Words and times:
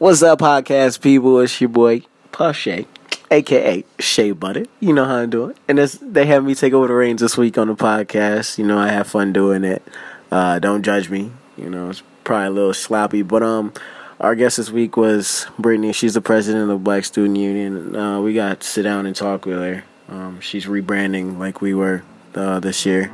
What's 0.00 0.22
up, 0.22 0.38
podcast 0.38 1.02
people? 1.02 1.40
It's 1.40 1.60
your 1.60 1.68
boy 1.68 2.04
Pushay, 2.32 2.86
aka 3.30 3.84
Shea 3.98 4.30
Butter. 4.30 4.64
You 4.80 4.94
know 4.94 5.04
how 5.04 5.16
I'm 5.16 5.28
doing, 5.28 5.54
and 5.68 5.76
this, 5.76 5.98
they 6.00 6.24
have 6.24 6.42
me 6.42 6.54
take 6.54 6.72
over 6.72 6.86
the 6.86 6.94
reins 6.94 7.20
this 7.20 7.36
week 7.36 7.58
on 7.58 7.66
the 7.66 7.74
podcast. 7.74 8.56
You 8.56 8.64
know, 8.64 8.78
I 8.78 8.88
have 8.88 9.08
fun 9.08 9.34
doing 9.34 9.62
it. 9.62 9.82
Uh, 10.30 10.58
don't 10.58 10.82
judge 10.84 11.10
me. 11.10 11.30
You 11.58 11.68
know, 11.68 11.90
it's 11.90 12.02
probably 12.24 12.46
a 12.46 12.50
little 12.50 12.72
sloppy, 12.72 13.20
but 13.20 13.42
um, 13.42 13.74
our 14.20 14.34
guest 14.34 14.56
this 14.56 14.70
week 14.70 14.96
was 14.96 15.46
Brittany. 15.58 15.92
She's 15.92 16.14
the 16.14 16.22
president 16.22 16.62
of 16.62 16.68
the 16.68 16.76
Black 16.76 17.04
Student 17.04 17.36
Union. 17.36 17.94
Uh, 17.94 18.22
we 18.22 18.32
got 18.32 18.60
to 18.60 18.66
sit 18.66 18.84
down 18.84 19.04
and 19.04 19.14
talk 19.14 19.44
with 19.44 19.58
her. 19.58 19.84
Um, 20.08 20.40
she's 20.40 20.64
rebranding 20.64 21.36
like 21.36 21.60
we 21.60 21.74
were 21.74 22.04
uh, 22.34 22.58
this 22.58 22.86
year. 22.86 23.12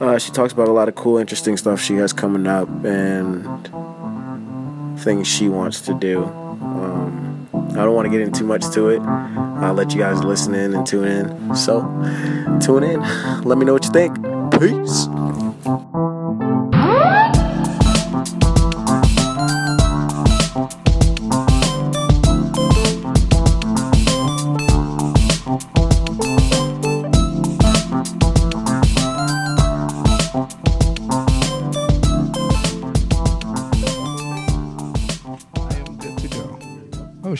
Uh, 0.00 0.18
she 0.18 0.32
talks 0.32 0.52
about 0.52 0.66
a 0.66 0.72
lot 0.72 0.88
of 0.88 0.96
cool, 0.96 1.18
interesting 1.18 1.56
stuff 1.56 1.80
she 1.80 1.94
has 1.94 2.12
coming 2.12 2.48
up 2.48 2.68
and 2.84 3.46
things 4.98 5.26
she 5.26 5.48
wants 5.48 5.80
to 5.82 5.94
do. 5.94 6.24
Um, 6.24 7.48
I 7.52 7.84
don't 7.84 7.94
want 7.94 8.06
to 8.06 8.10
get 8.10 8.20
into 8.20 8.40
too 8.40 8.46
much 8.46 8.68
to 8.70 8.88
it. 8.88 9.00
I'll 9.00 9.74
let 9.74 9.92
you 9.92 9.98
guys 10.00 10.22
listen 10.24 10.54
in 10.54 10.74
and 10.74 10.86
tune 10.86 11.06
in. 11.06 11.54
So, 11.54 11.82
tune 12.60 12.84
in. 12.84 13.00
Let 13.42 13.58
me 13.58 13.64
know 13.64 13.74
what 13.74 13.84
you 13.84 13.90
think. 13.90 14.16
Peace. 14.58 15.08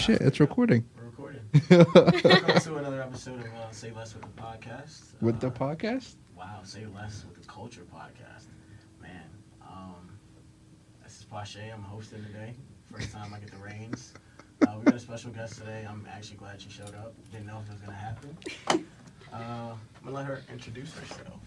Shit, 0.09 0.23
it's 0.23 0.41
recording. 0.41 0.83
We're 0.97 1.05
recording. 1.05 1.43
Welcome 2.25 2.61
to 2.61 2.77
another 2.77 3.03
episode 3.03 3.41
of 3.41 3.47
uh, 3.47 3.71
Say 3.73 3.93
Less 3.95 4.15
with 4.15 4.23
the 4.23 4.43
podcast. 4.43 5.03
With 5.21 5.37
uh, 5.37 5.49
the 5.49 5.51
podcast? 5.51 6.15
Wow, 6.35 6.61
Say 6.65 6.87
Less 6.95 7.27
with 7.29 7.43
the 7.43 7.47
Culture 7.47 7.83
podcast. 7.95 8.45
Man, 9.03 9.29
um, 9.61 10.09
this 11.05 11.19
is 11.19 11.25
Pache. 11.25 11.71
I'm 11.71 11.83
hosting 11.83 12.25
today. 12.25 12.55
First 12.91 13.13
time 13.13 13.35
I 13.35 13.39
get 13.39 13.51
the 13.51 13.59
reins. 13.59 14.15
Uh, 14.67 14.77
we 14.79 14.85
got 14.85 14.95
a 14.95 14.99
special 14.99 15.31
guest 15.31 15.59
today. 15.59 15.87
I'm 15.87 16.07
actually 16.11 16.39
glad 16.39 16.63
she 16.63 16.71
showed 16.71 16.95
up. 16.95 17.13
Didn't 17.31 17.47
know 17.47 17.61
if 17.63 17.69
it 17.69 17.73
was 17.73 17.81
going 17.83 17.93
to 17.93 17.99
happen. 17.99 18.39
Uh, 19.31 19.35
I'm 19.35 19.77
going 20.05 20.07
to 20.07 20.11
let 20.13 20.25
her 20.25 20.43
introduce 20.51 20.95
herself. 20.95 21.39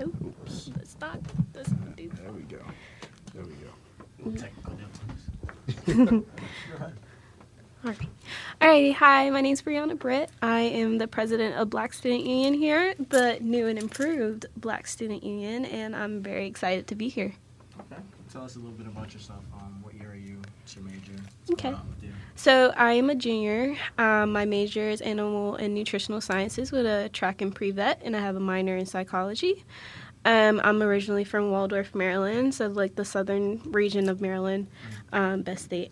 Oops. 0.00 0.70
Let's 0.74 0.96
not. 1.02 1.20
Let's 1.54 1.70
not 1.70 1.96
do 1.96 2.10
There 2.14 2.32
we 2.32 2.42
go. 2.44 2.62
There 3.34 3.44
we 3.44 3.52
go. 3.52 4.38
Technical 4.38 4.72
difficulties. 4.72 5.28
Go 7.82 7.90
ahead. 7.90 8.06
Alright. 8.62 8.92
Alrighty. 8.92 8.94
Hi, 8.94 9.30
my 9.30 9.40
name's 9.40 9.62
Brianna 9.62 9.98
Britt. 9.98 10.30
I 10.40 10.60
am 10.60 10.98
the 10.98 11.08
president 11.08 11.56
of 11.56 11.68
Black 11.70 11.92
Student 11.92 12.24
Union 12.24 12.54
here, 12.54 12.94
the 13.08 13.38
new 13.40 13.66
and 13.66 13.78
improved 13.78 14.46
Black 14.56 14.86
Student 14.86 15.24
Union, 15.24 15.64
and 15.64 15.96
I'm 15.96 16.22
very 16.22 16.46
excited 16.46 16.86
to 16.88 16.94
be 16.94 17.08
here. 17.08 17.34
Okay. 17.80 18.00
Tell 18.32 18.44
us 18.44 18.56
a 18.56 18.58
little 18.60 18.72
bit 18.72 18.86
about 18.86 19.12
yourself. 19.12 19.44
Um, 19.54 19.82
what 19.82 19.94
year 19.94 20.12
are 20.12 20.14
you? 20.14 20.36
What's 20.60 20.76
your 20.76 20.84
major? 20.84 21.12
What's 21.46 21.50
Okay. 21.52 21.70
going 21.70 21.74
on 21.74 21.88
with 21.88 22.02
you? 22.04 22.12
So 22.36 22.72
I 22.76 22.92
am 22.92 23.10
a 23.10 23.14
junior. 23.14 23.76
Um, 23.98 24.32
my 24.32 24.44
major 24.44 24.88
is 24.88 25.00
animal 25.00 25.56
and 25.56 25.74
nutritional 25.74 26.20
sciences 26.20 26.70
with 26.72 26.86
a 26.86 27.10
track 27.12 27.42
and 27.42 27.54
pre-vet, 27.54 28.00
and 28.04 28.16
I 28.16 28.20
have 28.20 28.36
a 28.36 28.40
minor 28.40 28.76
in 28.76 28.86
psychology. 28.86 29.64
Um, 30.24 30.60
I'm 30.62 30.82
originally 30.82 31.24
from 31.24 31.50
Waldorf, 31.50 31.94
Maryland, 31.94 32.54
so 32.54 32.68
like 32.68 32.94
the 32.94 33.04
southern 33.04 33.60
region 33.64 34.08
of 34.08 34.20
Maryland, 34.20 34.68
um, 35.12 35.42
best 35.42 35.64
state. 35.64 35.90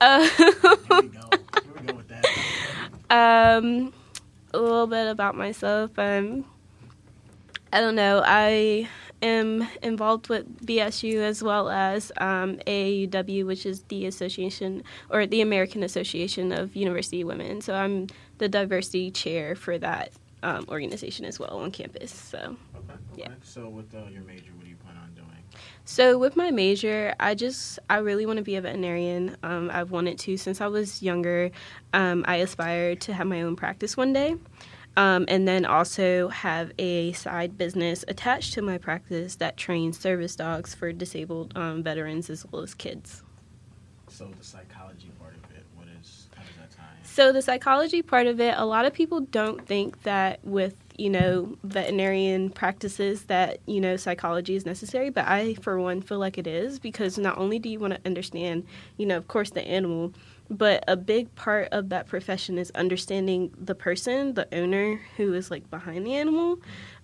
Uh, 0.00 0.28
Here 0.36 0.50
we 0.50 1.08
go. 1.08 1.20
Here 1.30 1.72
we 1.80 1.86
go 1.86 1.94
with 1.94 2.08
that. 2.08 2.24
Um, 3.10 3.92
a 4.52 4.58
little 4.58 4.86
bit 4.86 5.08
about 5.08 5.36
myself. 5.36 5.98
Um, 5.98 6.44
I 7.72 7.80
don't 7.80 7.94
know. 7.94 8.22
I 8.24 8.88
am 9.22 9.66
involved 9.82 10.28
with 10.28 10.66
BSU 10.66 11.16
as 11.20 11.42
well 11.42 11.68
as 11.68 12.12
um, 12.18 12.56
AAUW, 12.66 13.46
which 13.46 13.66
is 13.66 13.82
the 13.84 14.06
association 14.06 14.84
or 15.10 15.26
the 15.26 15.40
American 15.40 15.82
Association 15.82 16.52
of 16.52 16.76
University 16.76 17.24
Women. 17.24 17.60
So 17.60 17.74
I'm 17.74 18.08
the 18.38 18.48
diversity 18.48 19.10
chair 19.10 19.54
for 19.54 19.78
that 19.78 20.12
um, 20.44 20.66
organization 20.68 21.24
as 21.24 21.38
well 21.40 21.58
on 21.58 21.70
campus. 21.70 22.12
So. 22.12 22.38
Okay. 22.38 22.56
okay. 22.76 22.96
Yeah. 23.16 23.28
So, 23.42 23.68
with 23.68 23.94
uh, 23.94 24.04
your 24.10 24.22
major, 24.22 24.52
what 24.54 24.64
do 24.64 24.70
you 24.70 24.76
plan 24.76 24.96
on 24.96 25.12
doing? 25.14 25.24
So 25.84 26.18
with 26.18 26.36
my 26.36 26.50
major, 26.50 27.14
I 27.20 27.34
just 27.34 27.78
I 27.90 27.98
really 27.98 28.26
want 28.26 28.38
to 28.38 28.42
be 28.42 28.56
a 28.56 28.60
veterinarian. 28.60 29.36
Um, 29.42 29.70
I've 29.72 29.90
wanted 29.90 30.18
to 30.20 30.36
since 30.36 30.60
I 30.60 30.66
was 30.66 31.02
younger. 31.02 31.50
Um, 31.92 32.24
I 32.26 32.36
aspire 32.36 32.96
to 32.96 33.12
have 33.12 33.26
my 33.26 33.42
own 33.42 33.54
practice 33.54 33.96
one 33.96 34.12
day, 34.12 34.36
um, 34.96 35.26
and 35.28 35.46
then 35.46 35.64
also 35.64 36.28
have 36.28 36.72
a 36.78 37.12
side 37.12 37.58
business 37.58 38.04
attached 38.08 38.54
to 38.54 38.62
my 38.62 38.78
practice 38.78 39.36
that 39.36 39.56
trains 39.56 39.98
service 39.98 40.34
dogs 40.36 40.74
for 40.74 40.92
disabled 40.92 41.52
um, 41.56 41.82
veterans 41.82 42.30
as 42.30 42.46
well 42.50 42.62
as 42.62 42.74
kids. 42.74 43.22
So, 44.08 44.30
the 44.38 44.44
psychology 44.44 45.10
part 45.18 45.34
of 45.34 45.42
it, 45.56 45.64
what 45.74 45.88
is, 46.00 46.28
how 46.36 46.42
does 46.44 46.56
that 46.56 46.70
tie 46.70 46.84
in? 46.98 47.03
So 47.14 47.30
the 47.30 47.42
psychology 47.42 48.02
part 48.02 48.26
of 48.26 48.40
it, 48.40 48.54
a 48.56 48.66
lot 48.66 48.86
of 48.86 48.92
people 48.92 49.20
don't 49.20 49.64
think 49.64 50.02
that 50.02 50.44
with 50.44 50.74
you 50.98 51.10
know 51.10 51.56
veterinarian 51.62 52.50
practices 52.50 53.26
that 53.26 53.60
you 53.66 53.80
know 53.80 53.96
psychology 53.96 54.56
is 54.56 54.66
necessary, 54.66 55.10
but 55.10 55.24
I 55.24 55.54
for 55.54 55.78
one 55.78 56.02
feel 56.02 56.18
like 56.18 56.38
it 56.38 56.48
is 56.48 56.80
because 56.80 57.16
not 57.16 57.38
only 57.38 57.60
do 57.60 57.68
you 57.68 57.78
want 57.78 57.92
to 57.92 58.00
understand 58.04 58.66
you 58.96 59.06
know 59.06 59.16
of 59.16 59.28
course 59.28 59.50
the 59.50 59.62
animal, 59.62 60.12
but 60.50 60.82
a 60.88 60.96
big 60.96 61.32
part 61.36 61.68
of 61.70 61.90
that 61.90 62.08
profession 62.08 62.58
is 62.58 62.72
understanding 62.72 63.54
the 63.56 63.76
person, 63.76 64.34
the 64.34 64.52
owner 64.52 65.00
who 65.16 65.34
is 65.34 65.52
like 65.52 65.70
behind 65.70 66.04
the 66.04 66.16
animal. 66.16 66.58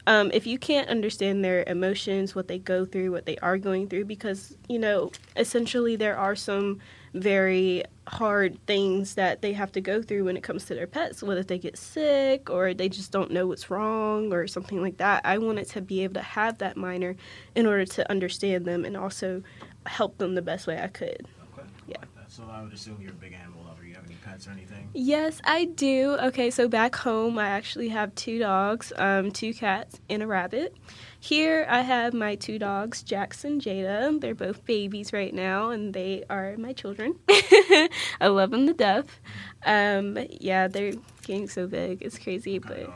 Um, 0.09 0.32
if 0.34 0.44
you 0.44 0.59
can't 0.59 0.88
understand 0.88 1.44
their 1.44 1.62
emotions, 1.69 2.34
what 2.34 2.49
they 2.49 2.59
go 2.59 2.84
through, 2.84 3.12
what 3.12 3.26
they 3.26 3.37
are 3.37 3.59
going 3.59 3.87
through, 3.87 4.06
because 4.06 4.56
you 4.69 4.81
know 4.81 5.12
essentially 5.37 5.94
there 5.94 6.16
are 6.16 6.34
some 6.34 6.81
very 7.15 7.84
hard 8.06 8.59
things 8.66 9.15
that 9.15 9.41
they 9.41 9.53
have 9.53 9.71
to 9.72 9.81
go 9.81 10.03
through 10.03 10.25
when 10.25 10.37
it 10.37 10.43
comes 10.43 10.65
to 10.66 10.75
their 10.75 10.87
pets, 10.87 11.22
whether 11.22 11.43
they 11.43 11.59
get 11.59 11.78
sick 11.78 12.50
or 12.50 12.75
they 12.75 12.88
just 12.88 13.12
don't 13.12 13.31
know 13.31 13.47
what's 13.47 13.71
wrong 13.71 14.32
or 14.32 14.47
something 14.47 14.82
like 14.82 14.97
that. 14.98 15.22
I 15.25 15.38
wanted 15.38 15.69
to 15.69 15.81
be 15.81 16.03
able 16.03 16.15
to 16.15 16.22
have 16.22 16.59
that 16.59 16.76
minor 16.76 17.16
in 17.54 17.66
order 17.66 17.84
to 17.84 18.10
understand 18.10 18.65
them 18.65 18.84
and 18.84 18.97
also 18.97 19.43
help 19.87 20.19
them 20.19 20.34
the 20.34 20.43
best 20.43 20.66
way 20.66 20.81
I 20.81 20.88
could. 20.88 21.26
Okay. 21.56 21.69
Yeah. 21.87 21.97
I 21.99 22.00
like. 22.00 22.09
So, 22.28 22.44
I 22.50 22.62
would 22.62 22.72
assume 22.72 22.99
you're 23.00 23.10
a 23.10 23.15
big 23.15 23.32
animal 23.32 23.65
lover. 23.66 23.84
You 23.84 23.94
have 23.94 24.04
any 24.06 24.15
pets 24.25 24.47
or 24.47 24.50
anything? 24.50 24.88
Yes, 24.93 25.41
I 25.44 25.65
do. 25.65 26.16
Okay, 26.20 26.50
so 26.50 26.69
back 26.69 26.94
home, 26.97 27.38
I 27.38 27.49
actually 27.49 27.88
have 27.88 28.15
two 28.15 28.38
dogs, 28.38 28.93
um, 28.97 29.31
two 29.32 29.53
cats, 29.54 30.00
and 30.09 30.22
a 30.22 30.26
rabbit. 30.26 30.76
Here, 31.22 31.66
I 31.69 31.82
have 31.82 32.14
my 32.14 32.34
two 32.34 32.58
dogs, 32.58 33.03
Jax 33.03 33.44
and 33.44 33.60
Jada. 33.60 34.19
They're 34.20 34.34
both 34.34 34.64
babies 34.64 35.12
right 35.12 35.34
now, 35.34 35.69
and 35.69 35.92
they 35.92 36.25
are 36.31 36.56
my 36.56 36.72
children. 36.72 37.16
I 37.28 37.88
love 38.28 38.50
them 38.50 38.66
to 38.66 38.72
death. 38.72 39.20
Um, 39.64 40.19
yeah, 40.31 40.66
they're 40.66 40.94
getting 41.22 41.47
so 41.48 41.66
big. 41.66 42.03
It's 42.03 42.19
crazy, 42.19 42.58
but 42.58 42.91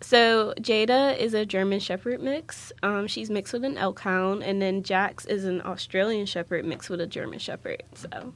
so 0.00 0.54
Jada 0.60 1.16
is 1.18 1.34
a 1.34 1.44
German 1.44 1.80
Shepherd 1.80 2.22
mix. 2.22 2.72
Um, 2.82 3.06
she's 3.06 3.30
mixed 3.30 3.52
with 3.52 3.64
an 3.64 3.74
Elkhound, 3.76 4.42
and 4.44 4.62
then 4.62 4.82
Jax 4.82 5.24
is 5.26 5.44
an 5.44 5.60
Australian 5.62 6.26
Shepherd 6.26 6.64
mixed 6.64 6.88
with 6.88 7.00
a 7.00 7.06
German 7.06 7.38
Shepherd. 7.40 7.82
So 7.94 8.08
I'm 8.12 8.32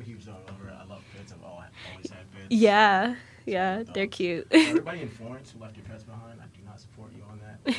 a 0.00 0.04
huge 0.04 0.26
dog 0.26 0.36
lover. 0.46 0.70
I 0.78 0.84
love 0.84 1.02
pets. 1.16 1.32
I've 1.32 1.42
always 1.42 2.10
had 2.10 2.30
pets. 2.32 2.46
yeah, 2.50 3.14
yeah, 3.46 3.82
they're 3.94 4.06
cute. 4.06 4.46
Everybody 4.50 5.02
in 5.02 5.08
Florence 5.18 5.52
who 5.52 5.60
left 5.60 5.76
your 5.76 5.86
pets 5.86 6.04
behind, 6.04 6.38
I 6.40 6.44
do 6.56 6.62
not 6.66 6.78
support 6.80 7.12
you 7.16 7.22
on 7.30 7.40
that. 7.40 7.64
But 7.64 7.74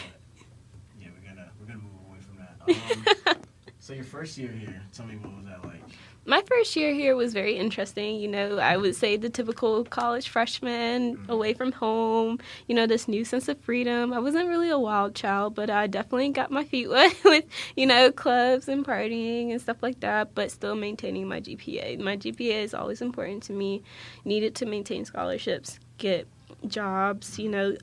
yeah, 0.99 1.07
we're 1.15 1.27
gonna 1.29 1.49
we're 1.59 1.67
gonna 1.67 1.79
move 1.79 1.93
away 2.07 2.19
from 2.19 2.37
that. 2.37 2.55
Um, 2.69 3.35
so 3.79 3.93
your 3.93 4.03
first 4.03 4.37
year 4.37 4.51
here, 4.51 4.81
tell 4.93 5.05
me 5.05 5.15
what 5.15 5.35
was 5.35 5.45
that 5.45 5.63
like? 5.65 5.81
My 6.25 6.43
first 6.43 6.75
year 6.75 6.93
here 6.93 7.15
was 7.15 7.33
very 7.33 7.55
interesting. 7.55 8.19
You 8.19 8.27
know, 8.27 8.59
I 8.59 8.77
would 8.77 8.95
say 8.95 9.17
the 9.17 9.29
typical 9.31 9.83
college 9.85 10.29
freshman 10.29 11.17
away 11.27 11.55
from 11.55 11.71
home, 11.71 12.37
you 12.67 12.75
know, 12.75 12.85
this 12.85 13.07
new 13.07 13.25
sense 13.25 13.47
of 13.47 13.59
freedom. 13.61 14.13
I 14.13 14.19
wasn't 14.19 14.47
really 14.47 14.69
a 14.69 14.77
wild 14.77 15.15
child, 15.15 15.55
but 15.55 15.71
I 15.71 15.87
definitely 15.87 16.29
got 16.29 16.51
my 16.51 16.63
feet 16.65 16.87
wet 16.91 17.15
with, 17.25 17.45
you 17.75 17.87
know, 17.87 18.11
clubs 18.11 18.67
and 18.67 18.85
partying 18.85 19.51
and 19.51 19.59
stuff 19.59 19.77
like 19.81 20.01
that, 20.01 20.35
but 20.35 20.51
still 20.51 20.75
maintaining 20.75 21.27
my 21.27 21.41
GPA. 21.41 21.99
My 21.99 22.15
GPA 22.15 22.63
is 22.63 22.73
always 22.75 23.01
important 23.01 23.41
to 23.43 23.53
me. 23.53 23.81
Needed 24.23 24.53
to 24.55 24.67
maintain 24.67 25.05
scholarships, 25.05 25.79
get 25.97 26.27
jobs, 26.67 27.39
you 27.39 27.49
know, 27.49 27.75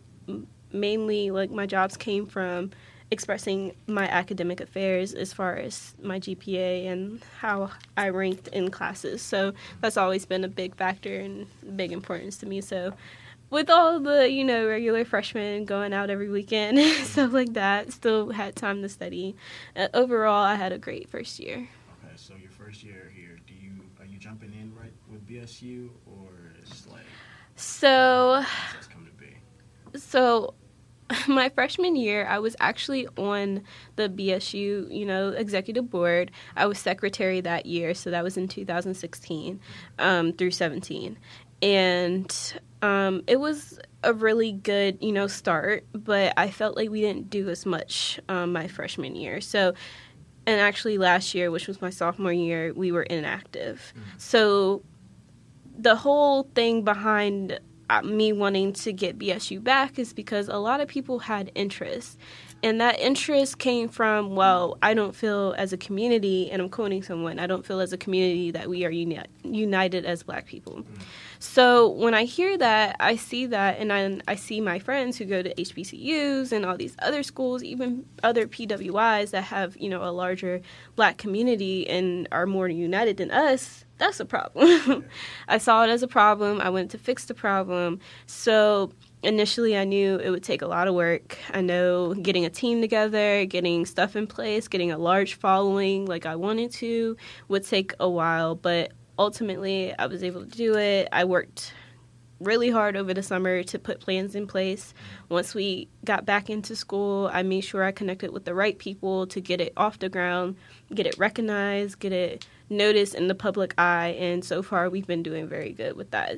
mainly 0.73 1.31
like 1.31 1.51
my 1.51 1.67
jobs 1.67 1.97
came 1.97 2.27
from 2.27 2.71
expressing 3.11 3.75
my 3.87 4.09
academic 4.09 4.61
affairs 4.61 5.15
as 5.15 5.33
far 5.33 5.57
as 5.57 5.95
my 6.03 6.19
GPA 6.19 6.87
and 6.89 7.23
how 7.39 7.71
I 7.97 8.09
ranked 8.09 8.49
in 8.49 8.71
classes. 8.71 9.23
So 9.23 9.53
that's 9.81 9.97
always 9.97 10.27
been 10.27 10.45
a 10.45 10.49
big 10.49 10.75
factor 10.75 11.15
and 11.21 11.47
big 11.77 11.93
importance 11.93 12.37
to 12.39 12.47
me. 12.47 12.61
So 12.61 12.95
with 13.51 13.71
all 13.71 14.01
the, 14.01 14.29
you 14.31 14.45
know, 14.45 14.67
regular 14.67 15.05
freshmen 15.05 15.65
going 15.65 15.93
out 15.93 16.11
every 16.11 16.29
weekend 16.29 16.79
and 16.81 17.07
stuff 17.07 17.33
like 17.33 17.53
that, 17.53 17.93
still 17.93 18.31
had 18.31 18.57
time 18.57 18.83
to 18.83 18.89
study. 18.89 19.37
Uh, 19.77 19.89
overall, 19.95 20.43
I 20.45 20.57
had 20.57 20.73
a 20.73 20.79
great 20.79 21.09
first 21.09 21.39
year. 21.39 21.69
Okay, 22.05 22.13
so 22.17 22.35
your 22.41 22.51
first 22.51 22.83
year 22.83 23.13
here, 23.15 23.39
do 23.47 23.55
you 23.55 23.73
are 24.01 24.07
you 24.07 24.19
jumping 24.19 24.53
in 24.53 24.73
right 24.75 24.93
with 25.11 25.27
BSU 25.29 25.91
or 26.07 26.55
is 26.63 26.87
like 26.89 27.03
So, 27.55 28.43
process 28.45 28.89
come 28.89 29.07
to 29.07 29.13
be? 29.13 29.99
so 29.99 30.55
my 31.29 31.49
freshman 31.51 31.97
year, 31.97 32.27
I 32.27 32.39
was 32.39 32.57
actually 32.61 33.07
on 33.17 33.63
the 33.97 34.09
BSU, 34.09 34.93
you 34.93 35.07
know, 35.07 35.31
executive 35.31 35.91
board. 35.91 36.31
I 36.57 36.67
was 36.67 36.79
secretary 36.79 37.41
that 37.43 37.67
year, 37.67 37.95
so 37.95 38.11
that 38.11 38.25
was 38.25 38.37
in 38.37 38.49
2016 38.49 39.61
um, 39.99 40.33
through 40.33 40.51
17, 40.51 41.19
and 41.63 42.55
um, 42.83 43.23
it 43.27 43.39
was 43.39 43.79
a 44.03 44.13
really 44.13 44.53
good, 44.53 44.99
you 45.01 45.13
know, 45.13 45.27
start. 45.27 45.87
But 45.93 46.33
I 46.37 46.51
felt 46.51 46.77
like 46.77 46.91
we 46.91 47.01
didn't 47.01 47.31
do 47.31 47.49
as 47.49 47.65
much 47.65 48.21
um, 48.29 48.53
my 48.53 48.67
freshman 48.69 49.15
year. 49.15 49.41
So, 49.41 49.75
and 50.47 50.61
actually 50.61 50.99
last 50.99 51.35
year, 51.35 51.51
which 51.51 51.67
was 51.67 51.81
my 51.81 51.91
sophomore 51.91 52.33
year, 52.33 52.73
we 52.75 52.93
were 52.93 53.03
inactive. 53.03 53.93
So, 54.19 54.83
the 55.79 55.95
whole 55.95 56.45
thing 56.55 56.83
behind 56.83 57.61
Uh, 57.89 58.03
me 58.03 58.33
wanting 58.33 58.73
to 58.73 58.93
get 58.93 59.17
BSU 59.17 59.63
back 59.63 59.99
is 59.99 60.13
because 60.13 60.49
a 60.49 60.57
lot 60.57 60.81
of 60.81 60.89
people 60.89 61.21
had 61.21 61.53
interest. 61.55 62.19
And 62.63 62.81
that 62.81 62.99
interest 62.99 63.59
came 63.59 63.89
from, 63.89 64.35
well, 64.35 64.77
I 64.83 64.95
don't 64.95 65.15
feel 65.15 65.55
as 65.57 65.73
a 65.73 65.77
community, 65.77 66.51
and 66.51 66.61
I'm 66.61 66.69
quoting 66.69 67.03
someone, 67.03 67.39
I 67.39 67.47
don't 67.47 67.65
feel 67.65 67.81
as 67.81 67.93
a 67.93 67.97
community 67.97 68.51
that 68.51 68.69
we 68.69 68.85
are 68.85 68.91
uni- 68.91 69.21
united 69.45 70.05
as 70.05 70.23
black 70.23 70.47
people. 70.47 70.85
So 71.39 71.89
when 71.89 72.15
I 72.15 72.25
hear 72.25 72.59
that, 72.59 72.97
I 72.99 73.17
see 73.17 73.47
that, 73.47 73.79
and 73.79 73.93
I, 73.93 74.19
I 74.27 74.37
see 74.37 74.61
my 74.61 74.79
friends 74.79 75.17
who 75.19 75.27
go 75.27 75.43
to 75.43 75.55
HBCUs 75.55 76.51
and 76.51 76.65
all 76.65 76.77
these 76.77 76.97
other 77.01 77.23
schools, 77.23 77.63
even 77.63 78.05
other 78.25 78.49
PWIs 78.49 79.31
that 79.31 79.45
have, 79.45 79.77
you 79.77 79.89
know, 79.89 80.03
a 80.03 80.11
larger 80.11 80.61
black 80.97 81.19
community 81.19 81.89
and 81.89 82.27
are 82.33 82.47
more 82.47 82.69
united 82.69 83.19
than 83.19 83.31
us. 83.31 83.86
That's 83.99 84.21
a 84.21 84.25
problem. 84.25 85.05
I 85.49 85.59
saw 85.59 85.85
it 85.85 85.91
as 85.91 86.03
a 86.03 86.09
problem. 86.09 86.61
I 86.61 86.69
went 86.69 86.91
to 86.91 86.99
fix 86.99 87.25
the 87.25 87.35
problem. 87.35 88.01
So 88.27 88.93
initially, 89.23 89.77
I 89.77 89.85
knew 89.85 90.19
it 90.19 90.31
would 90.31 90.43
take 90.43 90.63
a 90.63 90.67
lot 90.67 90.87
of 90.87 90.95
work. 90.95 91.39
I 91.53 91.63
know 91.63 92.15
getting 92.15 92.45
a 92.45 92.51
team 92.51 92.81
together, 92.81 93.47
getting 93.47 93.87
stuff 93.87 94.15
in 94.15 94.27
place, 94.27 94.69
getting 94.69 94.93
a 94.93 94.99
large 94.99 95.35
following 95.35 96.05
like 96.05 96.27
I 96.27 96.37
wanted 96.37 96.73
to 96.73 97.17
would 97.49 97.65
take 97.65 97.95
a 97.99 98.09
while. 98.09 98.55
But 98.55 98.93
ultimately, 99.19 99.95
I 99.99 100.07
was 100.07 100.23
able 100.23 100.45
to 100.45 100.51
do 100.51 100.77
it. 100.77 101.09
I 101.11 101.25
worked 101.25 101.73
really 102.39 102.71
hard 102.71 102.97
over 102.97 103.15
the 103.15 103.23
summer 103.23 103.63
to 103.63 103.79
put 103.79 104.01
plans 104.01 104.35
in 104.35 104.47
place. 104.47 104.93
Once 105.31 105.55
we 105.55 105.89
got 106.05 106.27
back 106.27 106.51
into 106.51 106.77
school, 106.77 107.31
I 107.33 107.43
made 107.43 107.63
sure 107.63 107.83
I 107.83 107.93
connected 107.93 108.31
with 108.31 108.45
the 108.45 108.55
right 108.55 108.79
people 108.79 109.27
to 109.29 109.41
get 109.41 109.59
it 109.59 109.73
off 109.75 109.99
the 109.99 110.11
ground, 110.11 110.57
get 110.95 111.07
it 111.07 111.17
recognized, 111.17 111.99
get 111.99 112.13
it 112.13 112.47
noticed 112.69 113.15
in 113.15 113.29
the 113.29 113.35
public 113.35 113.75
eye, 113.79 114.09
and 114.19 114.45
so 114.45 114.63
far 114.63 114.89
we've 114.91 115.07
been 115.07 115.23
doing 115.23 115.49
very 115.49 115.73
good 115.73 115.97
with 115.97 116.11
that. 116.11 116.37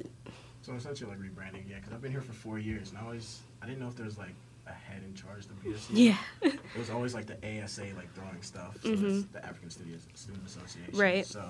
So 0.63 0.75
essentially 0.75 1.11
like 1.11 1.19
rebranding, 1.19 1.69
yeah, 1.69 1.77
because 1.77 1.93
I've 1.93 2.03
been 2.03 2.13
here 2.13 2.21
for 2.21 2.33
four 2.33 2.59
years 2.59 2.91
and 2.91 2.99
I 2.99 3.03
always 3.03 3.41
I 3.63 3.67
didn't 3.67 3.81
know 3.81 3.89
if 3.89 3.97
there 3.97 4.05
was 4.07 4.19
like 4.19 4.35
a 4.67 4.73
head 4.73 5.03
in 5.07 5.15
charge 5.15 5.47
of 5.47 5.63
the. 5.63 5.95
Yeah. 5.95 6.17
It 6.43 6.79
was 6.79 6.91
always 6.91 7.15
like 7.15 7.27
the 7.27 7.37
ASA 7.65 7.83
like 7.97 8.13
throwing 8.15 8.43
stuff. 8.43 8.77
So 8.83 8.91
Mhm. 8.91 9.33
the 9.33 9.45
African 9.45 9.71
Student 9.71 10.01
Student 10.15 10.47
Association. 10.47 10.95
Right. 10.99 11.25
So 11.27 11.43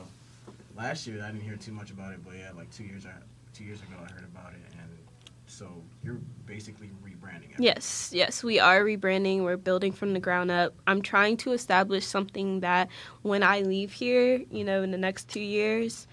last 0.77 1.07
year 1.07 1.23
I 1.23 1.27
didn't 1.33 1.43
hear 1.43 1.57
too 1.57 1.73
much 1.73 1.91
about 1.91 2.13
it, 2.13 2.21
but 2.25 2.35
yeah, 2.35 2.51
like 2.57 2.71
two 2.71 2.85
years 2.85 3.05
I, 3.07 3.11
two 3.53 3.65
years 3.65 3.81
ago 3.83 3.97
I 4.01 4.11
heard 4.13 4.25
about 4.25 4.53
it, 4.53 4.61
so 5.49 5.83
you're 6.03 6.21
basically 6.47 6.91
rebranding 7.05 7.51
it. 7.51 7.61
Yes, 7.61 8.11
yes, 8.15 8.45
we 8.45 8.61
are 8.61 8.83
rebranding. 8.83 9.43
We're 9.43 9.57
building 9.57 9.93
from 9.93 10.13
the 10.13 10.21
ground 10.21 10.51
up. 10.51 10.75
I'm 10.87 11.03
trying 11.03 11.37
to 11.39 11.53
establish 11.53 12.07
something 12.07 12.61
that 12.61 12.89
when 13.23 13.43
I 13.43 13.63
leave 13.63 13.93
here, 13.93 14.45
you 14.51 14.65
know, 14.65 14.83
in 14.83 14.91
the 14.91 14.99
next 14.99 15.29
two 15.29 15.41
years, 15.41 16.07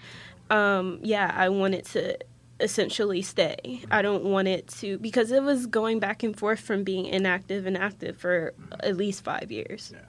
um, 0.50 1.00
yeah, 1.02 1.32
I 1.36 1.48
want 1.48 1.74
it 1.74 1.84
to 1.86 2.18
essentially 2.60 3.22
stay. 3.22 3.82
I 3.90 4.02
don't 4.02 4.24
want 4.24 4.48
it 4.48 4.66
to 4.78 4.98
because 4.98 5.30
it 5.30 5.42
was 5.42 5.66
going 5.66 5.98
back 5.98 6.22
and 6.22 6.36
forth 6.36 6.60
from 6.60 6.84
being 6.84 7.06
inactive 7.06 7.66
and 7.66 7.76
active 7.76 8.16
for 8.16 8.54
at 8.80 8.96
least 8.96 9.22
five 9.24 9.50
years. 9.52 9.92
Yeah. 9.94 10.00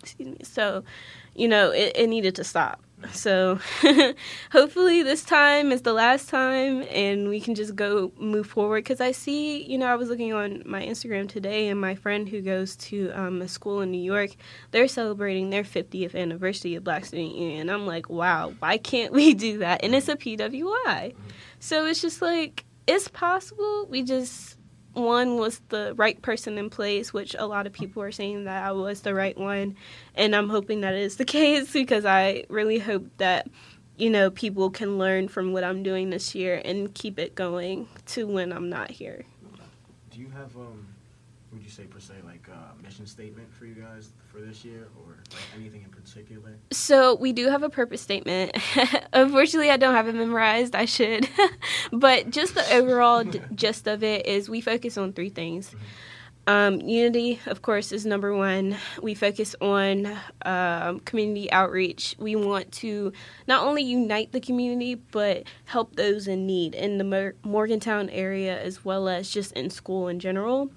Excuse 0.00 0.28
me. 0.28 0.38
So, 0.42 0.84
you 1.34 1.48
know, 1.48 1.70
it, 1.70 1.92
it 1.96 2.06
needed 2.08 2.34
to 2.36 2.44
stop. 2.44 2.82
So, 3.12 3.58
hopefully, 4.52 5.02
this 5.02 5.24
time 5.24 5.72
is 5.72 5.82
the 5.82 5.92
last 5.92 6.28
time, 6.28 6.82
and 6.90 7.28
we 7.28 7.40
can 7.40 7.54
just 7.54 7.74
go 7.74 8.12
move 8.18 8.46
forward. 8.46 8.84
Because 8.84 9.00
I 9.00 9.12
see, 9.12 9.62
you 9.64 9.78
know, 9.78 9.86
I 9.86 9.96
was 9.96 10.08
looking 10.08 10.32
on 10.32 10.62
my 10.64 10.82
Instagram 10.82 11.28
today, 11.28 11.68
and 11.68 11.80
my 11.80 11.94
friend 11.94 12.28
who 12.28 12.40
goes 12.40 12.76
to 12.76 13.10
um, 13.10 13.42
a 13.42 13.48
school 13.48 13.80
in 13.80 13.90
New 13.90 14.02
York, 14.02 14.30
they're 14.70 14.88
celebrating 14.88 15.50
their 15.50 15.64
50th 15.64 16.14
anniversary 16.14 16.74
of 16.74 16.84
Black 16.84 17.04
Student 17.04 17.34
Union. 17.34 17.60
And 17.62 17.70
I'm 17.70 17.86
like, 17.86 18.08
wow, 18.08 18.54
why 18.58 18.78
can't 18.78 19.12
we 19.12 19.34
do 19.34 19.58
that? 19.58 19.82
And 19.82 19.94
it's 19.94 20.08
a 20.08 20.16
PWI. 20.16 21.14
So 21.58 21.86
it's 21.86 22.00
just 22.00 22.22
like, 22.22 22.64
it's 22.86 23.08
possible. 23.08 23.86
We 23.88 24.02
just 24.02 24.56
one 24.94 25.36
was 25.36 25.60
the 25.68 25.94
right 25.96 26.20
person 26.20 26.58
in 26.58 26.70
place, 26.70 27.12
which 27.12 27.34
a 27.38 27.46
lot 27.46 27.66
of 27.66 27.72
people 27.72 28.02
are 28.02 28.12
saying 28.12 28.44
that 28.44 28.64
I 28.64 28.72
was 28.72 29.00
the 29.00 29.14
right 29.14 29.36
one, 29.36 29.76
and 30.14 30.36
I'm 30.36 30.48
hoping 30.48 30.82
that 30.82 30.94
is 30.94 31.16
the 31.16 31.24
case 31.38 31.72
because 31.72 32.04
I 32.04 32.44
really 32.48 32.78
hope 32.78 33.06
that 33.18 33.48
you 33.96 34.10
know 34.10 34.30
people 34.30 34.70
can 34.70 34.98
learn 34.98 35.28
from 35.28 35.52
what 35.52 35.64
I'm 35.64 35.82
doing 35.82 36.10
this 36.10 36.34
year 36.34 36.60
and 36.64 36.92
keep 36.94 37.18
it 37.18 37.34
going 37.34 37.88
to 38.06 38.26
when 38.26 38.52
I'm 38.52 38.68
not 38.68 38.90
here. 38.90 39.24
Do 40.10 40.20
you 40.20 40.28
have 40.30 40.54
um, 40.56 40.88
would 41.52 41.62
you 41.62 41.70
say 41.70 41.84
per 41.84 42.00
se 42.00 42.14
like 42.24 42.48
a 42.48 42.82
mission 42.82 43.06
statement 43.06 43.52
for 43.52 43.66
you 43.66 43.74
guys 43.74 44.10
for 44.32 44.40
this 44.40 44.64
year, 44.64 44.88
or 44.98 45.16
like 45.32 45.42
anything 45.56 45.82
in 45.82 45.90
particular? 45.90 46.56
So 46.70 47.14
we 47.16 47.32
do 47.32 47.48
have 47.48 47.62
a 47.62 47.68
purpose 47.68 48.00
statement. 48.00 48.56
Unfortunately, 49.12 49.70
I 49.70 49.76
don't 49.76 49.94
have 49.94 50.08
it 50.08 50.14
memorized. 50.14 50.74
I 50.74 50.86
should, 50.86 51.28
but 51.92 52.30
just 52.30 52.54
the 52.54 52.74
overall 52.74 53.24
d- 53.24 53.42
gist 53.54 53.86
of 53.86 54.02
it 54.02 54.26
is 54.26 54.48
we 54.48 54.60
focus 54.60 54.96
on 54.96 55.12
three 55.12 55.28
things. 55.28 55.74
Um, 56.44 56.80
unity, 56.80 57.38
of 57.46 57.62
course, 57.62 57.92
is 57.92 58.04
number 58.04 58.34
one. 58.34 58.76
We 59.00 59.14
focus 59.14 59.54
on 59.60 60.12
um, 60.44 60.98
community 61.00 61.52
outreach. 61.52 62.16
We 62.18 62.34
want 62.34 62.72
to 62.72 63.12
not 63.46 63.64
only 63.64 63.82
unite 63.84 64.32
the 64.32 64.40
community, 64.40 64.96
but 64.96 65.44
help 65.66 65.94
those 65.94 66.26
in 66.26 66.46
need 66.46 66.74
in 66.74 66.98
the 66.98 67.04
Mor- 67.04 67.34
Morgantown 67.44 68.10
area 68.10 68.60
as 68.60 68.84
well 68.84 69.08
as 69.08 69.30
just 69.30 69.52
in 69.52 69.70
school 69.70 70.08
in 70.08 70.18
general. 70.18 70.72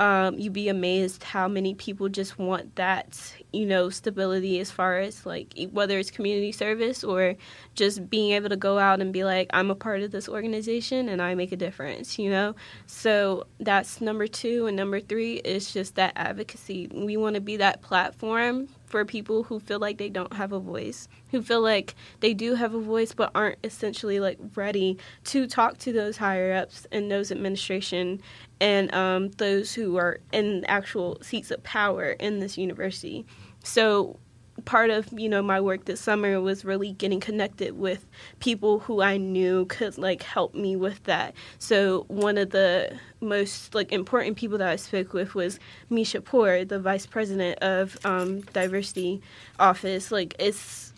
Um, 0.00 0.38
you'd 0.38 0.54
be 0.54 0.70
amazed 0.70 1.22
how 1.22 1.46
many 1.46 1.74
people 1.74 2.08
just 2.08 2.38
want 2.38 2.74
that, 2.76 3.34
you 3.52 3.66
know, 3.66 3.90
stability 3.90 4.58
as 4.58 4.70
far 4.70 4.98
as 4.98 5.26
like 5.26 5.52
whether 5.72 5.98
it's 5.98 6.10
community 6.10 6.52
service 6.52 7.04
or 7.04 7.36
just 7.74 8.08
being 8.08 8.32
able 8.32 8.48
to 8.48 8.56
go 8.56 8.78
out 8.78 9.02
and 9.02 9.12
be 9.12 9.24
like, 9.24 9.50
I'm 9.52 9.70
a 9.70 9.74
part 9.74 10.00
of 10.00 10.10
this 10.10 10.26
organization 10.26 11.10
and 11.10 11.20
I 11.20 11.34
make 11.34 11.52
a 11.52 11.56
difference, 11.56 12.18
you 12.18 12.30
know? 12.30 12.56
So 12.86 13.46
that's 13.58 14.00
number 14.00 14.26
two. 14.26 14.66
And 14.66 14.74
number 14.74 15.00
three 15.00 15.34
is 15.34 15.70
just 15.70 15.96
that 15.96 16.14
advocacy. 16.16 16.88
We 16.90 17.18
want 17.18 17.34
to 17.34 17.42
be 17.42 17.58
that 17.58 17.82
platform 17.82 18.68
for 18.90 19.04
people 19.04 19.44
who 19.44 19.60
feel 19.60 19.78
like 19.78 19.98
they 19.98 20.08
don't 20.08 20.32
have 20.32 20.52
a 20.52 20.58
voice, 20.58 21.08
who 21.30 21.40
feel 21.40 21.62
like 21.62 21.94
they 22.18 22.34
do 22.34 22.54
have 22.56 22.74
a 22.74 22.80
voice 22.80 23.14
but 23.14 23.30
aren't 23.34 23.58
essentially 23.62 24.18
like 24.18 24.38
ready 24.56 24.98
to 25.24 25.46
talk 25.46 25.78
to 25.78 25.92
those 25.92 26.16
higher 26.16 26.52
ups 26.52 26.86
and 26.90 27.10
those 27.10 27.30
administration 27.30 28.20
and 28.60 28.92
um, 28.92 29.28
those 29.38 29.72
who 29.72 29.96
are 29.96 30.18
in 30.32 30.64
actual 30.66 31.18
seats 31.22 31.52
of 31.52 31.62
power 31.62 32.10
in 32.10 32.40
this 32.40 32.58
university. 32.58 33.24
So 33.62 34.18
part 34.60 34.90
of 34.90 35.12
you 35.12 35.28
know 35.28 35.42
my 35.42 35.60
work 35.60 35.84
this 35.84 36.00
summer 36.00 36.40
was 36.40 36.64
really 36.64 36.92
getting 36.92 37.20
connected 37.20 37.78
with 37.78 38.06
people 38.40 38.80
who 38.80 39.02
I 39.02 39.16
knew 39.16 39.66
could 39.66 39.98
like 39.98 40.22
help 40.22 40.54
me 40.54 40.76
with 40.76 41.02
that. 41.04 41.34
So 41.58 42.04
one 42.08 42.38
of 42.38 42.50
the 42.50 42.98
most 43.20 43.74
like 43.74 43.92
important 43.92 44.36
people 44.36 44.58
that 44.58 44.68
I 44.68 44.76
spoke 44.76 45.12
with 45.12 45.34
was 45.34 45.58
Meshea 45.90 46.24
Poore, 46.24 46.64
the 46.64 46.78
vice 46.78 47.06
president 47.06 47.58
of 47.60 47.98
um, 48.04 48.40
diversity 48.52 49.20
office. 49.58 50.10
Like 50.10 50.34
it's 50.38 50.92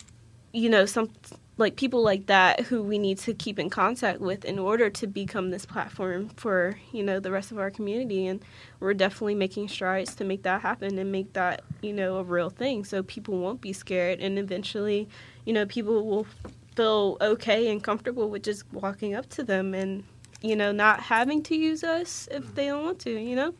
you 0.51 0.69
know 0.69 0.85
some 0.85 1.09
like 1.57 1.75
people 1.75 2.01
like 2.01 2.25
that 2.25 2.61
who 2.61 2.81
we 2.81 2.97
need 2.97 3.19
to 3.19 3.33
keep 3.33 3.59
in 3.59 3.69
contact 3.69 4.19
with 4.19 4.43
in 4.43 4.57
order 4.57 4.89
to 4.89 5.05
become 5.05 5.51
this 5.51 5.65
platform 5.65 6.29
for 6.29 6.79
you 6.91 7.03
know 7.03 7.19
the 7.19 7.31
rest 7.31 7.51
of 7.51 7.59
our 7.59 7.69
community. 7.69 8.27
And 8.27 8.43
we're 8.79 8.93
definitely 8.93 9.35
making 9.35 9.69
strides 9.69 10.15
to 10.15 10.23
make 10.23 10.43
that 10.43 10.61
happen 10.61 10.97
and 10.97 11.11
make 11.11 11.33
that 11.33 11.61
you 11.81 11.93
know 11.93 12.17
a 12.17 12.23
real 12.23 12.49
thing. 12.49 12.83
So 12.83 13.03
people 13.03 13.37
won't 13.37 13.61
be 13.61 13.73
scared. 13.73 14.19
And 14.19 14.39
eventually 14.39 15.07
you 15.45 15.53
know 15.53 15.65
people 15.65 16.05
will 16.05 16.27
feel 16.75 17.17
okay 17.21 17.71
and 17.71 17.83
comfortable 17.83 18.29
with 18.29 18.43
just 18.43 18.63
walking 18.73 19.13
up 19.13 19.29
to 19.29 19.43
them 19.43 19.75
and 19.75 20.03
you 20.41 20.55
know 20.55 20.71
not 20.71 21.01
having 21.01 21.43
to 21.43 21.55
use 21.55 21.83
us 21.83 22.27
if 22.31 22.55
they 22.55 22.67
don't 22.67 22.83
want 22.83 22.99
to 22.99 23.11
you 23.11 23.35
know? 23.35 23.53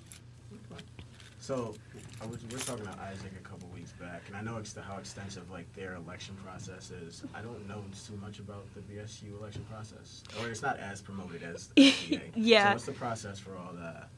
So 1.40 1.76
we're 2.22 2.58
talking 2.60 2.86
about 2.86 3.00
Isaac 3.00 3.32
a 3.38 3.48
couple 3.48 3.68
weeks 3.76 3.92
back, 3.94 4.13
and 4.28 4.36
I 4.36 4.42
know 4.42 4.58
ex- 4.58 4.76
how 4.76 4.98
extensive 4.98 5.50
like 5.52 5.72
their 5.74 5.96
election 5.96 6.36
process 6.44 6.92
is. 6.92 7.24
I 7.34 7.42
don't 7.42 7.68
know 7.68 7.84
too 8.08 8.18
much 8.22 8.40
about 8.40 8.66
the 8.76 8.82
BSU 8.82 9.38
election 9.40 9.66
process, 9.70 10.24
or 10.40 10.50
it's 10.50 10.62
not 10.62 10.78
as 10.80 11.02
promoted 11.02 11.44
as 11.44 11.68
the 11.76 11.92
PA. 12.10 12.22
Yeah. 12.36 12.64
So 12.70 12.74
what's 12.74 12.86
the 12.86 12.92
process 12.94 13.40
for 13.40 13.56
all 13.58 13.74
that? 13.74 14.10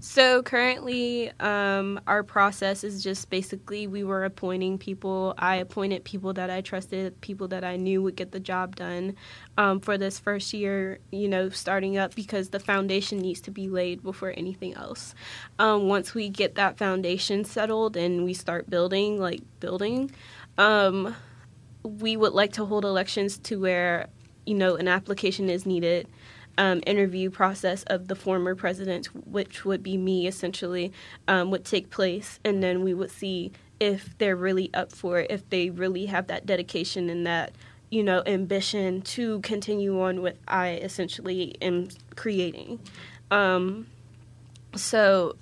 So 0.00 0.42
currently, 0.42 1.32
um, 1.40 2.00
our 2.06 2.22
process 2.22 2.84
is 2.84 3.02
just 3.02 3.30
basically 3.30 3.86
we 3.86 4.04
were 4.04 4.24
appointing 4.24 4.78
people. 4.78 5.34
I 5.38 5.56
appointed 5.56 6.04
people 6.04 6.32
that 6.34 6.50
I 6.50 6.60
trusted, 6.60 7.20
people 7.20 7.48
that 7.48 7.64
I 7.64 7.76
knew 7.76 8.02
would 8.02 8.16
get 8.16 8.32
the 8.32 8.40
job 8.40 8.76
done 8.76 9.16
um, 9.56 9.80
for 9.80 9.98
this 9.98 10.18
first 10.18 10.52
year, 10.52 10.98
you 11.10 11.28
know, 11.28 11.48
starting 11.48 11.96
up 11.96 12.14
because 12.14 12.50
the 12.50 12.60
foundation 12.60 13.18
needs 13.18 13.40
to 13.42 13.50
be 13.50 13.68
laid 13.68 14.02
before 14.02 14.32
anything 14.36 14.74
else. 14.74 15.14
Um, 15.58 15.88
once 15.88 16.14
we 16.14 16.28
get 16.28 16.54
that 16.56 16.78
foundation 16.78 17.44
settled 17.44 17.96
and 17.96 18.24
we 18.24 18.34
start 18.34 18.68
building, 18.68 19.18
like 19.18 19.42
building, 19.60 20.10
um, 20.58 21.14
we 21.82 22.16
would 22.16 22.32
like 22.32 22.52
to 22.54 22.64
hold 22.64 22.84
elections 22.84 23.38
to 23.38 23.60
where, 23.60 24.08
you 24.44 24.54
know, 24.54 24.76
an 24.76 24.88
application 24.88 25.48
is 25.48 25.66
needed 25.66 26.08
um, 26.58 26.82
interview 26.86 27.30
process 27.30 27.82
of 27.84 28.08
the 28.08 28.14
former 28.14 28.54
president, 28.54 29.06
which 29.26 29.64
would 29.64 29.82
be 29.82 29.96
me 29.96 30.26
essentially, 30.26 30.92
um, 31.28 31.50
would 31.50 31.64
take 31.64 31.90
place, 31.90 32.40
and 32.44 32.62
then 32.62 32.82
we 32.82 32.94
would 32.94 33.10
see 33.10 33.52
if 33.78 34.16
they're 34.18 34.36
really 34.36 34.72
up 34.72 34.92
for 34.92 35.20
it, 35.20 35.30
if 35.30 35.48
they 35.50 35.70
really 35.70 36.06
have 36.06 36.26
that 36.28 36.46
dedication 36.46 37.10
and 37.10 37.26
that 37.26 37.52
you 37.90 38.02
know 38.02 38.22
ambition 38.26 39.02
to 39.02 39.40
continue 39.40 40.00
on 40.00 40.22
what 40.22 40.36
I 40.48 40.74
essentially 40.74 41.54
am 41.60 41.88
creating. 42.14 42.80
Um, 43.30 43.86
so 44.74 45.36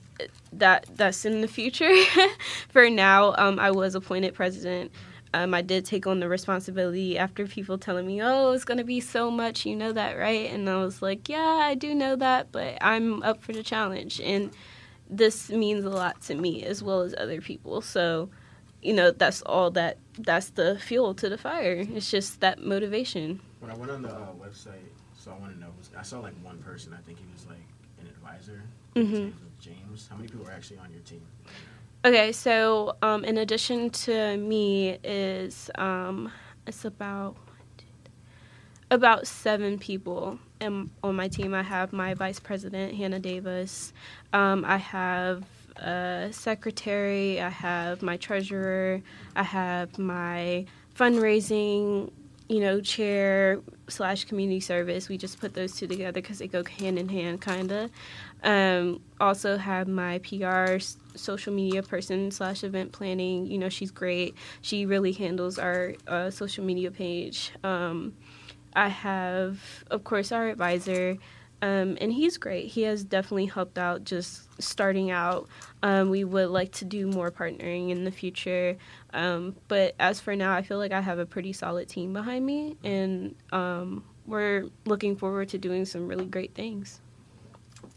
that 0.53 0.87
that's 0.95 1.25
in 1.25 1.41
the 1.41 1.49
future. 1.49 1.93
for 2.69 2.89
now, 2.91 3.35
um, 3.37 3.59
I 3.59 3.71
was 3.71 3.95
appointed 3.95 4.35
president 4.35 4.91
um, 5.35 5.53
I 5.53 5.63
did 5.63 5.85
take 5.85 6.07
on 6.07 6.21
the 6.21 6.29
responsibility 6.29 7.19
after 7.19 7.45
people 7.45 7.77
telling 7.77 8.07
me, 8.07 8.23
"Oh, 8.23 8.53
it's 8.53 8.65
going 8.65 8.79
to 8.79 8.85
be 8.85 9.01
so 9.01 9.33
much." 9.33 9.67
You 9.67 9.75
know 9.75 9.91
that, 9.91 10.17
right? 10.17 10.49
And 10.49 10.71
I 10.71 10.77
was 10.77 11.03
like, 11.03 11.29
"Yeah, 11.29 11.41
I 11.41 11.75
do 11.75 11.93
know 11.93 12.15
that, 12.15 12.53
but 12.53 12.79
I'm 12.81 13.21
up 13.25 13.43
for 13.43 13.53
the 13.53 13.65
challenge." 13.65 14.21
And 14.21 14.53
this 15.11 15.51
means 15.51 15.85
a 15.85 15.91
lot 15.91 16.23
to 16.23 16.37
me 16.37 16.63
as 16.63 16.85
well 16.85 17.01
as 17.01 17.17
other 17.19 17.41
people. 17.41 17.81
So, 17.81 18.31
you 18.81 18.93
know, 18.93 19.11
that's 19.11 19.43
all 19.43 19.73
that 19.73 19.99
that's 20.17 20.51
the 20.51 20.79
fuel 20.79 21.15
to 21.15 21.29
the 21.29 21.37
fire. 21.37 21.85
It's 21.95 22.13
just 22.13 22.41
that 22.41 22.63
motivation. 22.63 23.41
When 23.59 23.73
I 23.73 23.75
went 23.75 23.91
on 23.91 24.03
the 24.03 24.11
uh, 24.11 24.33
website, 24.41 24.87
so 25.19 25.33
I 25.33 25.41
want 25.41 25.53
to 25.53 25.59
know. 25.59 25.73
I 25.99 26.03
saw 26.03 26.21
like 26.21 26.35
one 26.45 26.59
person. 26.59 26.95
I 26.95 27.03
think 27.03 27.19
he 27.19 27.25
was 27.33 27.45
like 27.47 27.67
an 28.01 28.07
advisor. 28.07 28.63
Mm-hmm. 28.95 29.31
James. 29.59 30.07
How 30.09 30.15
many 30.15 30.29
people 30.29 30.47
are 30.47 30.53
actually 30.53 30.79
on 30.79 30.93
your 30.93 31.03
team? 31.03 31.23
Okay, 32.05 32.33
so 32.33 32.97
um, 33.01 33.25
in 33.25 33.39
addition 33.39 33.89
to 33.89 34.37
me 34.37 34.99
is 35.03 35.71
um, 35.77 36.31
it's 36.67 36.85
about 36.85 37.35
about 38.91 39.27
seven 39.27 39.79
people 39.79 40.39
and 40.61 40.91
on 41.03 41.17
my 41.17 41.29
team. 41.29 41.55
I 41.55 41.63
have 41.63 41.95
my 41.95 42.13
vice 42.13 42.39
president 42.39 42.95
Hannah 42.95 43.21
Davis. 43.21 43.95
Um, 44.35 44.67
I 44.67 44.77
have 44.77 45.45
a 45.77 46.29
secretary. 46.31 47.41
I 47.41 47.49
have 47.49 48.03
my 48.03 48.19
treasurer. 48.19 49.01
I 49.35 49.43
have 49.43 49.99
my 49.99 50.67
fundraising, 50.95 52.13
you 52.51 52.61
know, 52.61 52.83
chair 52.83 53.63
slash 53.89 54.25
community 54.25 54.61
service. 54.61 55.09
We 55.09 55.17
just 55.17 55.41
put 55.41 55.55
those 55.55 55.75
two 55.75 55.87
together 55.87 56.21
because 56.21 56.39
they 56.39 56.49
go 56.49 56.65
hand 56.65 56.99
in 56.99 57.09
hand, 57.09 57.41
kind 57.41 57.73
of. 57.73 57.91
Um, 58.45 59.01
also 59.19 59.57
have 59.57 59.89
my 59.89 60.19
PR 60.19 60.77
social 61.17 61.53
media 61.53 61.83
person 61.83 62.31
slash 62.31 62.63
event 62.63 62.93
planning. 62.93 63.47
You 63.47 63.59
know, 63.59 63.71
she's 63.71 63.91
great. 63.91 64.35
She 64.61 64.85
really 64.85 65.13
handles 65.13 65.59
our 65.59 65.95
uh, 66.07 66.31
social 66.31 66.63
media 66.63 66.91
page. 66.91 67.53
Um, 67.65 68.15
I 68.77 68.89
have, 68.89 69.61
of 69.91 70.05
course, 70.05 70.31
our 70.31 70.49
advisor, 70.49 71.17
um, 71.63 71.97
and 72.01 72.13
he's 72.13 72.37
great. 72.37 72.67
He 72.67 72.83
has 72.83 73.05
definitely 73.05 73.47
helped 73.47 73.79
out 73.79 74.05
just 74.05 74.49
starting 74.61 75.11
out. 75.11 75.49
Um, 75.83 76.11
we 76.11 76.25
would 76.25 76.51
like 76.51 76.73
to 76.73 76.85
do 76.85 77.07
more 77.07 77.31
partnering 77.31 77.91
in 77.91 78.05
the 78.05 78.11
future. 78.11 78.77
Um, 79.15 79.55
but 79.69 79.95
as 79.99 80.21
for 80.21 80.37
now, 80.37 80.53
I 80.53 80.63
feel 80.63 80.79
like 80.79 80.93
I 80.93 81.01
have 81.01 81.19
a 81.19 81.27
pretty 81.27 81.53
solid 81.53 81.89
team 81.89 82.13
behind 82.13 82.45
me, 82.45 82.77
and 82.85 83.37
um, 83.53 84.05
we're 84.27 84.69
looking 84.85 85.17
forward 85.17 85.49
to 85.51 85.59
doing 85.59 85.85
some 85.87 86.09
really 86.09 86.27
great 86.27 86.55
things 86.55 87.01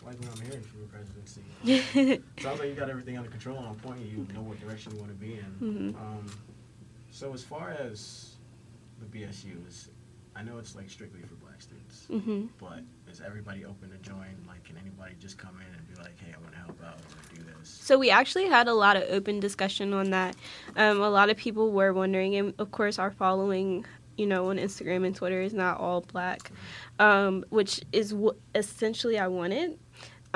like 0.07 0.19
what 0.21 0.39
I'm 0.39 0.45
hearing 0.45 0.63
from 0.63 0.79
your 0.79 0.87
presidency. 0.87 2.23
Sounds 2.41 2.59
like 2.59 2.69
you 2.69 2.75
got 2.75 2.89
everything 2.89 3.17
under 3.17 3.29
control 3.29 3.57
and 3.57 3.67
on 3.67 3.75
point. 3.75 3.99
You 3.99 4.25
know 4.33 4.41
what 4.41 4.59
direction 4.59 4.93
you 4.93 4.99
want 4.99 5.11
to 5.11 5.17
be 5.17 5.33
in. 5.33 5.93
Mm-hmm. 5.93 6.01
Um, 6.01 6.25
so 7.11 7.33
as 7.33 7.43
far 7.43 7.71
as 7.71 8.35
the 8.99 9.05
BSU 9.05 9.67
is, 9.67 9.89
I 10.35 10.43
know 10.43 10.59
it's 10.59 10.75
like 10.75 10.89
strictly 10.89 11.21
for 11.21 11.35
Black 11.35 11.61
students, 11.61 12.07
mm-hmm. 12.09 12.45
but 12.59 12.83
is 13.11 13.21
everybody 13.25 13.65
open 13.65 13.89
to 13.89 13.97
join? 13.97 14.37
Like, 14.47 14.63
can 14.63 14.77
anybody 14.77 15.15
just 15.19 15.37
come 15.37 15.57
in 15.59 15.75
and 15.75 15.87
be 15.93 16.01
like, 16.01 16.17
"Hey, 16.19 16.33
I 16.33 16.39
want 16.39 16.53
to 16.53 16.59
help 16.59 16.81
out 16.85 16.99
or 16.99 17.35
do 17.35 17.43
this"? 17.43 17.69
So 17.69 17.97
we 17.97 18.09
actually 18.09 18.45
had 18.45 18.67
a 18.67 18.73
lot 18.73 18.95
of 18.95 19.03
open 19.09 19.39
discussion 19.39 19.93
on 19.93 20.11
that. 20.11 20.35
Um, 20.75 21.01
a 21.01 21.09
lot 21.09 21.29
of 21.29 21.37
people 21.37 21.71
were 21.71 21.91
wondering, 21.91 22.35
and 22.35 22.53
of 22.59 22.71
course, 22.71 22.97
our 22.97 23.11
following 23.11 23.85
you 24.17 24.25
know, 24.25 24.49
on 24.49 24.57
Instagram 24.57 25.05
and 25.05 25.15
Twitter 25.15 25.41
is 25.41 25.53
not 25.53 25.79
all 25.79 26.01
black, 26.01 26.51
um, 26.99 27.45
which 27.49 27.81
is 27.91 28.13
what 28.13 28.35
essentially 28.55 29.17
I 29.19 29.27
wanted. 29.27 29.77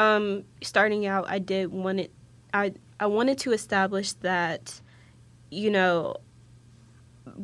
Um, 0.01 0.45
starting 0.63 1.05
out, 1.05 1.25
I 1.29 1.37
did 1.37 1.71
want 1.71 1.99
it. 1.99 2.11
I 2.53 2.73
I 2.99 3.05
wanted 3.05 3.37
to 3.39 3.51
establish 3.51 4.13
that, 4.13 4.81
you 5.51 5.69
know, 5.69 6.17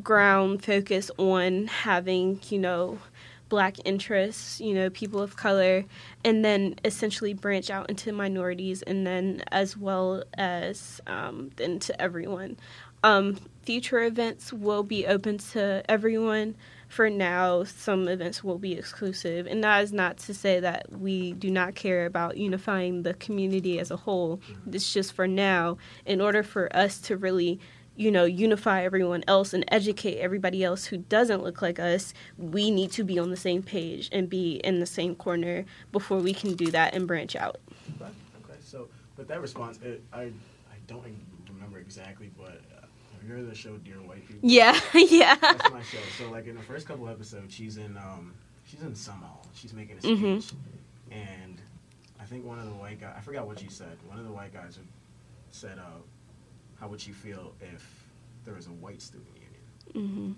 ground 0.01 0.63
focus 0.63 1.11
on 1.17 1.67
having 1.67 2.39
you 2.49 2.57
know 2.57 2.97
black 3.47 3.75
interests, 3.85 4.59
you 4.59 4.73
know, 4.73 4.89
people 4.89 5.21
of 5.21 5.35
color, 5.35 5.85
and 6.25 6.43
then 6.43 6.75
essentially 6.83 7.33
branch 7.33 7.69
out 7.69 7.91
into 7.91 8.11
minorities, 8.11 8.81
and 8.81 9.05
then 9.05 9.43
as 9.51 9.77
well 9.77 10.23
as 10.35 10.99
um, 11.05 11.51
everyone. 11.99 12.57
Um, 13.03 13.37
future 13.61 14.03
events 14.03 14.51
will 14.51 14.83
be 14.83 15.05
open 15.05 15.37
to 15.53 15.83
everyone. 15.87 16.55
For 16.87 17.09
now, 17.09 17.63
some 17.63 18.07
events 18.07 18.43
will 18.43 18.57
be 18.57 18.73
exclusive, 18.73 19.45
and 19.45 19.63
that 19.63 19.83
is 19.83 19.91
not 19.91 20.17
to 20.19 20.33
say 20.33 20.59
that 20.61 20.91
we 20.91 21.33
do 21.33 21.51
not 21.51 21.75
care 21.75 22.05
about 22.05 22.37
unifying 22.37 23.03
the 23.03 23.13
community 23.13 23.79
as 23.79 23.91
a 23.91 23.97
whole. 23.97 24.39
It's 24.71 24.93
just 24.93 25.13
for 25.13 25.27
now, 25.27 25.77
in 26.05 26.21
order 26.21 26.43
for 26.43 26.73
us 26.75 26.99
to 27.01 27.17
really 27.17 27.59
you 27.97 28.11
know, 28.11 28.25
unify 28.25 28.83
everyone 28.83 29.23
else 29.27 29.53
and 29.53 29.65
educate 29.69 30.19
everybody 30.19 30.63
else 30.63 30.85
who 30.85 30.97
doesn't 30.97 31.43
look 31.43 31.63
like 31.63 31.79
us, 31.79 32.13
we 32.37 32.69
need 32.69 32.91
to 32.91 33.03
be 33.03 33.17
on 33.17 33.31
the 33.31 33.37
same 33.37 33.63
page 33.63 34.07
and 34.11 34.29
be 34.29 34.61
in 34.63 34.79
the 34.79 34.85
same 34.85 35.15
corner 35.15 35.65
before 35.91 36.19
we 36.19 36.31
can 36.31 36.53
do 36.53 36.67
that 36.67 36.93
and 36.93 37.07
branch 37.07 37.35
out. 37.35 37.57
Okay, 37.99 38.11
okay. 38.43 38.59
so 38.61 38.87
with 39.17 39.27
that 39.27 39.41
response, 39.41 39.79
it, 39.81 40.03
I 40.13 40.21
I 40.21 40.77
don't 40.85 41.03
remember 41.51 41.79
exactly, 41.79 42.31
but 42.37 42.61
you 43.27 43.33
heard 43.33 43.49
the 43.49 43.55
show 43.55 43.77
Dear 43.77 43.95
White 43.95 44.25
People? 44.27 44.49
Yeah, 44.49 44.79
yeah. 44.93 45.35
That's 45.35 45.71
my 45.71 45.81
show. 45.81 45.97
So 46.17 46.31
like 46.31 46.47
in 46.47 46.55
the 46.55 46.61
first 46.61 46.87
couple 46.87 47.07
episodes, 47.09 47.53
she's 47.53 47.77
in 47.77 47.97
um 47.97 48.33
she's 48.65 48.81
in 48.81 48.95
some 48.95 49.21
hall. 49.21 49.45
She's 49.53 49.73
making 49.73 49.97
a 49.97 50.01
speech, 50.01 50.17
mm-hmm. 50.17 51.13
and 51.13 51.61
I 52.19 52.23
think 52.23 52.45
one 52.45 52.59
of 52.59 52.65
the 52.65 52.73
white 52.73 52.99
guys 52.99 53.15
I 53.17 53.21
forgot 53.21 53.47
what 53.47 53.59
she 53.59 53.69
said. 53.69 53.97
One 54.07 54.19
of 54.19 54.25
the 54.25 54.31
white 54.31 54.53
guys 54.53 54.79
said, 55.51 55.77
uh, 55.77 56.01
"How 56.79 56.87
would 56.87 57.05
you 57.05 57.13
feel 57.13 57.53
if 57.61 58.05
there 58.45 58.53
was 58.53 58.67
a 58.67 58.71
white 58.71 59.01
student 59.01 59.29
union?" 59.35 60.07
Mm-hmm. 60.09 60.31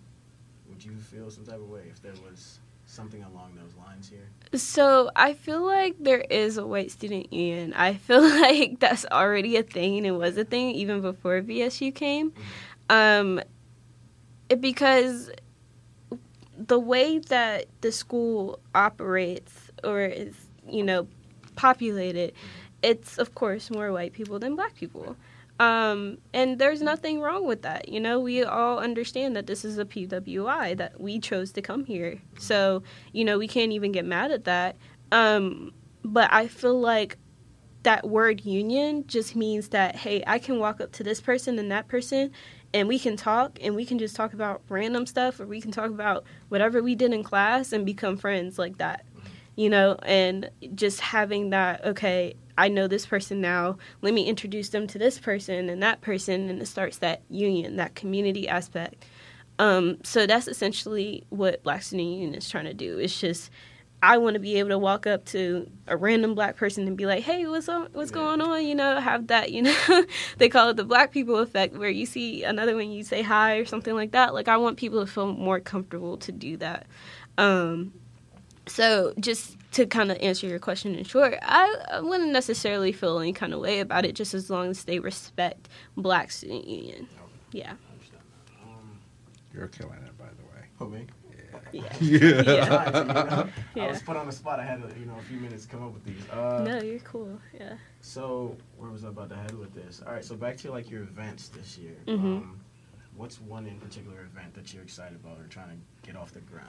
Would 0.69 0.86
you 0.86 0.96
feel 0.98 1.29
some 1.31 1.46
type 1.46 1.55
of 1.55 1.69
way 1.69 1.84
if 1.89 2.01
there 2.01 2.13
was 2.29 2.60
something 2.86 3.24
along 3.24 3.55
those 3.55 3.75
lines 3.75 4.10
here? 4.10 4.29
So 4.58 5.12
I 5.15 5.34
feel 5.34 5.65
like 5.65 5.96
there 6.00 6.22
is 6.22 6.58
a 6.58 6.65
white 6.65 6.91
student 6.91 7.31
union. 7.31 7.74
I 7.74 7.96
feel 7.96 8.22
like 8.41 8.79
that's 8.79 9.05
already 9.12 9.58
a 9.58 9.63
thing 9.63 9.98
and 9.98 10.05
it 10.05 10.12
was 10.12 10.38
a 10.38 10.43
thing 10.43 10.72
even 10.72 11.01
before 11.01 11.41
BSU 11.41 11.93
came. 11.93 12.31
Mm-hmm. 12.31 12.41
Um, 12.89 13.41
because 14.60 15.29
the 16.58 16.79
way 16.79 17.19
that 17.19 17.67
the 17.81 17.91
school 17.91 18.60
operates 18.75 19.72
or 19.84 20.01
is, 20.01 20.36
you 20.67 20.84
know, 20.84 21.08
populated, 21.55 22.34
it's 22.81 23.17
of 23.17 23.36
course 23.36 23.69
more 23.69 23.91
white 23.91 24.13
people 24.13 24.39
than 24.39 24.55
black 24.55 24.75
people. 24.75 25.15
Um, 25.60 26.19
and 26.34 26.58
there's 26.58 26.81
nothing 26.81 27.19
wrong 27.19 27.46
with 27.46 27.63
that. 27.63 27.89
You 27.89 28.00
know, 28.00 28.19
we 28.19 28.43
all 28.43 28.79
understand 28.79 29.36
that 29.36 29.46
this 29.46 29.65
is 29.65 29.77
a 29.77 29.84
PWI 29.84 30.77
that 30.77 31.00
we 31.00 31.19
chose 31.19 31.51
to 31.53 31.62
come 31.62 31.84
here. 31.84 32.19
So, 32.38 32.81
you 33.12 33.25
know, 33.25 33.38
we 33.38 33.48
can't 33.48 33.74
even 33.74 33.91
get 33.91 34.05
mad 34.05 34.31
at 34.31 34.46
that. 34.46 34.77
Um, 35.12 35.74
but 36.03 36.31
I 36.31 36.48
feel 36.48 36.79
like 36.79 37.17
that 37.84 38.08
word 38.08 38.46
union 38.46 39.05
just 39.08 39.36
means 39.36 39.69
that, 39.69 39.98
hey, 39.98 40.24
I 40.25 40.39
can 40.39 40.60
walk 40.60 40.79
up 40.79 40.93
to 40.93 41.03
this 41.03 41.19
person 41.19 41.60
and 41.60 41.72
that 41.72 41.88
person 41.88 42.31
and 42.73 42.88
we 42.88 42.99
can 42.99 43.17
talk 43.17 43.57
and 43.61 43.75
we 43.75 43.85
can 43.85 43.99
just 43.99 44.15
talk 44.15 44.33
about 44.33 44.61
random 44.69 45.05
stuff 45.05 45.39
or 45.39 45.45
we 45.45 45.61
can 45.61 45.71
talk 45.71 45.89
about 45.89 46.23
whatever 46.49 46.81
we 46.81 46.95
did 46.95 47.13
in 47.13 47.23
class 47.23 47.71
and 47.73 47.85
become 47.85 48.17
friends 48.17 48.57
like 48.59 48.77
that 48.77 49.05
you 49.59 49.69
know? 49.69 49.97
And 50.03 50.49
just 50.73 51.01
having 51.01 51.49
that 51.49 51.83
okay 51.83 52.35
i 52.57 52.67
know 52.67 52.88
this 52.88 53.05
person 53.05 53.39
now 53.39 53.77
let 54.01 54.13
me 54.13 54.25
introduce 54.25 54.69
them 54.69 54.85
to 54.88 54.97
this 54.97 55.17
person 55.17 55.69
and 55.69 55.81
that 55.81 56.01
person 56.01 56.49
and 56.49 56.61
it 56.61 56.65
starts 56.65 56.97
that 56.97 57.21
union 57.29 57.77
that 57.77 57.95
community 57.95 58.47
aspect. 58.47 59.05
Um, 59.59 59.97
so 60.03 60.25
that's 60.25 60.47
essentially 60.47 61.25
what 61.29 61.63
black 61.63 61.83
student 61.83 62.09
union 62.09 62.33
is 62.33 62.49
trying 62.49 62.65
to 62.65 62.73
do. 62.73 62.97
It's 62.97 63.19
just 63.19 63.49
I 64.01 64.17
want 64.17 64.35
to 64.35 64.39
be 64.39 64.57
able 64.59 64.69
to 64.69 64.77
walk 64.77 65.05
up 65.07 65.25
to 65.25 65.69
a 65.87 65.97
random 65.97 66.33
black 66.33 66.55
person 66.55 66.87
and 66.87 66.95
be 66.95 67.05
like, 67.05 67.23
"Hey, 67.23 67.45
what's 67.45 67.67
on, 67.67 67.89
what's 67.93 68.11
Yeah. 68.11 68.15
going 68.15 68.41
on?" 68.41 68.65
You 68.65 68.73
know, 68.75 68.99
have 68.99 69.27
that. 69.27 69.51
You 69.51 69.63
know, 69.63 69.75
they 70.37 70.47
call 70.47 70.69
it 70.69 70.77
the 70.77 70.85
black 70.85 71.11
people 71.11 71.37
effect, 71.37 71.75
where 71.75 71.89
you 71.89 72.05
see 72.05 72.43
another 72.43 72.75
one, 72.75 72.91
you 72.91 73.03
say 73.03 73.21
hi 73.21 73.57
or 73.57 73.65
something 73.65 73.93
like 73.95 74.11
that. 74.11 74.33
Like 74.33 74.47
I 74.47 74.57
want 74.57 74.77
people 74.77 75.05
to 75.05 75.11
feel 75.11 75.27
more 75.33 75.59
comfortable 75.59 76.17
to 76.17 76.31
do 76.31 76.55
that. 76.57 76.87
Um, 77.37 77.93
so 78.67 79.13
just 79.19 79.57
to 79.73 79.85
kind 79.85 80.11
of 80.11 80.17
answer 80.21 80.47
your 80.47 80.59
question 80.59 80.95
in 80.95 81.03
short, 81.03 81.35
I, 81.41 81.75
I 81.91 81.99
wouldn't 82.01 82.31
necessarily 82.31 82.91
feel 82.91 83.19
any 83.19 83.33
kind 83.33 83.53
of 83.53 83.59
way 83.59 83.79
about 83.81 84.05
it, 84.05 84.15
just 84.15 84.33
as 84.33 84.49
long 84.49 84.69
as 84.69 84.83
they 84.85 84.99
respect 84.99 85.67
Black 85.97 86.31
Student 86.31 86.67
Union. 86.67 87.07
Yeah, 87.51 87.73
I 87.73 87.91
understand 87.93 88.21
that. 88.31 88.63
Um, 88.63 88.99
You're 89.53 89.67
killing 89.67 89.99
it, 90.05 90.17
by 90.17 90.25
the 90.25 90.43
way. 90.43 90.65
who 90.77 90.89
me? 90.89 91.07
Yeah, 91.71 91.81
Yeah. 91.99 92.41
yeah. 92.41 93.45
You 93.75 93.81
know? 93.81 93.87
I 93.87 93.91
was 93.91 94.01
put 94.01 94.17
on 94.17 94.25
the 94.25 94.31
spot. 94.31 94.59
I 94.59 94.63
had 94.65 94.81
you 94.99 95.05
know 95.05 95.15
a 95.19 95.23
few 95.23 95.39
minutes 95.39 95.65
to 95.65 95.71
come 95.71 95.83
up 95.83 95.93
with 95.93 96.03
these. 96.05 96.29
Uh, 96.29 96.63
No, 96.65 96.81
you're 96.81 96.99
cool. 96.99 97.39
Yeah. 97.53 97.75
So 98.01 98.55
where 98.77 98.89
was 98.89 99.03
I 99.05 99.09
about 99.09 99.29
to 99.29 99.35
head 99.35 99.57
with 99.57 99.73
this? 99.73 100.01
All 100.05 100.13
right, 100.13 100.23
so 100.23 100.35
back 100.35 100.57
to 100.57 100.71
like 100.71 100.89
your 100.89 101.03
events 101.03 101.49
this 101.49 101.77
year. 101.77 101.95
Mm-hmm. 102.07 102.25
Um, 102.37 102.59
what's 103.15 103.39
one 103.41 103.67
in 103.67 103.77
particular 103.79 104.21
event 104.21 104.53
that 104.53 104.73
you're 104.73 104.83
excited 104.83 105.19
about 105.23 105.37
or 105.39 105.47
trying 105.47 105.69
to 105.69 106.07
get 106.07 106.15
off 106.15 106.31
the 106.33 106.39
ground? 106.39 106.67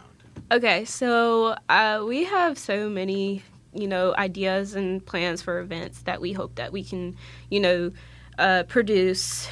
Okay, 0.51 0.85
so 0.85 1.55
uh, 1.69 2.03
we 2.07 2.25
have 2.25 2.59
so 2.59 2.89
many, 2.89 3.43
you 3.73 3.87
know, 3.87 4.15
ideas 4.17 4.75
and 4.75 5.05
plans 5.07 5.43
for 5.43 5.61
events 5.61 6.03
that 6.03 6.21
we 6.21 6.33
hope 6.33 6.57
that 6.57 6.73
we 6.73 6.83
can, 6.83 7.17
you 7.51 7.61
know, 7.61 7.93
uh, 8.39 8.65
produce. 8.65 9.49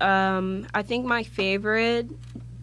Um, 0.00 0.66
I 0.72 0.82
think 0.82 1.04
my 1.04 1.22
favorite, 1.22 2.08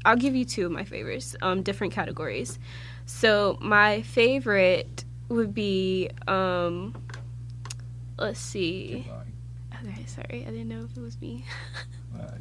I'll 0.06 0.16
give 0.16 0.36
you 0.36 0.46
two 0.46 0.66
of 0.68 0.72
my 0.72 0.84
favorites, 0.86 1.36
um, 1.42 1.64
different 1.64 1.92
categories. 1.94 2.60
So 3.06 3.58
my 3.60 4.04
favorite 4.04 5.04
would 5.30 5.54
be, 5.54 6.10
um, 6.28 6.96
let's 8.18 8.40
see. 8.40 9.10
Okay, 9.84 10.06
sorry, 10.06 10.46
I 10.48 10.52
didn't 10.52 10.70
know 10.70 10.86
if 10.90 10.96
it 10.96 11.02
was 11.02 11.20
me. 11.20 11.46
Uh, 12.16 12.32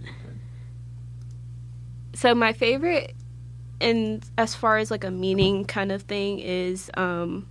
so 2.14 2.32
my 2.32 2.52
favorite 2.52 3.12
and 3.80 4.24
as 4.38 4.54
far 4.54 4.78
as 4.78 4.90
like 4.90 5.02
a 5.02 5.10
meaning 5.10 5.64
kind 5.64 5.90
of 5.90 6.02
thing 6.02 6.38
is 6.38 6.90
um 6.96 7.46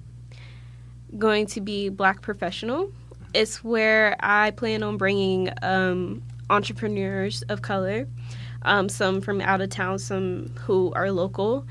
going 1.18 1.46
to 1.46 1.60
be 1.62 1.90
black 1.90 2.22
professional 2.22 2.90
it's 3.34 3.64
where 3.64 4.16
i 4.22 4.52
plan 4.52 4.84
on 4.84 4.96
bringing 4.98 5.50
um 5.62 6.24
entrepreneurs 6.50 7.42
of 7.44 7.62
color 7.62 8.08
um, 8.64 8.90
some 8.90 9.22
from 9.22 9.42
out 9.42 9.62
of 9.62 9.70
town 9.70 10.00
some 10.00 10.54
who 10.60 10.92
are 10.94 11.12
local. 11.12 11.66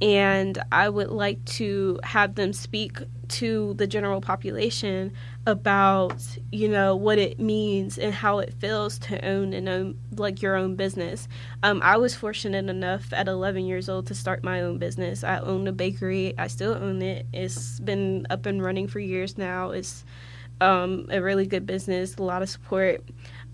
And 0.00 0.62
i 0.70 0.88
would 0.88 1.10
like 1.10 1.44
to 1.44 1.98
have 2.04 2.36
them 2.36 2.52
speak 2.52 2.98
to 3.28 3.74
the 3.74 3.86
general 3.86 4.20
population 4.20 5.12
about 5.46 6.22
you 6.50 6.68
know 6.68 6.94
what 6.94 7.18
it 7.18 7.38
means 7.38 7.98
and 7.98 8.12
how 8.12 8.38
it 8.38 8.52
feels 8.54 8.98
to 8.98 9.24
own 9.24 9.52
and 9.52 9.68
own 9.68 9.98
like 10.16 10.42
your 10.42 10.56
own 10.56 10.76
business. 10.76 11.28
Um, 11.62 11.80
i 11.82 11.96
was 11.96 12.14
fortunate 12.14 12.68
enough 12.68 13.12
at 13.12 13.28
11 13.28 13.66
years 13.66 13.88
old 13.88 14.06
to 14.08 14.14
start 14.14 14.44
my 14.44 14.60
own 14.60 14.78
business. 14.78 15.24
I 15.24 15.38
own 15.38 15.66
a 15.66 15.72
bakery. 15.72 16.34
I 16.38 16.46
still 16.48 16.74
own 16.74 17.02
it. 17.02 17.26
It's 17.32 17.80
been 17.80 18.26
up 18.30 18.46
and 18.46 18.62
running 18.62 18.88
for 18.88 19.00
years 19.00 19.38
now. 19.38 19.70
It's 19.70 20.04
um, 20.60 21.06
a 21.10 21.20
really 21.20 21.46
good 21.46 21.66
business 21.66 22.16
a 22.16 22.22
lot 22.22 22.42
of 22.42 22.48
support. 22.48 23.02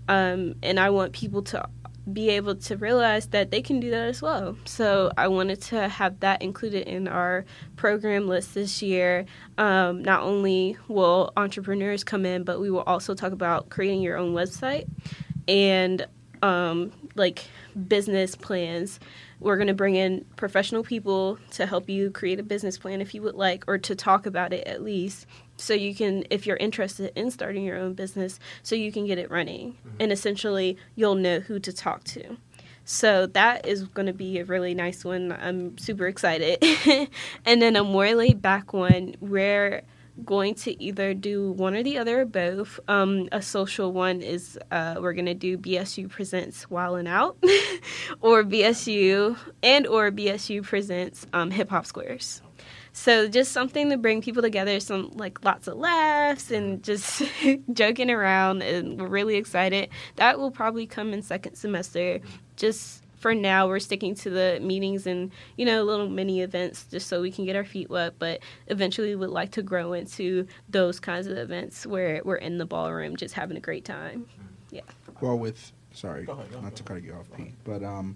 Um, 0.07 0.55
and 0.61 0.79
i 0.79 0.91
want 0.91 1.13
people 1.13 1.41
to 1.41 1.67
be 2.11 2.29
able 2.29 2.55
to 2.55 2.77
realize 2.77 3.27
that 3.27 3.51
they 3.51 3.61
can 3.61 3.79
do 3.79 3.89
that 3.89 4.07
as 4.07 4.21
well 4.21 4.55
so 4.65 5.11
i 5.17 5.27
wanted 5.27 5.61
to 5.61 5.87
have 5.87 6.19
that 6.19 6.41
included 6.41 6.87
in 6.87 7.07
our 7.07 7.43
program 7.75 8.27
list 8.27 8.53
this 8.53 8.81
year 8.81 9.25
um, 9.57 10.03
not 10.03 10.23
only 10.23 10.77
will 10.87 11.31
entrepreneurs 11.37 12.03
come 12.03 12.25
in, 12.25 12.43
but 12.43 12.59
we 12.59 12.69
will 12.69 12.81
also 12.81 13.13
talk 13.13 13.31
about 13.31 13.69
creating 13.69 14.01
your 14.01 14.17
own 14.17 14.33
website 14.33 14.87
and 15.47 16.05
um, 16.41 16.91
like 17.15 17.45
business 17.87 18.35
plans. 18.35 18.99
We're 19.39 19.57
going 19.57 19.67
to 19.67 19.73
bring 19.73 19.95
in 19.95 20.25
professional 20.35 20.83
people 20.83 21.37
to 21.51 21.65
help 21.65 21.89
you 21.89 22.09
create 22.11 22.39
a 22.39 22.43
business 22.43 22.77
plan 22.77 23.01
if 23.01 23.13
you 23.13 23.21
would 23.21 23.35
like, 23.35 23.63
or 23.67 23.77
to 23.77 23.95
talk 23.95 24.25
about 24.25 24.53
it 24.53 24.67
at 24.67 24.81
least. 24.81 25.25
So 25.57 25.73
you 25.73 25.95
can, 25.95 26.25
if 26.29 26.45
you're 26.45 26.57
interested 26.57 27.11
in 27.15 27.31
starting 27.31 27.63
your 27.63 27.77
own 27.77 27.93
business, 27.93 28.39
so 28.63 28.75
you 28.75 28.91
can 28.91 29.05
get 29.05 29.17
it 29.17 29.31
running. 29.31 29.77
And 29.99 30.11
essentially, 30.11 30.77
you'll 30.95 31.15
know 31.15 31.39
who 31.39 31.59
to 31.59 31.71
talk 31.71 32.03
to. 32.05 32.37
So 32.83 33.25
that 33.27 33.65
is 33.65 33.83
going 33.87 34.05
to 34.05 34.13
be 34.13 34.37
a 34.39 34.45
really 34.45 34.75
nice 34.75 35.03
one. 35.03 35.31
I'm 35.31 35.77
super 35.77 36.07
excited. 36.07 36.63
and 37.45 37.61
then 37.61 37.75
a 37.75 37.83
more 37.83 38.13
laid 38.13 38.41
back 38.41 38.73
one, 38.73 39.15
we're 39.19 39.81
going 40.23 40.55
to 40.55 40.81
either 40.81 41.13
do 41.13 41.51
one 41.51 41.75
or 41.75 41.83
the 41.83 41.97
other 41.97 42.21
or 42.21 42.25
both. 42.25 42.79
Um, 42.87 43.27
a 43.31 43.41
social 43.41 43.91
one 43.91 44.21
is 44.21 44.57
uh, 44.71 44.95
we're 44.99 45.13
going 45.13 45.25
to 45.25 45.33
do 45.33 45.57
BSU 45.57 46.09
presents 46.09 46.69
Wild 46.69 46.99
'N 46.99 47.07
Out, 47.07 47.37
or 48.21 48.43
BSU 48.43 49.37
and 49.63 49.87
or 49.87 50.11
BSU 50.11 50.63
presents 50.63 51.25
um, 51.33 51.51
Hip 51.51 51.69
Hop 51.71 51.85
Squares. 51.85 52.41
So 52.97 53.27
just 53.27 53.51
something 53.51 53.89
to 53.89 53.97
bring 53.97 54.21
people 54.21 54.41
together, 54.41 54.79
some 54.79 55.11
like 55.15 55.43
lots 55.43 55.67
of 55.67 55.77
laughs 55.77 56.49
and 56.49 56.81
just 56.81 57.21
joking 57.73 58.09
around, 58.09 58.63
and 58.63 58.99
we're 58.99 59.07
really 59.07 59.35
excited. 59.35 59.89
That 60.15 60.39
will 60.39 60.51
probably 60.51 60.87
come 60.87 61.13
in 61.13 61.21
second 61.21 61.55
semester. 61.55 62.21
Just 62.55 63.03
for 63.17 63.35
now, 63.35 63.67
we're 63.67 63.79
sticking 63.79 64.15
to 64.15 64.29
the 64.29 64.59
meetings 64.61 65.05
and 65.05 65.31
you 65.57 65.65
know 65.65 65.83
little 65.83 66.09
mini 66.09 66.41
events 66.41 66.85
just 66.85 67.07
so 67.07 67.21
we 67.21 67.31
can 67.31 67.45
get 67.45 67.55
our 67.55 67.65
feet 67.65 67.89
wet. 67.89 68.13
But 68.17 68.39
eventually, 68.67 69.09
we 69.09 69.15
would 69.17 69.29
like 69.29 69.51
to 69.51 69.61
grow 69.61 69.93
into 69.93 70.47
those 70.69 70.99
kinds 70.99 71.27
of 71.27 71.37
events 71.37 71.85
where 71.85 72.21
we're 72.23 72.37
in 72.37 72.57
the 72.57 72.65
ballroom 72.65 73.17
just 73.17 73.33
having 73.33 73.57
a 73.57 73.61
great 73.61 73.85
time. 73.85 74.25
Yeah 74.71 74.81
well, 75.21 75.37
with 75.37 75.71
sorry, 75.93 76.25
Go 76.25 76.33
ahead, 76.33 76.51
not 76.51 76.59
ahead. 76.59 76.75
to 76.77 76.83
cut 76.83 77.03
you 77.03 77.13
off, 77.13 77.27
Pete, 77.35 77.53
but 77.63 77.83
um, 77.83 78.15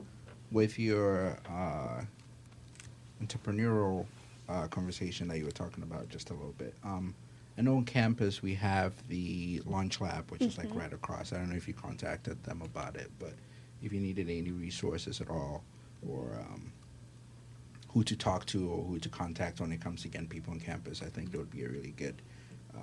with 0.52 0.78
your 0.80 1.38
uh, 1.50 2.02
entrepreneurial 3.24 4.06
uh, 4.50 4.68
conversation 4.68 5.28
that 5.28 5.38
you 5.38 5.46
were 5.46 5.52
talking 5.52 5.84
about 5.84 6.10
just 6.10 6.30
a 6.32 6.34
little 6.34 6.56
bit, 6.58 6.74
um, 6.84 7.14
I 7.58 7.62
know 7.62 7.76
on 7.78 7.86
campus 7.86 8.42
we 8.42 8.56
have 8.56 8.94
the 9.10 9.62
Launch 9.66 10.00
Lab, 10.02 10.32
which 10.32 10.42
is 10.42 10.58
like 10.58 10.70
Mhm. 10.70 10.76
right 10.78 10.94
across. 10.94 11.34
I 11.34 11.38
don't 11.38 11.50
know 11.50 11.56
if 11.58 11.68
you 11.68 11.74
contacted 11.74 12.42
them 12.44 12.62
about 12.62 12.96
it, 12.96 13.12
but 13.20 13.34
if 13.84 13.92
you 13.94 14.00
needed 14.00 14.30
any 14.30 14.52
resources 14.52 15.20
at 15.22 15.30
all, 15.30 15.64
or 16.08 16.36
um, 16.40 16.72
who 17.90 18.04
to 18.06 18.16
talk 18.16 18.46
to 18.46 18.70
or 18.70 18.86
who 18.86 19.00
to 19.00 19.10
contact 19.10 19.60
when 19.60 19.72
it 19.72 19.82
comes 19.82 20.04
to 20.04 20.08
getting 20.08 20.28
people 20.28 20.54
on 20.54 20.60
campus, 20.60 21.02
I 21.02 21.08
think 21.10 21.32
that 21.32 21.38
would 21.38 21.52
be 21.52 21.64
a 21.64 21.70
really 21.70 21.92
good 21.98 22.22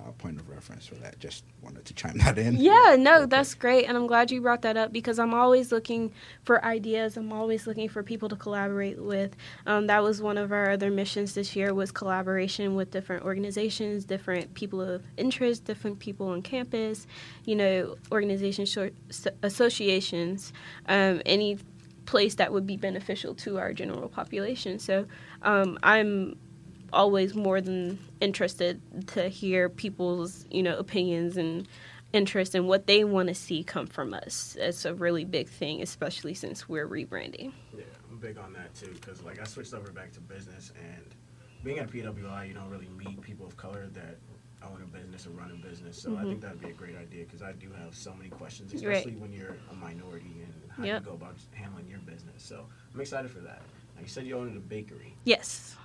uh, 0.05 0.11
point 0.13 0.39
of 0.39 0.49
reference 0.49 0.85
for 0.85 0.95
that. 0.95 1.19
Just 1.19 1.43
wanted 1.61 1.85
to 1.85 1.93
chime 1.93 2.17
that 2.19 2.37
in. 2.37 2.57
Yeah, 2.57 2.95
no, 2.97 3.25
that's 3.25 3.53
great. 3.53 3.85
And 3.85 3.97
I'm 3.97 4.07
glad 4.07 4.31
you 4.31 4.41
brought 4.41 4.61
that 4.63 4.77
up 4.77 4.91
because 4.91 5.19
I'm 5.19 5.33
always 5.33 5.71
looking 5.71 6.11
for 6.43 6.63
ideas. 6.63 7.17
I'm 7.17 7.31
always 7.31 7.67
looking 7.67 7.89
for 7.89 8.03
people 8.03 8.29
to 8.29 8.35
collaborate 8.35 9.01
with. 9.01 9.35
Um, 9.65 9.87
that 9.87 10.03
was 10.03 10.21
one 10.21 10.37
of 10.37 10.51
our 10.51 10.71
other 10.71 10.91
missions 10.91 11.33
this 11.33 11.55
year 11.55 11.73
was 11.73 11.91
collaboration 11.91 12.75
with 12.75 12.91
different 12.91 13.23
organizations, 13.23 14.05
different 14.05 14.53
people 14.53 14.81
of 14.81 15.03
interest, 15.17 15.65
different 15.65 15.99
people 15.99 16.29
on 16.29 16.41
campus, 16.41 17.07
you 17.45 17.55
know, 17.55 17.95
organizations, 18.11 18.69
short, 18.69 18.93
associations, 19.43 20.53
um, 20.87 21.21
any 21.25 21.57
place 22.05 22.35
that 22.35 22.51
would 22.51 22.65
be 22.65 22.77
beneficial 22.77 23.35
to 23.35 23.59
our 23.59 23.73
general 23.73 24.09
population. 24.09 24.79
So 24.79 25.05
um, 25.41 25.77
I'm 25.83 26.37
always 26.93 27.35
more 27.35 27.61
than 27.61 27.99
interested 28.21 28.81
to 29.07 29.27
hear 29.29 29.69
people's 29.69 30.45
you 30.51 30.63
know 30.63 30.77
opinions 30.77 31.37
and 31.37 31.67
interest 32.13 32.55
in 32.55 32.65
what 32.67 32.87
they 32.87 33.03
want 33.03 33.27
to 33.27 33.35
see 33.35 33.63
come 33.63 33.85
from 33.87 34.13
us. 34.13 34.55
It's 34.59 34.85
a 34.85 34.93
really 34.95 35.25
big 35.25 35.49
thing, 35.49 35.81
especially 35.81 36.33
since 36.33 36.67
we're 36.69 36.87
rebranding. 36.87 37.51
Yeah, 37.77 37.83
I'm 38.09 38.17
big 38.17 38.37
on 38.37 38.53
that 38.53 38.73
too 38.75 38.91
because 38.93 39.21
like 39.23 39.39
I 39.39 39.43
switched 39.43 39.73
over 39.73 39.91
back 39.91 40.11
to 40.13 40.21
business 40.21 40.71
and 40.79 41.03
being 41.63 41.79
at 41.79 41.89
PWI, 41.89 42.47
you 42.47 42.53
don't 42.53 42.69
really 42.69 42.87
meet 42.97 43.19
people 43.21 43.45
of 43.45 43.57
color 43.57 43.87
that 43.93 44.17
own 44.63 44.81
a 44.81 44.85
business 44.85 45.27
or 45.27 45.31
run 45.31 45.51
a 45.51 45.67
business. 45.67 46.01
So 46.01 46.15
I 46.15 46.23
Mhm. 46.23 46.29
think 46.29 46.41
that'd 46.41 46.59
be 46.61 46.69
a 46.69 46.73
great 46.73 46.95
idea 46.95 47.25
because 47.25 47.41
I 47.41 47.51
do 47.53 47.71
have 47.71 47.93
so 47.93 48.13
many 48.13 48.29
questions, 48.29 48.73
Right. 48.73 48.95
especially 48.97 49.15
when 49.19 49.31
you're 49.33 49.57
a 49.71 49.75
minority 49.75 50.41
and 50.43 50.71
how 50.71 50.83
Yep. 50.83 51.01
you 51.03 51.05
go 51.09 51.13
about 51.13 51.35
handling 51.53 51.87
your 51.89 51.99
business. 51.99 52.41
So 52.43 52.65
I'm 52.93 53.01
excited 53.01 53.29
for 53.29 53.39
that. 53.41 53.61
Now, 53.95 54.01
you 54.01 54.07
said 54.07 54.25
you 54.25 54.37
owned 54.37 54.55
a 54.55 54.59
bakery. 54.59 55.13
Yes. 55.25 55.75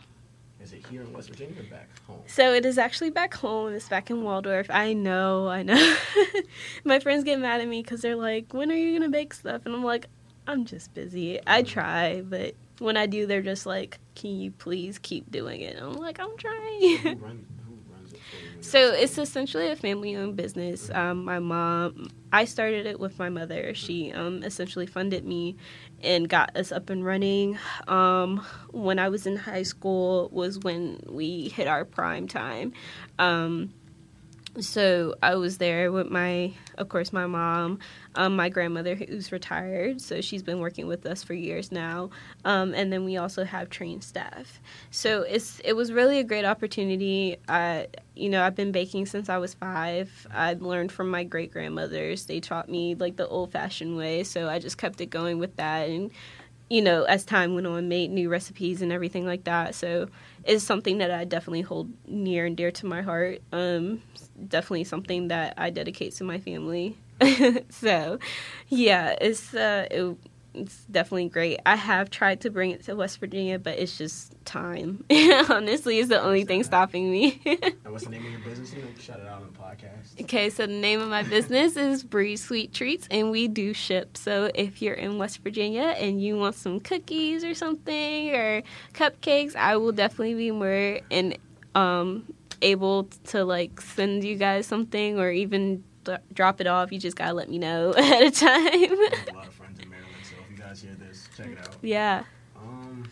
Is 0.63 0.73
it 0.73 0.87
here 0.87 1.03
in 1.03 1.13
West 1.13 1.29
Virginia 1.29 1.61
or 1.61 1.65
back 1.65 1.89
home? 2.07 2.21
So 2.27 2.53
it 2.53 2.65
is 2.65 2.79
actually 2.79 3.11
back 3.11 3.35
home. 3.35 3.73
It's 3.73 3.89
back 3.89 4.11
in 4.11 4.23
Waldorf. 4.23 4.71
I 4.71 4.93
know, 4.93 5.49
I 5.49 5.65
know. 5.65 5.97
My 6.85 7.01
friends 7.01 7.25
get 7.25 7.41
mad 7.41 7.61
at 7.61 7.67
me 7.67 7.83
because 7.83 8.01
they're 8.01 8.17
like, 8.17 8.55
when 8.55 8.71
are 8.71 8.77
you 8.77 8.91
going 8.99 9.03
to 9.03 9.09
bake 9.09 9.35
stuff? 9.35 9.63
And 9.67 9.75
I'm 9.75 9.83
like, 9.83 10.07
I'm 10.47 10.65
just 10.65 10.95
busy. 10.95 11.41
I 11.47 11.63
mm-hmm. 11.63 11.69
try, 11.69 12.21
but 12.23 12.55
when 12.79 12.97
I 12.97 13.07
do, 13.07 13.27
they're 13.27 13.43
just 13.43 13.67
like, 13.67 13.99
can 14.15 14.39
you 14.39 14.53
please 14.53 14.99
keep 14.99 15.31
doing 15.31 15.63
it? 15.63 15.77
And 15.77 15.87
I'm 15.87 15.95
like, 15.95 16.21
I'm 16.21 16.37
trying. 16.37 17.19
run, 17.21 17.47
who 17.67 17.93
runs 17.93 18.13
it 18.13 18.21
for 18.31 18.37
you? 18.37 18.52
So 18.63 18.93
it's 18.93 19.19
essentially 19.19 19.69
a 19.71 19.77
family-owned 19.77 20.37
business. 20.37 20.89
Um, 20.95 21.25
my 21.25 21.41
mom, 21.41 22.09
I 22.33 22.45
started 22.45 22.87
it 22.87 23.01
with 23.01 23.19
my 23.19 23.29
mother. 23.29 23.75
She 23.75 24.13
um, 24.13 24.43
essentially 24.45 24.87
funded 24.87 25.27
me 25.27 25.57
and 26.01 26.29
got 26.29 26.57
us 26.57 26.71
up 26.71 26.89
and 26.89 27.05
running. 27.05 27.59
Um, 27.89 28.39
when 28.71 29.01
I 29.01 29.09
was 29.09 29.27
in 29.27 29.37
high 29.37 29.65
school 29.65 30.31
was 30.33 30.61
when 30.61 31.01
we 31.09 31.49
hit 31.49 31.67
our 31.67 31.85
prime 31.85 32.29
time. 32.29 32.73
Um, 33.19 33.75
so 34.61 35.15
I 35.23 35.35
was 35.37 35.59
there 35.59 35.91
with 35.91 36.11
my, 36.11 36.53
of 36.77 36.89
course, 36.89 37.13
my 37.13 37.27
mom, 37.27 37.79
um, 38.15 38.37
my 38.37 38.49
grandmother 38.49 38.95
who's 38.95 39.33
retired, 39.33 40.01
so 40.01 40.21
she's 40.21 40.43
been 40.43 40.61
working 40.61 40.87
with 40.87 41.07
us 41.07 41.23
for 41.23 41.33
years 41.33 41.73
now, 41.73 42.11
um, 42.45 42.75
and 42.75 42.93
then 42.93 43.05
we 43.05 43.17
also 43.17 43.45
have 43.45 43.71
trained 43.71 44.05
staff. 44.05 44.61
So 44.91 45.23
it's 45.23 45.61
it 45.65 45.75
was 45.75 45.91
really 45.91 46.19
a 46.19 46.25
great 46.25 46.45
opportunity. 46.45 47.39
I, 47.49 47.87
you 48.15 48.29
know, 48.29 48.43
I've 48.45 48.55
been 48.55 48.73
baking 48.73 49.07
since 49.07 49.29
I 49.29 49.39
was 49.39 49.55
five. 49.55 50.27
I 50.31 50.55
learned 50.55 50.93
from 50.93 51.11
my 51.11 51.25
great 51.25 51.53
grandmothers. 51.53 52.27
They 52.27 52.41
taught 52.41 52.69
me 52.69 52.95
like 52.95 53.17
the 53.17 53.27
old 53.29 53.53
fashioned 53.53 53.97
way, 53.97 54.23
so 54.23 54.49
I 54.49 54.59
just 54.59 54.77
kept 54.77 55.01
it 55.01 55.07
going 55.07 55.39
with 55.39 55.57
that 55.57 55.89
and 55.89 56.11
you 56.73 56.81
know, 56.81 57.03
as 57.03 57.27
time 57.27 57.55
went 57.55 57.67
on, 57.67 57.87
made 57.87 58.11
new 58.11 58.31
recipes 58.31 58.81
and 58.81 58.91
everything 58.91 59.27
like 59.27 59.45
that. 59.45 59.75
So 59.75 60.09
it's 60.45 60.65
something 60.65 60.99
that 60.99 61.11
I 61.11 61.25
definitely 61.25 61.63
hold 61.63 61.91
near 62.07 62.47
and 62.47 62.57
dear 62.57 62.71
to 62.73 62.87
my 62.87 63.03
heart. 63.03 63.43
Um, 63.53 64.03
definitely 64.49 64.85
something 64.85 65.29
that 65.29 65.55
I 65.57 65.71
dedicate 65.71 66.15
to 66.17 66.25
my 66.25 66.39
family. 66.39 66.97
so, 67.71 68.19
yeah, 68.69 69.15
it's 69.21 69.55
uh, 69.55 69.87
it, 69.91 70.17
it's 70.55 70.85
definitely 70.85 71.29
great. 71.29 71.61
I 71.65 71.77
have 71.77 72.11
tried 72.11 72.43
to 72.43 72.51
bring 72.51 72.71
it 72.71 72.85
to 72.85 72.95
West 72.95 73.19
Virginia, 73.21 73.59
but 73.59 73.79
it's 73.79 73.97
just 73.97 74.35
time. 74.45 75.05
Honestly, 75.49 75.99
it's 75.99 76.09
the 76.09 76.21
only 76.21 76.45
thing 76.45 76.63
stopping 76.63 77.11
me. 77.11 77.41
and 77.45 77.93
what's 77.93 78.05
the 78.05 78.11
name 78.11 78.25
of 78.25 78.31
your 78.31 78.41
business? 78.41 78.73
You 78.75 78.83
shout 78.99 79.21
it 79.21 79.27
out 79.27 79.43
on 79.43 79.53
the 79.53 79.59
podcast. 79.59 80.21
Okay, 80.21 80.51
so 80.51 80.67
the 80.67 80.73
name 80.73 81.01
of 81.01 81.09
my 81.09 81.23
business 81.23 81.77
is 81.77 82.05
Breeze 82.05 82.45
Sweet 82.45 82.73
Treats, 82.73 83.09
and 83.11 83.31
we 83.31 83.49
do 83.49 83.73
ship. 83.73 84.17
So 84.17 84.51
if 84.55 84.83
you're 84.83 84.95
in 84.95 85.19
West 85.19 85.43
Virginia 85.43 85.95
and 85.99 86.23
you 86.23 86.37
want 86.37 86.55
some 86.55 86.81
cookies 86.81 87.45
or 87.45 87.55
something 87.55 88.35
or 88.35 88.63
cupcakes, 88.93 89.57
I 89.57 89.77
will 89.77 89.93
definitely 89.93 90.35
be 90.35 90.51
more 90.51 91.01
and 91.11 91.39
um, 91.75 92.33
able 92.61 93.05
to 93.29 93.45
like 93.45 93.81
send 93.81 94.25
you 94.25 94.37
guys 94.37 94.67
something 94.67 95.19
or 95.19 95.31
even 95.31 95.83
d- 96.05 96.17
drop 96.33 96.61
it 96.61 96.67
off. 96.67 96.93
You 96.93 96.99
just 96.99 97.17
gotta 97.17 97.33
let 97.33 97.49
me 97.49 97.59
know 97.59 97.91
ahead 97.97 98.25
of 98.25 98.35
time. 98.35 98.97
Check 101.37 101.47
it 101.49 101.59
out. 101.59 101.77
yeah. 101.83 102.25
Um, 102.57 103.09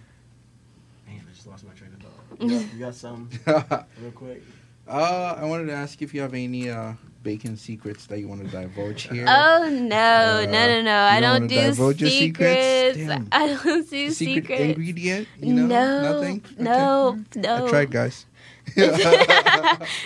man, 1.07 1.23
I 1.29 1.33
just 1.35 1.47
lost 1.47 1.65
my 1.65 1.73
train 1.75 1.91
of 1.93 2.01
thought. 2.03 2.11
You 2.41 2.49
got, 2.61 2.73
you 2.75 2.79
got 2.81 2.95
some 2.95 3.29
real 3.47 4.13
quick? 4.15 4.43
uh, 4.89 5.37
I 5.39 5.45
wanted 5.45 5.67
to 5.67 5.73
ask 5.75 6.01
if 6.03 6.15
you 6.15 6.21
have 6.23 6.33
any 6.35 6.71
uh, 6.71 6.93
bacon 7.23 7.57
secrets 7.57 8.07
that 8.07 8.19
you 8.19 8.29
want 8.29 8.43
to 8.43 8.49
divulge 8.49 9.09
here. 9.11 9.27
Oh 9.29 9.69
no, 9.71 9.97
Uh, 9.97 10.47
no, 10.47 10.67
no, 10.69 10.83
no! 10.83 10.97
I 11.03 11.21
don't 11.21 11.41
don't 11.41 11.49
do 11.49 11.61
divulge 11.61 12.01
your 12.01 12.11
secrets? 12.11 12.97
secrets. 12.97 13.09
Damn. 13.09 13.29
I 13.33 13.47
don't 13.49 13.91
do 13.91 14.11
Secret 14.11 14.43
secrets. 14.45 14.61
ingredient? 14.63 15.29
You 15.39 15.53
know, 15.55 15.67
no, 15.67 16.13
nothing. 16.15 16.43
Okay. 16.53 16.63
no, 16.63 17.19
no. 17.37 17.67
I 17.67 17.69
tried, 17.69 17.91
guys. 17.91 18.27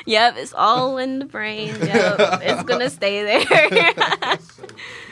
yep, 0.07 0.37
it's 0.37 0.55
all 0.55 0.98
in 0.98 1.18
the 1.18 1.24
brain. 1.27 1.68
Yep, 1.68 2.16
it's 2.42 2.62
gonna 2.64 2.90
stay 2.90 3.22
there. 3.22 3.44
So, 4.40 4.64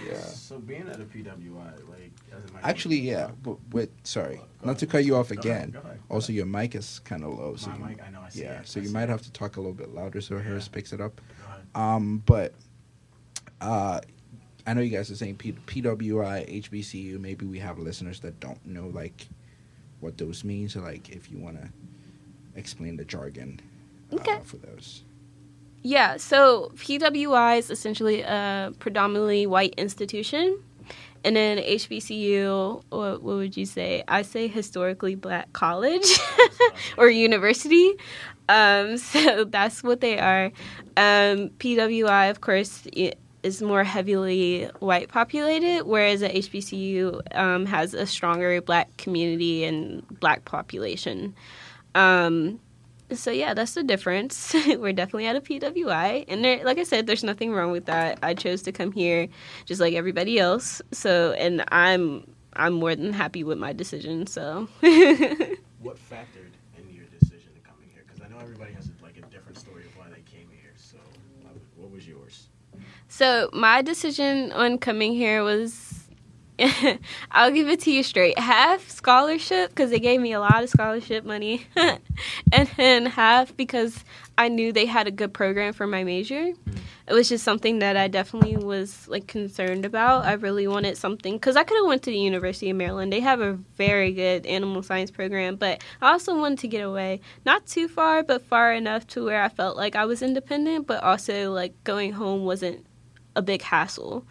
Yeah. 0.09 0.15
so 0.21 0.59
being 0.59 0.89
at 0.89 1.01
a 1.01 1.05
PWI, 1.05 1.89
like, 1.89 2.11
as 2.37 2.45
in 2.45 2.52
my 2.52 2.52
Actually, 2.63 3.01
yeah. 3.01 3.31
But 3.43 3.57
wait, 3.73 3.91
sorry, 4.05 4.41
not 4.65 4.79
to 4.79 4.87
cut 4.87 5.05
you 5.05 5.17
off 5.17 5.29
Go 5.29 5.35
ahead, 5.35 5.45
again. 5.45 5.71
go 5.73 5.79
ahead, 5.81 6.01
Also, 6.11 6.33
your 6.33 6.47
mic 6.47 6.75
is 6.75 7.01
kind 7.05 7.25
of 7.25 7.31
low. 7.39 7.57
So 7.57 7.71
my 7.71 7.77
you- 7.77 7.85
mic, 7.97 8.03
I 8.07 8.11
know, 8.11 8.21
I 8.21 8.29
see 8.31 8.43
yeah, 8.43 8.61
it. 8.61 8.69
so 8.69 8.79
I 8.79 8.83
you 8.83 8.89
see 8.89 8.95
might 8.95 9.05
it. 9.05 9.09
have 9.11 9.23
to 9.23 9.33
talk 9.33 9.57
a 9.57 9.61
little 9.61 9.75
bit 9.75 9.95
louder 9.95 10.21
so 10.21 10.39
Harris 10.39 10.69
picks 10.69 10.93
it 10.93 11.01
up. 11.01 11.21
Go 11.41 11.53
ahead. 11.53 11.67
Um, 11.75 12.23
but 12.27 12.53
uh, 13.61 14.01
I 14.67 14.75
know 14.75 14.81
you 14.81 14.91
guys 14.97 15.11
are 15.11 15.17
saying 15.17 15.37
P- 15.37 15.53
PWI, 15.67 16.63
HBCU. 16.65 17.19
Maybe 17.19 17.47
we 17.47 17.59
have 17.59 17.79
listeners 17.79 18.21
that 18.21 18.39
don't 18.41 18.65
know 18.67 18.89
like 18.89 19.27
what 20.01 20.19
those 20.19 20.45
mean. 20.45 20.69
So 20.69 20.81
like, 20.81 21.09
if 21.11 21.31
you 21.31 21.39
want 21.39 21.61
to 21.61 21.69
explain 22.55 22.97
the 22.97 23.05
jargon 23.05 23.61
uh, 24.13 24.17
Okay. 24.17 24.39
for 24.45 24.59
those. 24.59 25.05
yeah, 25.83 26.17
so 26.17 26.71
PWI 26.77 27.59
is 27.59 27.71
essentially 27.71 28.21
a 28.23 28.73
predominantly 28.79 29.47
white 29.47 29.75
institution. 29.79 30.63
And 31.25 31.37
then 31.37 31.59
HBCU, 31.59 32.83
what, 32.89 33.23
what 33.23 33.37
would 33.37 33.57
you 33.57 33.67
say? 33.67 34.03
I 34.09 34.23
say 34.23 34.49
historically 34.49 35.15
black 35.15 35.53
college 35.53 36.19
or 36.97 37.09
university. 37.09 37.93
Um, 38.49 38.97
so 38.99 39.45
that's 39.45 39.83
what 39.83 40.01
they 40.01 40.19
are. 40.19 40.47
Um, 40.97 41.51
PWI, 41.59 42.31
of 42.31 42.41
course, 42.41 42.87
is 43.43 43.63
more 43.63 43.85
heavily 43.85 44.69
white 44.81 45.09
populated, 45.09 45.85
whereas 45.85 46.21
the 46.21 46.29
HBCU 46.29 47.37
um, 47.37 47.67
has 47.67 47.95
a 47.95 48.07
stronger 48.07 48.61
black 48.61 48.97
community 48.97 49.65
and 49.65 50.07
black 50.21 50.45
population. 50.45 51.35
Um, 51.95 52.61
so 53.15 53.31
yeah, 53.31 53.55
that's 53.55 53.75
the 53.75 53.83
difference. 53.83 54.55
We're 54.67 54.93
definitely 54.93 55.27
at 55.27 55.37
a 55.37 55.41
PWI, 55.41 56.25
and 56.29 56.45
there, 56.45 56.65
like 56.65 56.79
I 56.79 56.83
said, 56.85 57.07
there's 57.07 57.25
nothing 57.25 57.53
wrong 57.53 57.73
with 57.73 57.87
that. 57.87 58.19
I 58.23 58.35
chose 58.35 58.63
to 58.63 58.73
come 58.73 58.93
here 58.93 59.29
just 59.67 59.81
like 59.81 59.95
everybody 59.95 60.39
else. 60.39 60.83
So, 60.93 61.33
and 61.33 61.65
I'm 61.69 62.27
I'm 62.55 62.75
more 62.75 62.95
than 62.95 63.13
happy 63.13 63.45
with 63.45 63.59
my 63.59 63.73
decision. 63.73 64.27
So. 64.27 64.69
What 65.83 65.97
factored 65.97 66.53
in 66.79 66.95
your 66.95 67.07
decision 67.07 67.51
to 67.55 67.61
coming 67.61 67.89
here? 67.93 68.05
Because 68.07 68.23
I 68.25 68.29
know 68.33 68.39
everybody 68.41 68.73
has 68.75 68.89
like 69.03 69.17
a 69.17 69.23
different 69.23 69.59
story 69.59 69.83
of 69.85 69.97
why 69.97 70.07
they 70.11 70.21
came 70.23 70.47
here. 70.53 70.71
So, 70.77 70.97
what 71.43 71.55
was- 71.55 71.63
what 71.77 71.91
was 71.91 72.07
yours? 72.07 72.47
So 73.09 73.51
my 73.53 73.83
decision 73.83 74.53
on 74.53 74.79
coming 74.79 75.13
here 75.13 75.43
was, 75.43 75.92
I'll 77.31 77.51
give 77.51 77.69
it 77.69 77.81
to 77.81 77.91
you 77.91 78.03
straight. 78.03 78.39
Half 78.39 78.89
scholarship 78.89 79.71
because 79.71 79.91
they 79.91 79.99
gave 79.99 80.21
me 80.21 80.33
a 80.33 80.41
lot 80.41 80.63
of 80.63 80.69
scholarship 80.69 81.25
money, 81.25 81.67
and 82.53 82.69
then 82.77 83.07
half 83.07 83.57
because 83.57 84.05
I 84.39 84.49
knew 84.49 84.73
they 84.73 84.87
had 84.87 85.07
a 85.07 85.11
good 85.11 85.33
program 85.33 85.73
for 85.73 85.87
my 85.87 86.05
major. 86.05 86.53
It 87.09 87.15
was 87.15 87.29
just 87.29 87.45
something 87.45 87.81
that 87.81 87.97
I 87.97 88.09
definitely 88.09 88.57
was 88.57 89.09
like 89.09 89.27
concerned 89.27 89.85
about. 89.85 90.25
I 90.25 90.35
really 90.35 90.69
wanted 90.69 90.97
something 90.97 91.35
because 91.35 91.57
I 91.57 91.65
could 91.65 91.77
have 91.79 91.87
went 91.87 92.03
to 92.05 92.11
the 92.11 92.19
University 92.19 92.71
of 92.71 92.77
Maryland. 92.77 93.13
They 93.13 93.21
have 93.21 93.41
a 93.41 93.55
very 93.77 94.13
good 94.13 94.47
animal 94.47 94.83
science 94.83 95.11
program, 95.11 95.57
but 95.57 95.83
I 96.01 96.13
also 96.13 96.39
wanted 96.39 96.61
to 96.61 96.69
get 96.69 96.83
away, 96.83 97.21
not 97.45 97.67
too 97.67 97.89
far, 97.89 98.23
but 98.23 98.43
far 98.43 98.73
enough 98.73 99.07
to 99.09 99.25
where 99.25 99.43
I 99.43 99.49
felt 99.49 99.77
like 99.77 99.97
I 99.97 100.05
was 100.05 100.23
independent, 100.23 100.87
but 100.87 101.03
also 101.03 101.53
like 101.53 101.73
going 101.83 102.13
home 102.13 102.45
wasn't 102.45 102.87
a 103.35 103.43
big 103.43 103.63
hassle. 103.63 104.25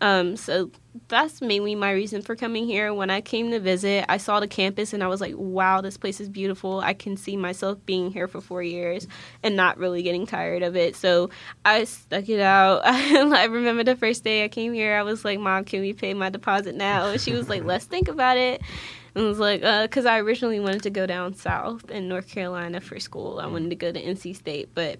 Um, 0.00 0.36
so 0.36 0.70
that's 1.08 1.40
mainly 1.40 1.74
my 1.74 1.92
reason 1.92 2.22
for 2.22 2.34
coming 2.34 2.66
here. 2.66 2.92
When 2.92 3.10
I 3.10 3.20
came 3.20 3.50
to 3.52 3.60
visit, 3.60 4.04
I 4.08 4.16
saw 4.16 4.40
the 4.40 4.48
campus 4.48 4.92
and 4.92 5.02
I 5.02 5.08
was 5.08 5.20
like, 5.20 5.34
wow, 5.36 5.80
this 5.80 5.96
place 5.96 6.20
is 6.20 6.28
beautiful. 6.28 6.80
I 6.80 6.94
can 6.94 7.16
see 7.16 7.36
myself 7.36 7.78
being 7.86 8.10
here 8.10 8.26
for 8.26 8.40
four 8.40 8.62
years 8.62 9.06
and 9.42 9.54
not 9.54 9.78
really 9.78 10.02
getting 10.02 10.26
tired 10.26 10.62
of 10.62 10.76
it. 10.76 10.96
So 10.96 11.30
I 11.64 11.84
stuck 11.84 12.28
it 12.28 12.40
out. 12.40 12.82
I 12.84 13.44
remember 13.44 13.84
the 13.84 13.96
first 13.96 14.24
day 14.24 14.44
I 14.44 14.48
came 14.48 14.72
here, 14.72 14.96
I 14.96 15.02
was 15.02 15.24
like, 15.24 15.38
Mom, 15.38 15.64
can 15.64 15.80
we 15.80 15.92
pay 15.92 16.12
my 16.14 16.28
deposit 16.28 16.74
now? 16.74 17.08
And 17.08 17.20
she 17.20 17.32
was 17.32 17.48
like, 17.48 17.64
let's 17.64 17.84
think 17.84 18.08
about 18.08 18.36
it. 18.36 18.60
And 19.14 19.24
I 19.24 19.28
was 19.28 19.38
like, 19.38 19.62
uh, 19.62 19.82
because 19.82 20.06
I 20.06 20.18
originally 20.18 20.60
wanted 20.60 20.82
to 20.84 20.90
go 20.90 21.06
down 21.06 21.34
south 21.34 21.90
in 21.90 22.08
North 22.08 22.28
Carolina 22.28 22.80
for 22.80 22.98
school. 23.00 23.40
I 23.40 23.46
wanted 23.46 23.70
to 23.70 23.76
go 23.76 23.92
to 23.92 24.02
NC 24.02 24.36
State, 24.36 24.70
but 24.74 24.98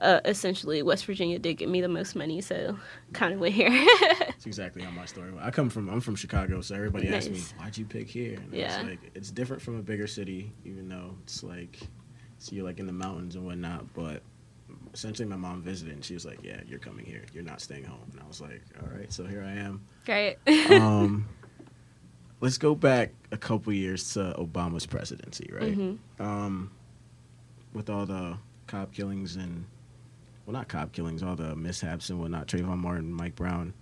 uh, 0.00 0.20
essentially 0.24 0.82
West 0.82 1.04
Virginia 1.06 1.38
did 1.38 1.54
give 1.54 1.68
me 1.68 1.80
the 1.80 1.88
most 1.88 2.14
money, 2.14 2.40
so 2.40 2.78
kind 3.12 3.34
of 3.34 3.40
went 3.40 3.54
here. 3.54 3.70
That's 4.20 4.46
exactly 4.46 4.82
how 4.82 4.90
my 4.90 5.04
story 5.06 5.30
went. 5.32 5.44
I 5.44 5.50
come 5.50 5.68
from 5.70 5.88
I'm 5.88 6.00
from 6.00 6.14
Chicago, 6.16 6.60
so 6.60 6.74
everybody 6.74 7.08
asks 7.08 7.30
me 7.30 7.40
why'd 7.58 7.76
you 7.76 7.84
pick 7.84 8.08
here. 8.08 8.34
And 8.38 8.52
Yeah. 8.52 8.80
it's 8.80 8.88
like 8.88 9.10
it's 9.14 9.30
different 9.30 9.62
from 9.62 9.76
a 9.78 9.82
bigger 9.82 10.06
city, 10.06 10.52
even 10.64 10.88
though 10.88 11.14
it's 11.22 11.42
like 11.42 11.78
so 12.38 12.54
you're 12.54 12.64
like 12.64 12.78
in 12.78 12.86
the 12.86 12.92
mountains 12.92 13.34
and 13.34 13.44
whatnot. 13.44 13.92
But 13.94 14.22
essentially, 14.94 15.26
my 15.28 15.36
mom 15.36 15.62
visited 15.62 15.94
and 15.94 16.04
she 16.04 16.14
was 16.14 16.24
like, 16.24 16.38
"Yeah, 16.44 16.60
you're 16.66 16.78
coming 16.78 17.04
here. 17.04 17.22
You're 17.32 17.42
not 17.42 17.60
staying 17.60 17.84
home." 17.84 17.98
And 18.12 18.20
I 18.20 18.26
was 18.28 18.40
like, 18.40 18.62
"All 18.80 18.88
right, 18.96 19.12
so 19.12 19.24
here 19.26 19.42
I 19.42 19.52
am." 19.58 19.82
Great. 20.06 20.36
um, 20.70 21.26
let's 22.40 22.58
go 22.58 22.74
back 22.76 23.10
a 23.32 23.36
couple 23.36 23.72
years 23.72 24.12
to 24.14 24.34
Obama's 24.38 24.86
presidency, 24.86 25.50
right? 25.52 25.76
Mhm. 25.76 25.98
Um, 26.20 26.70
with 27.72 27.90
all 27.90 28.06
the 28.06 28.38
cop 28.68 28.92
killings 28.92 29.34
and 29.36 29.64
well, 30.48 30.54
not 30.54 30.66
cop 30.66 30.92
killings, 30.92 31.22
all 31.22 31.36
the 31.36 31.54
mishaps 31.54 32.08
and 32.08 32.18
whatnot, 32.18 32.46
Trayvon 32.46 32.78
Martin, 32.78 33.12
Mike 33.12 33.36
Brown. 33.36 33.74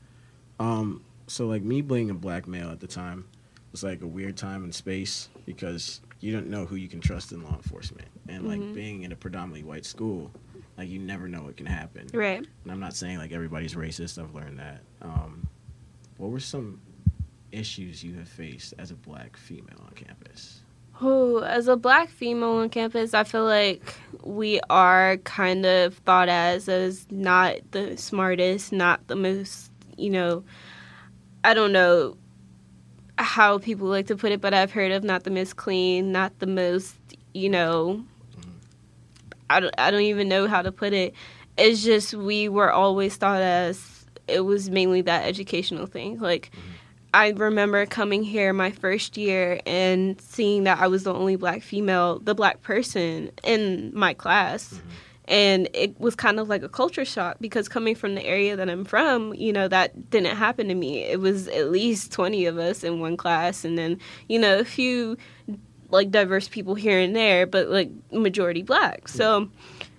Um, 0.59 1.05
so 1.29 1.47
like 1.47 1.63
me 1.63 1.81
being 1.81 2.11
a 2.11 2.15
black 2.15 2.49
male 2.49 2.71
at 2.71 2.81
the 2.81 2.89
time 2.89 3.25
was 3.71 3.85
like 3.85 4.03
a 4.03 4.07
weird 4.07 4.37
time 4.37 4.65
and 4.65 4.75
space 4.75 5.29
because 5.45 6.01
you 6.19 6.33
don't 6.33 6.49
know 6.49 6.67
who 6.67 6.75
you 6.75 6.89
can 6.89 6.99
trust 7.01 7.31
in 7.31 7.45
law 7.45 7.55
enforcement, 7.55 8.09
and 8.29 8.49
like 8.49 8.59
Mhm. 8.59 8.75
being 8.75 9.03
in 9.05 9.13
a 9.13 9.17
predominantly 9.17 9.63
white 9.63 9.85
school, 9.87 10.33
like 10.77 10.89
you 10.89 10.99
never 10.99 11.29
know 11.29 11.43
what 11.45 11.57
can 11.57 11.67
happen. 11.67 12.09
Right. 12.13 12.39
And 12.65 12.73
I'm 12.73 12.81
not 12.81 12.97
saying 12.97 13.19
like 13.19 13.31
everybody's 13.31 13.75
racist. 13.75 14.21
I've 14.21 14.35
learned 14.35 14.59
that. 14.59 14.81
Um, 15.03 15.47
what 16.17 16.33
were 16.33 16.41
some 16.41 16.81
issues 17.53 18.03
you 18.03 18.15
have 18.15 18.29
faced 18.29 18.75
as 18.77 18.91
a 18.91 18.97
black 18.97 19.37
female 19.37 19.79
on 19.87 19.93
campus? 19.95 20.63
Oh, 21.03 21.41
as 21.41 21.69
a 21.69 21.77
black 21.77 22.09
female 22.09 22.55
on 22.55 22.71
campus, 22.71 23.13
I 23.13 23.25
feel 23.25 23.45
like 23.45 23.95
we 24.23 24.61
are 24.71 25.19
kind 25.19 25.67
of 25.67 25.95
thought 25.95 26.31
as 26.31 26.69
as 26.69 27.07
not 27.11 27.57
the 27.73 27.99
smartest, 27.99 28.73
not 28.73 29.07
the 29.07 29.17
most, 29.17 29.71
you 29.99 30.09
know, 30.09 30.43
I 31.45 31.53
don't 31.53 31.73
know 31.73 32.17
how 33.19 33.59
people 33.59 33.89
like 33.89 34.07
to 34.07 34.17
put 34.17 34.33
it, 34.33 34.41
but 34.41 34.55
I've 34.55 34.73
heard 34.73 34.91
of 34.91 35.05
not 35.05 35.25
the 35.25 35.31
most 35.31 35.57
clean, 35.57 36.13
not 36.13 36.39
the 36.39 36.47
most, 36.47 36.97
you 37.35 37.51
know, 37.51 38.03
mm-hmm. 38.33 38.51
I 39.51 39.61
don't, 39.61 39.75
I 39.79 39.91
don't 39.91 40.01
even 40.01 40.29
know 40.29 40.49
how 40.49 40.63
to 40.63 40.73
put 40.73 40.95
it. 40.95 41.15
It's 41.59 41.85
just 41.85 42.15
we 42.15 42.49
were 42.49 42.73
always 42.73 43.17
thought 43.17 43.43
as 43.43 44.07
it 44.29 44.41
was 44.41 44.71
mainly 44.71 45.03
that 45.03 45.27
educational 45.27 45.87
thing. 45.87 46.19
Like 46.21 46.51
mm-hmm. 46.53 46.76
I 47.17 47.31
remember 47.31 47.87
coming 47.87 48.23
here 48.23 48.53
my 48.53 48.71
first 48.71 49.17
year 49.17 49.59
and 49.65 50.21
seeing 50.21 50.65
that 50.65 50.81
I 50.81 50.87
was 50.87 51.05
the 51.05 51.15
only 51.15 51.37
black 51.37 51.63
female, 51.63 52.19
the 52.19 52.35
black 52.35 52.61
person 52.61 53.31
in 53.43 53.91
my 53.95 54.13
class. 54.13 54.83
And 55.25 55.67
it 55.73 55.99
was 55.99 56.15
kind 56.15 56.39
of 56.39 56.51
like 56.51 56.63
a 56.63 56.69
culture 56.69 57.07
shock 57.07 57.39
because 57.41 57.71
coming 57.71 57.95
from 57.95 58.17
the 58.17 58.23
area 58.23 58.55
that 58.55 58.69
I'm 58.69 58.85
from, 58.85 59.33
you 59.33 59.51
know, 59.51 59.67
that 59.67 60.11
didn't 60.11 60.37
happen 60.37 60.69
to 60.69 60.75
me. 60.75 61.05
It 61.05 61.19
was 61.19 61.49
at 61.49 61.71
least 61.71 62.13
20 62.13 62.45
of 62.45 62.59
us 62.59 62.85
in 62.85 63.01
one 63.01 63.17
class, 63.17 63.65
and 63.65 63.79
then, 63.79 63.99
you 64.29 64.39
know, 64.39 64.59
a 64.59 64.65
few 64.65 65.17
like 65.89 66.11
diverse 66.11 66.49
people 66.49 66.75
here 66.75 67.01
and 67.01 67.17
there, 67.17 67.47
but 67.47 67.71
like 67.71 67.91
majority 68.13 68.63
black. 68.63 69.09
So 69.09 69.49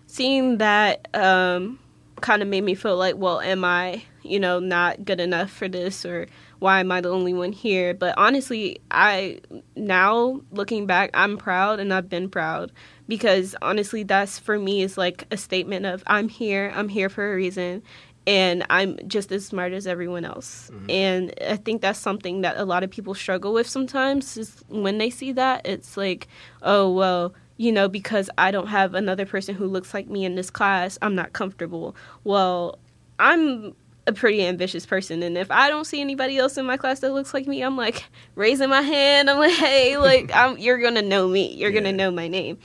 seeing 0.05 0.59
that 0.59 1.07
um, 1.15 1.79
kind 2.21 2.43
of 2.43 2.47
made 2.47 2.63
me 2.63 2.75
feel 2.75 2.95
like, 2.95 3.15
well, 3.17 3.39
am 3.39 3.65
I, 3.65 4.03
you 4.21 4.39
know, 4.39 4.59
not 4.59 5.03
good 5.03 5.19
enough 5.19 5.49
for 5.49 5.67
this 5.67 6.05
or 6.05 6.27
why 6.59 6.79
am 6.79 6.91
I 6.91 7.01
the 7.01 7.09
only 7.09 7.33
one 7.33 7.51
here? 7.51 7.93
But 7.93 8.15
honestly, 8.17 8.79
I 8.91 9.39
now 9.75 10.41
looking 10.51 10.85
back, 10.85 11.11
I'm 11.13 11.37
proud 11.37 11.79
and 11.79 11.93
I've 11.93 12.09
been 12.09 12.29
proud 12.29 12.71
because 13.07 13.55
honestly, 13.61 14.03
that's 14.03 14.39
for 14.39 14.57
me 14.57 14.81
is 14.81 14.97
like 14.97 15.25
a 15.31 15.37
statement 15.37 15.85
of 15.85 16.03
I'm 16.07 16.29
here, 16.29 16.71
I'm 16.75 16.89
here 16.89 17.09
for 17.09 17.31
a 17.31 17.35
reason. 17.35 17.83
And 18.25 18.65
I'm 18.69 18.99
just 19.07 19.31
as 19.31 19.45
smart 19.45 19.71
as 19.71 19.87
everyone 19.87 20.25
else. 20.25 20.69
Mm-hmm. 20.73 20.91
And 20.91 21.33
I 21.47 21.55
think 21.55 21.81
that's 21.81 21.97
something 21.97 22.41
that 22.41 22.57
a 22.57 22.65
lot 22.65 22.83
of 22.83 22.89
people 22.89 23.13
struggle 23.13 23.53
with 23.53 23.69
sometimes 23.69 24.35
is 24.35 24.65
when 24.67 24.97
they 24.97 25.09
see 25.09 25.31
that. 25.31 25.65
It's 25.65 25.95
like, 25.95 26.27
oh, 26.61 26.91
well, 26.91 27.33
you 27.55 27.71
know, 27.71 27.87
because 27.87 28.29
I 28.37 28.51
don't 28.51 28.67
have 28.67 28.95
another 28.95 29.25
person 29.25 29.55
who 29.55 29.65
looks 29.65 29.93
like 29.93 30.09
me 30.09 30.25
in 30.25 30.35
this 30.35 30.49
class, 30.49 30.97
I'm 31.01 31.15
not 31.15 31.31
comfortable. 31.31 31.95
Well, 32.25 32.79
I'm 33.17 33.73
a 34.07 34.13
pretty 34.13 34.43
ambitious 34.45 34.85
person 34.85 35.21
and 35.21 35.37
if 35.37 35.51
I 35.51 35.69
don't 35.69 35.85
see 35.85 36.01
anybody 36.01 36.37
else 36.37 36.57
in 36.57 36.65
my 36.65 36.77
class 36.77 37.01
that 37.01 37.13
looks 37.13 37.33
like 37.33 37.45
me, 37.45 37.61
I'm 37.61 37.77
like 37.77 38.05
raising 38.35 38.69
my 38.69 38.81
hand. 38.81 39.29
I'm 39.29 39.37
like, 39.37 39.53
hey, 39.53 39.97
like 40.09 40.31
I'm 40.33 40.57
you're 40.57 40.79
gonna 40.79 41.01
know 41.03 41.27
me. 41.27 41.53
You're 41.53 41.69
Yeah. 41.71 41.81
gonna 41.81 41.93
know 41.93 42.09
my 42.09 42.27
name. 42.27 42.57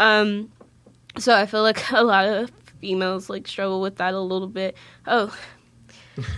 Um 0.00 0.50
so 1.18 1.34
I 1.34 1.46
feel 1.46 1.62
like 1.62 1.90
a 1.92 2.02
lot 2.02 2.26
of 2.26 2.50
females 2.80 3.28
like 3.28 3.46
struggle 3.48 3.80
with 3.80 3.96
that 3.96 4.14
a 4.14 4.20
little 4.20 4.48
bit. 4.48 4.76
Oh, 5.06 5.36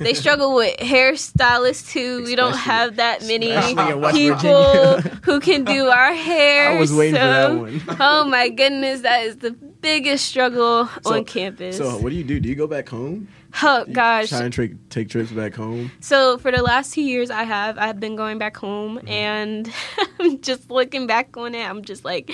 they 0.01 0.15
struggle 0.23 0.55
with 0.55 0.75
hairstylists 0.79 1.91
too. 1.91 2.25
we 2.25 2.35
don't 2.35 2.57
have 2.57 2.97
that 2.97 3.23
many 3.27 3.51
especially 3.51 4.31
people 4.35 4.99
who 5.25 5.39
can 5.41 5.65
do 5.65 5.89
our 5.89 6.15
hair. 6.15 6.71
I 6.71 6.81
was 6.81 6.93
waiting 6.95 7.15
for 7.17 7.21
that 7.21 7.55
one. 7.59 7.83
oh 8.01 8.25
my 8.25 8.49
goodness, 8.49 9.03
that 9.03 9.25
is 9.25 9.37
the 9.37 9.51
biggest 9.51 10.25
struggle 10.27 10.89
So- 11.03 11.15
on 11.15 11.25
campus. 11.25 11.77
So, 11.77 11.99
what 11.99 12.09
do 12.11 12.17
you 12.17 12.25
do? 12.25 12.41
Do 12.41 12.49
you 12.49 12.55
go 12.55 12.67
back 12.67 12.89
home? 12.89 13.29
oh 13.63 13.85
gosh. 13.93 14.29
try 14.31 14.43
and 14.45 14.53
tra- 14.53 14.69
take 14.91 15.09
trips 15.09 15.31
back 15.33 15.55
home. 15.55 15.91
So 16.01 16.39
for 16.39 16.51
the 16.51 16.63
last 16.63 16.93
two 16.95 17.03
years, 17.03 17.31
I 17.31 17.43
have 17.45 17.79
I've 17.79 18.01
been 18.01 18.17
going 18.17 18.39
back 18.39 18.57
home, 18.57 18.97
Mm-hmm. 18.99 19.09
and 19.09 19.73
I'm 20.21 20.41
just 20.41 20.71
looking 20.71 21.07
back 21.07 21.37
on 21.37 21.55
it. 21.55 21.69
I'm 21.69 21.83
just 21.83 22.05
like, 22.05 22.31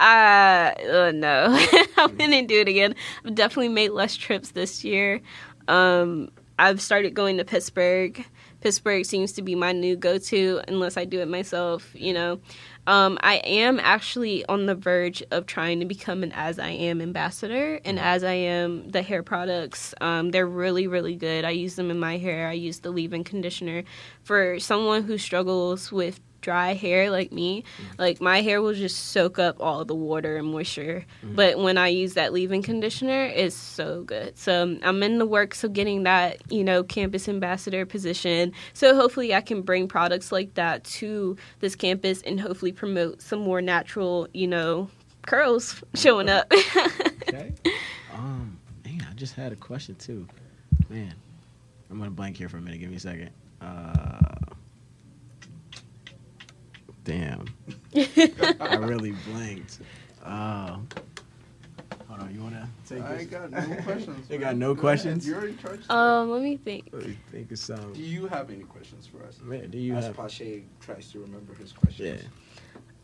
uh, 0.00 0.02
uh 0.02 1.12
no, 1.14 1.46
I'm 1.96 2.16
gonna 2.16 2.42
do 2.46 2.60
it 2.60 2.68
again. 2.68 2.94
I've 3.24 3.34
definitely 3.34 3.68
made 3.70 3.90
less 3.90 4.14
trips 4.16 4.50
this 4.52 4.84
year. 4.84 5.20
Um, 5.68 6.30
I've 6.58 6.80
started 6.80 7.14
going 7.14 7.38
to 7.38 7.44
Pittsburgh. 7.44 8.24
Pittsburgh 8.60 9.04
seems 9.04 9.32
to 9.32 9.42
be 9.42 9.54
my 9.54 9.72
new 9.72 9.94
go-to, 9.96 10.62
unless 10.68 10.96
I 10.96 11.04
do 11.04 11.20
it 11.20 11.28
myself. 11.28 11.90
You 11.94 12.14
know, 12.14 12.40
um, 12.86 13.18
I 13.22 13.36
am 13.36 13.80
actually 13.80 14.44
on 14.46 14.66
the 14.66 14.74
verge 14.74 15.22
of 15.30 15.46
trying 15.46 15.80
to 15.80 15.86
become 15.86 16.22
an 16.22 16.32
As 16.32 16.58
I 16.58 16.70
Am 16.70 17.00
ambassador, 17.00 17.80
and 17.84 17.98
As 17.98 18.22
I 18.22 18.34
Am 18.34 18.90
the 18.90 19.02
hair 19.02 19.22
products. 19.22 19.94
Um, 20.00 20.30
they're 20.30 20.46
really, 20.46 20.86
really 20.86 21.16
good. 21.16 21.44
I 21.44 21.50
use 21.50 21.76
them 21.76 21.90
in 21.90 21.98
my 21.98 22.18
hair. 22.18 22.48
I 22.48 22.52
use 22.52 22.80
the 22.80 22.90
leave-in 22.90 23.24
conditioner 23.24 23.84
for 24.22 24.58
someone 24.58 25.04
who 25.04 25.16
struggles 25.16 25.90
with 25.90 26.20
dry 26.44 26.74
hair 26.74 27.10
like 27.10 27.32
me. 27.32 27.64
Like 27.98 28.20
my 28.20 28.42
hair 28.42 28.60
will 28.60 28.74
just 28.74 29.06
soak 29.06 29.38
up 29.38 29.56
all 29.60 29.84
the 29.86 29.94
water 29.94 30.36
and 30.36 30.48
moisture, 30.48 31.06
but 31.22 31.58
when 31.58 31.78
I 31.78 31.88
use 31.88 32.14
that 32.14 32.32
leave-in 32.34 32.62
conditioner, 32.62 33.24
it's 33.24 33.56
so 33.56 34.02
good. 34.02 34.36
So 34.38 34.76
I'm 34.82 35.02
in 35.02 35.18
the 35.18 35.26
works 35.26 35.64
of 35.64 35.72
getting 35.72 36.02
that, 36.02 36.42
you 36.52 36.62
know, 36.62 36.82
campus 36.82 37.28
ambassador 37.28 37.86
position. 37.86 38.52
So 38.74 38.94
hopefully 38.94 39.34
I 39.34 39.40
can 39.40 39.62
bring 39.62 39.88
products 39.88 40.30
like 40.30 40.52
that 40.54 40.84
to 40.84 41.36
this 41.60 41.74
campus 41.74 42.20
and 42.22 42.38
hopefully 42.38 42.72
promote 42.72 43.22
some 43.22 43.40
more 43.40 43.62
natural, 43.62 44.28
you 44.34 44.46
know, 44.46 44.90
curls 45.22 45.82
showing 45.94 46.28
up. 46.28 46.52
Okay. 46.52 47.54
um, 48.14 48.58
man, 48.84 49.06
I 49.10 49.14
just 49.14 49.34
had 49.34 49.50
a 49.52 49.56
question 49.56 49.94
too. 49.94 50.28
Man, 50.90 51.14
I'm 51.90 51.98
gonna 51.98 52.10
blank 52.10 52.36
here 52.36 52.50
for 52.50 52.58
a 52.58 52.60
minute. 52.60 52.80
Give 52.80 52.90
me 52.90 52.96
a 52.96 53.00
second. 53.00 53.30
Uh, 53.62 54.34
damn, 57.04 57.46
I 57.96 58.76
really 58.80 59.12
blanked. 59.30 59.78
Uh, 60.24 60.78
hold 62.08 62.20
on, 62.20 62.34
you 62.34 62.42
wanna 62.42 62.68
take 62.88 63.02
I 63.02 63.16
this? 63.16 63.26
got 63.26 63.50
no 63.50 63.76
questions. 63.82 64.26
You 64.30 64.38
got 64.38 64.56
no 64.56 64.66
Go 64.68 64.72
ahead. 64.72 64.80
questions? 64.80 65.26
You're 65.28 65.46
in 65.48 65.58
charge. 65.58 65.88
um, 65.90 66.30
let 66.30 66.42
me 66.42 66.56
think. 66.56 66.88
Let 66.92 67.06
me 67.06 67.16
think 67.30 67.52
of 67.52 67.58
some. 67.58 67.92
Do 67.92 68.00
you 68.00 68.26
have 68.28 68.50
any 68.50 68.64
questions 68.64 69.06
for 69.06 69.22
us? 69.26 69.38
Man, 69.42 69.70
do 69.70 69.78
you 69.78 69.94
As 69.96 70.06
have? 70.06 70.16
Pache 70.16 70.64
tries 70.80 71.10
to 71.12 71.20
remember 71.20 71.54
his 71.54 71.72
questions. 71.72 72.22
Yeah. 72.22 72.28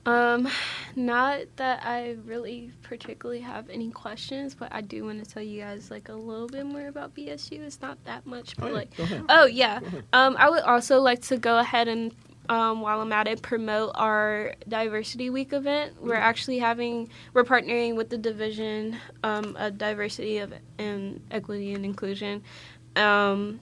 Um, 0.07 0.49
not 0.97 1.41
that 1.57 1.83
I 1.85 2.17
really 2.25 2.73
particularly 2.83 3.43
have 3.43 3.69
any 3.69 3.91
questions, 3.91 4.55
but 4.55 4.73
I 4.73 4.81
do 4.81 5.05
want 5.05 5.23
to 5.23 5.31
tell 5.31 5.43
you 5.43 5.61
guys 5.61 5.91
like 5.91 6.09
a 6.09 6.15
little 6.15 6.47
bit 6.49 6.65
more 6.65 6.87
about 6.89 7.15
BSU. 7.15 7.61
It's 7.61 7.83
not 7.83 8.03
that 8.07 8.25
much, 8.25 8.55
Oh, 8.59 8.63
but 8.63 8.69
yeah, 8.69 8.73
like, 8.73 8.97
go 8.97 9.03
ahead. 9.03 9.25
oh 9.29 9.45
yeah. 9.45 9.81
Go 9.81 9.87
ahead. 9.87 10.05
Um, 10.15 10.37
I 10.39 10.49
would 10.49 10.63
also 10.63 11.01
like 11.03 11.21
to 11.25 11.37
go 11.37 11.59
ahead 11.59 11.87
and 11.87 12.15
um, 12.51 12.81
while 12.81 13.01
I'm 13.01 13.13
at 13.13 13.29
it, 13.29 13.43
promote 13.43 13.93
our 13.95 14.55
Diversity 14.67 15.31
Week 15.31 15.53
event. 15.53 16.03
We're 16.03 16.17
actually 16.17 16.59
having, 16.59 17.09
we're 17.33 17.45
partnering 17.45 17.95
with 17.95 18.11
the 18.11 18.19
Division 18.19 18.97
um, 19.23 19.57
of 19.57 19.79
Diversity 19.79 20.39
of 20.39 20.53
and 20.77 21.23
Equity 21.31 21.75
and 21.75 21.85
Inclusion. 21.85 22.43
Um, 22.97 23.61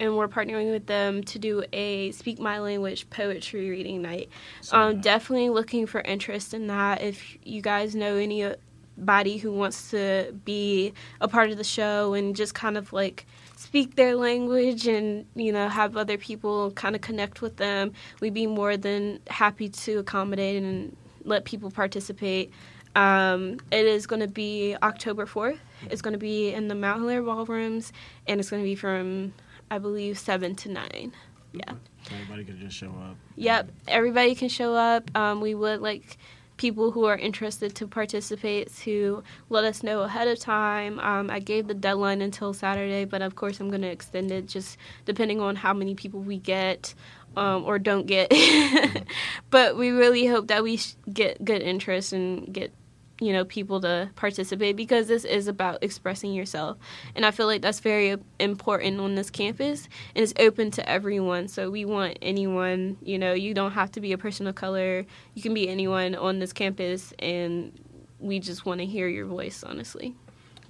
and 0.00 0.16
we're 0.16 0.26
partnering 0.26 0.72
with 0.72 0.86
them 0.86 1.22
to 1.24 1.38
do 1.38 1.62
a 1.74 2.12
Speak 2.12 2.40
My 2.40 2.58
Language 2.60 3.10
poetry 3.10 3.68
reading 3.68 4.00
night. 4.00 4.30
Um, 4.72 5.02
definitely 5.02 5.50
looking 5.50 5.86
for 5.86 6.00
interest 6.00 6.54
in 6.54 6.66
that. 6.68 7.02
If 7.02 7.36
you 7.44 7.60
guys 7.60 7.94
know 7.94 8.16
anybody 8.16 9.36
who 9.36 9.52
wants 9.52 9.90
to 9.90 10.34
be 10.46 10.94
a 11.20 11.28
part 11.28 11.50
of 11.50 11.58
the 11.58 11.64
show 11.64 12.14
and 12.14 12.34
just 12.34 12.54
kind 12.54 12.78
of 12.78 12.94
like 12.94 13.26
speak 13.60 13.94
their 13.94 14.16
language 14.16 14.86
and 14.86 15.26
you 15.34 15.52
know 15.52 15.68
have 15.68 15.94
other 15.94 16.16
people 16.16 16.70
kind 16.72 16.94
of 16.94 17.02
connect 17.02 17.42
with 17.42 17.58
them, 17.58 17.92
we'd 18.20 18.32
be 18.34 18.46
more 18.46 18.76
than 18.76 19.20
happy 19.28 19.68
to 19.68 19.98
accommodate 19.98 20.62
and 20.62 20.96
let 21.24 21.44
people 21.44 21.70
participate. 21.70 22.50
Um, 22.96 23.58
it 23.70 23.86
is 23.86 24.06
going 24.06 24.20
to 24.20 24.28
be 24.28 24.74
October 24.82 25.26
4th. 25.26 25.58
It's 25.90 26.02
going 26.02 26.12
to 26.12 26.18
be 26.18 26.52
in 26.52 26.68
the 26.68 26.74
Mountainlair 26.74 27.24
ballrooms, 27.24 27.92
and 28.26 28.40
it's 28.40 28.50
going 28.50 28.62
to 28.62 28.68
be 28.68 28.74
from, 28.74 29.32
I 29.70 29.78
believe, 29.78 30.18
7 30.18 30.56
to 30.56 30.68
9. 30.70 31.12
Yeah. 31.52 31.62
So 32.08 32.14
everybody 32.14 32.44
can 32.44 32.58
just 32.58 32.76
show 32.76 32.88
up. 32.88 33.16
Yep, 33.36 33.70
everybody 33.86 34.34
can 34.34 34.48
show 34.48 34.74
up. 34.74 35.14
Um, 35.16 35.40
we 35.40 35.54
would 35.54 35.80
like 35.80 36.16
people 36.60 36.90
who 36.90 37.06
are 37.06 37.16
interested 37.16 37.74
to 37.74 37.86
participate 37.86 38.70
to 38.76 39.22
let 39.48 39.64
us 39.64 39.82
know 39.82 40.02
ahead 40.02 40.28
of 40.28 40.38
time. 40.38 41.00
Um, 41.00 41.30
I 41.30 41.38
gave 41.38 41.68
the 41.68 41.72
deadline 41.72 42.20
until 42.20 42.52
Saturday, 42.52 43.06
but 43.06 43.22
of 43.22 43.34
course 43.34 43.60
I'm 43.60 43.70
going 43.70 43.80
to 43.80 43.88
extend 43.88 44.30
it 44.30 44.46
just 44.46 44.76
depending 45.06 45.40
on 45.40 45.56
how 45.56 45.72
many 45.72 45.94
people 45.94 46.20
we 46.20 46.36
get 46.36 46.92
um, 47.34 47.64
or 47.64 47.78
don't 47.78 48.06
get. 48.06 48.30
but 49.50 49.78
we 49.78 49.88
really 49.88 50.26
hope 50.26 50.48
that 50.48 50.62
we 50.62 50.76
sh- 50.76 50.96
get 51.10 51.42
good 51.42 51.62
interest 51.62 52.12
and 52.12 52.52
get 52.52 52.74
you 53.20 53.32
know 53.32 53.44
people 53.44 53.80
to 53.80 54.10
participate 54.16 54.76
because 54.76 55.06
this 55.08 55.24
is 55.24 55.46
about 55.46 55.82
expressing 55.82 56.32
yourself. 56.32 56.78
And 57.14 57.24
i 57.24 57.30
feel 57.30 57.46
like 57.46 57.62
that's 57.62 57.80
very 57.80 58.16
important 58.38 59.00
on 59.00 59.14
this 59.14 59.30
campus 59.30 59.88
and 60.14 60.22
it's 60.22 60.34
open 60.38 60.70
to 60.72 60.88
everyone. 60.88 61.48
So 61.48 61.70
we 61.70 61.84
want 61.84 62.18
anyone 62.22 62.96
you 63.02 63.18
know 63.18 63.32
you 63.32 63.54
don't 63.54 63.72
have 63.72 63.90
to 63.92 64.00
be 64.00 64.12
a 64.12 64.18
person 64.18 64.46
of 64.46 64.54
color. 64.54 65.06
You 65.34 65.42
can 65.42 65.54
be 65.54 65.68
anyone 65.68 66.14
on 66.14 66.38
this 66.38 66.52
campus 66.52 67.12
and 67.18 67.72
we 68.18 68.38
just 68.38 68.66
want 68.66 68.80
to 68.80 68.86
hear 68.86 69.08
your 69.08 69.26
voice 69.26 69.62
honestly. 69.62 70.14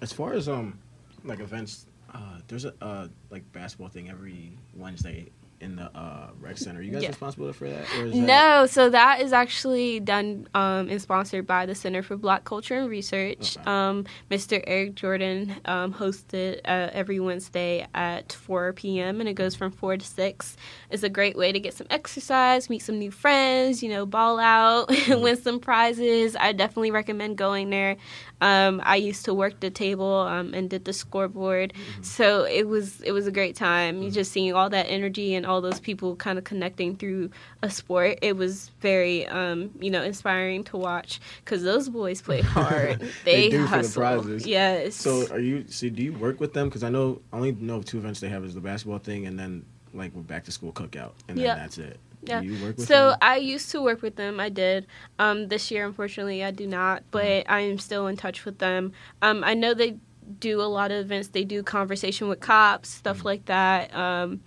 As 0.00 0.12
far 0.12 0.32
as 0.32 0.48
um, 0.48 0.78
like 1.24 1.40
events, 1.40 1.86
uh, 2.14 2.38
there's 2.48 2.64
a 2.64 2.74
uh, 2.80 3.08
like 3.30 3.50
basketball 3.52 3.88
thing 3.88 4.08
every 4.10 4.52
Wednesday 4.74 5.28
in 5.60 5.76
the 5.76 5.84
uh, 5.96 6.30
rec 6.40 6.56
center. 6.58 6.78
Are 6.80 6.82
you 6.82 6.90
guys 6.92 7.02
Yeah. 7.02 7.08
responsible 7.10 7.52
for 7.52 7.68
that? 7.68 7.84
Or 7.98 8.06
is 8.06 8.12
that- 8.12 8.18
No, 8.18 8.66
so 8.66 8.88
that 8.90 9.20
is 9.20 9.32
actually 9.32 10.00
done 10.00 10.48
um, 10.54 10.88
and 10.88 11.00
sponsored 11.00 11.46
by 11.46 11.66
the 11.66 11.74
Center 11.74 12.02
for 12.02 12.16
Black 12.16 12.44
Culture 12.44 12.76
and 12.78 12.88
Research. 12.88 13.56
Okay. 13.58 13.70
Um, 13.70 14.06
Mr. 14.30 14.62
Eric 14.66 14.94
Jordan 14.94 15.54
um, 15.66 15.92
hosts 15.92 16.32
it 16.32 16.60
uh, 16.64 16.88
every 16.92 17.20
Wednesday 17.20 17.86
at 17.94 18.32
4 18.32 18.72
p.m. 18.72 19.20
and 19.20 19.28
it 19.28 19.34
goes 19.34 19.54
from 19.54 19.70
4 19.70 19.98
to 19.98 20.06
6. 20.06 20.56
It's 20.90 21.02
a 21.02 21.08
great 21.10 21.36
way 21.36 21.52
to 21.52 21.60
get 21.60 21.74
some 21.74 21.86
exercise, 21.90 22.70
meet 22.70 22.80
some 22.82 22.98
new 22.98 23.10
friends, 23.10 23.82
you 23.82 23.90
know, 23.90 24.06
ball 24.06 24.38
out, 24.38 24.88
win 25.08 25.36
some 25.36 25.60
prizes. 25.60 26.36
I 26.36 26.52
definitely 26.52 26.90
recommend 26.90 27.36
going 27.36 27.70
there. 27.70 27.96
Um, 28.40 28.80
I 28.84 28.96
used 28.96 29.24
to 29.26 29.34
work 29.34 29.60
the 29.60 29.70
table 29.70 30.12
um, 30.14 30.54
and 30.54 30.68
did 30.70 30.84
the 30.84 30.92
scoreboard, 30.92 31.72
so 32.02 32.44
it 32.44 32.66
was 32.68 33.00
it 33.02 33.12
was 33.12 33.26
a 33.26 33.30
great 33.32 33.56
time. 33.56 34.02
You 34.02 34.10
just 34.10 34.32
seeing 34.32 34.52
all 34.54 34.70
that 34.70 34.86
energy 34.88 35.34
and 35.34 35.44
all 35.44 35.60
those 35.60 35.80
people 35.80 36.16
kind 36.16 36.38
of 36.38 36.44
connecting 36.44 36.96
through 36.96 37.30
a 37.62 37.70
sport. 37.70 38.18
It 38.22 38.36
was 38.36 38.70
very 38.80 39.26
um, 39.26 39.70
you 39.80 39.90
know 39.90 40.02
inspiring 40.02 40.64
to 40.64 40.76
watch 40.76 41.20
because 41.44 41.62
those 41.62 41.88
boys 41.88 42.22
play 42.22 42.40
hard. 42.56 43.00
They 43.24 43.48
they 43.48 43.48
do 43.50 43.58
for 43.58 43.62
the 43.62 43.76
hustle. 43.76 44.00
prizes. 44.02 44.46
Yes. 44.46 44.94
So 44.96 45.26
are 45.30 45.38
you? 45.40 45.64
So 45.68 45.88
do 45.88 46.02
you 46.02 46.12
work 46.12 46.40
with 46.40 46.52
them? 46.54 46.68
Because 46.68 46.82
I 46.82 46.88
know 46.88 47.20
I 47.32 47.36
only 47.36 47.52
know 47.52 47.82
two 47.82 47.98
events 47.98 48.20
they 48.20 48.28
have 48.28 48.44
is 48.44 48.54
the 48.54 48.60
basketball 48.60 48.98
thing 48.98 49.26
and 49.26 49.38
then 49.38 49.64
like 49.92 50.14
we're 50.14 50.22
back 50.22 50.44
to 50.44 50.52
school 50.52 50.72
cookout 50.72 51.12
and 51.28 51.36
then 51.36 51.44
Yeah. 51.44 51.54
that's 51.56 51.76
it. 51.78 51.98
Yeah. 52.22 52.40
You 52.40 52.52
work 52.64 52.76
with 52.76 52.86
So 52.86 53.10
them? 53.10 53.18
I 53.22 53.36
used 53.36 53.70
to 53.72 53.82
work 53.82 54.02
with 54.02 54.16
them. 54.16 54.40
I 54.40 54.48
did. 54.48 54.86
Um, 55.18 55.48
this 55.48 55.70
year, 55.70 55.86
unfortunately, 55.86 56.44
I 56.44 56.50
do 56.50 56.66
not. 56.66 57.02
But 57.10 57.48
I 57.48 57.60
am 57.60 57.78
still 57.78 58.06
in 58.06 58.16
touch 58.16 58.44
with 58.44 58.58
them. 58.58 58.92
Um, 59.22 59.42
I 59.44 59.54
know 59.54 59.74
they 59.74 59.96
do 60.38 60.60
a 60.60 60.64
lot 60.64 60.90
of 60.90 60.98
events. 60.98 61.28
They 61.28 61.44
do 61.44 61.62
conversation 61.62 62.28
with 62.28 62.40
cops, 62.40 62.88
stuff 62.88 63.24
like 63.24 63.46
that. 63.46 63.94
Um, 63.94 64.40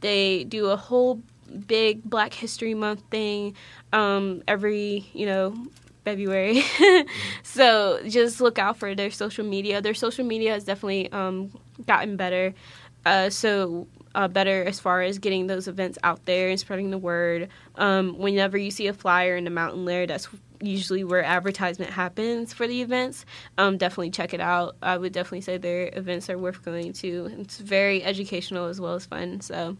they 0.00 0.44
do 0.44 0.66
a 0.66 0.76
whole 0.76 1.22
big 1.66 2.02
Black 2.04 2.32
History 2.32 2.74
Month 2.74 3.02
thing 3.10 3.54
um, 3.92 4.42
every 4.48 5.08
you 5.12 5.26
know 5.26 5.54
February. 6.04 6.62
so 7.42 8.00
just 8.08 8.40
look 8.40 8.58
out 8.58 8.78
for 8.78 8.94
their 8.94 9.10
social 9.10 9.44
media. 9.44 9.80
Their 9.80 9.94
social 9.94 10.24
media 10.24 10.52
has 10.52 10.64
definitely 10.64 11.10
um, 11.12 11.52
gotten 11.86 12.16
better. 12.16 12.54
Uh, 13.04 13.30
so 13.30 13.86
uh, 14.14 14.28
better 14.28 14.64
as 14.64 14.80
far 14.80 15.02
as 15.02 15.18
getting 15.18 15.46
those 15.46 15.68
events 15.68 15.98
out 16.02 16.24
there 16.26 16.48
and 16.48 16.58
spreading 16.58 16.90
the 16.90 16.98
word. 16.98 17.48
Um, 17.76 18.18
whenever 18.18 18.58
you 18.58 18.70
see 18.70 18.86
a 18.86 18.92
flyer 18.92 19.36
in 19.36 19.44
the 19.44 19.50
Mountainlair, 19.50 20.06
that's 20.06 20.28
usually 20.60 21.04
where 21.04 21.22
advertisement 21.22 21.90
happens 21.90 22.52
for 22.52 22.66
the 22.66 22.82
events. 22.82 23.24
Um, 23.56 23.78
definitely 23.78 24.10
check 24.10 24.34
it 24.34 24.40
out. 24.40 24.76
I 24.82 24.96
would 24.96 25.12
definitely 25.12 25.40
say 25.40 25.58
their 25.58 25.90
events 25.92 26.28
are 26.28 26.38
worth 26.38 26.64
going 26.64 26.92
to. 26.94 27.30
It's 27.38 27.58
very 27.58 28.02
educational 28.02 28.66
as 28.66 28.80
well 28.80 28.94
as 28.94 29.06
fun. 29.06 29.40
So, 29.40 29.76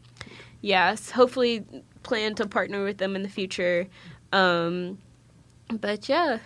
yes, 0.61 1.11
hopefully 1.11 1.64
plan 2.03 2.35
to 2.37 2.47
partner 2.47 2.85
with 2.85 2.99
them 2.99 3.16
in 3.16 3.23
the 3.23 3.29
future. 3.29 3.88
Um, 4.33 4.99
but 5.69 6.09
yeah. 6.09 6.38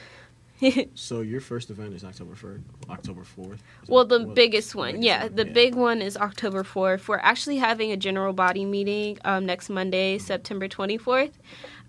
So 0.94 1.20
your 1.20 1.40
first 1.40 1.70
event 1.70 1.94
is 1.94 2.04
October 2.04 2.34
first, 2.34 2.62
October 2.88 3.24
fourth. 3.24 3.62
Well, 3.88 4.04
the 4.04 4.20
biggest 4.20 4.74
one, 4.74 4.92
biggest 4.92 5.06
yeah, 5.06 5.22
one, 5.24 5.34
the 5.34 5.44
big 5.44 5.74
one 5.74 6.00
is 6.00 6.16
October 6.16 6.62
4th. 6.62 7.08
We're 7.08 7.18
actually 7.18 7.58
having 7.58 7.92
a 7.92 7.96
general 7.96 8.32
body 8.32 8.64
meeting 8.64 9.18
um, 9.24 9.46
next 9.46 9.68
Monday, 9.68 10.18
September 10.18 10.68
24th. 10.68 11.32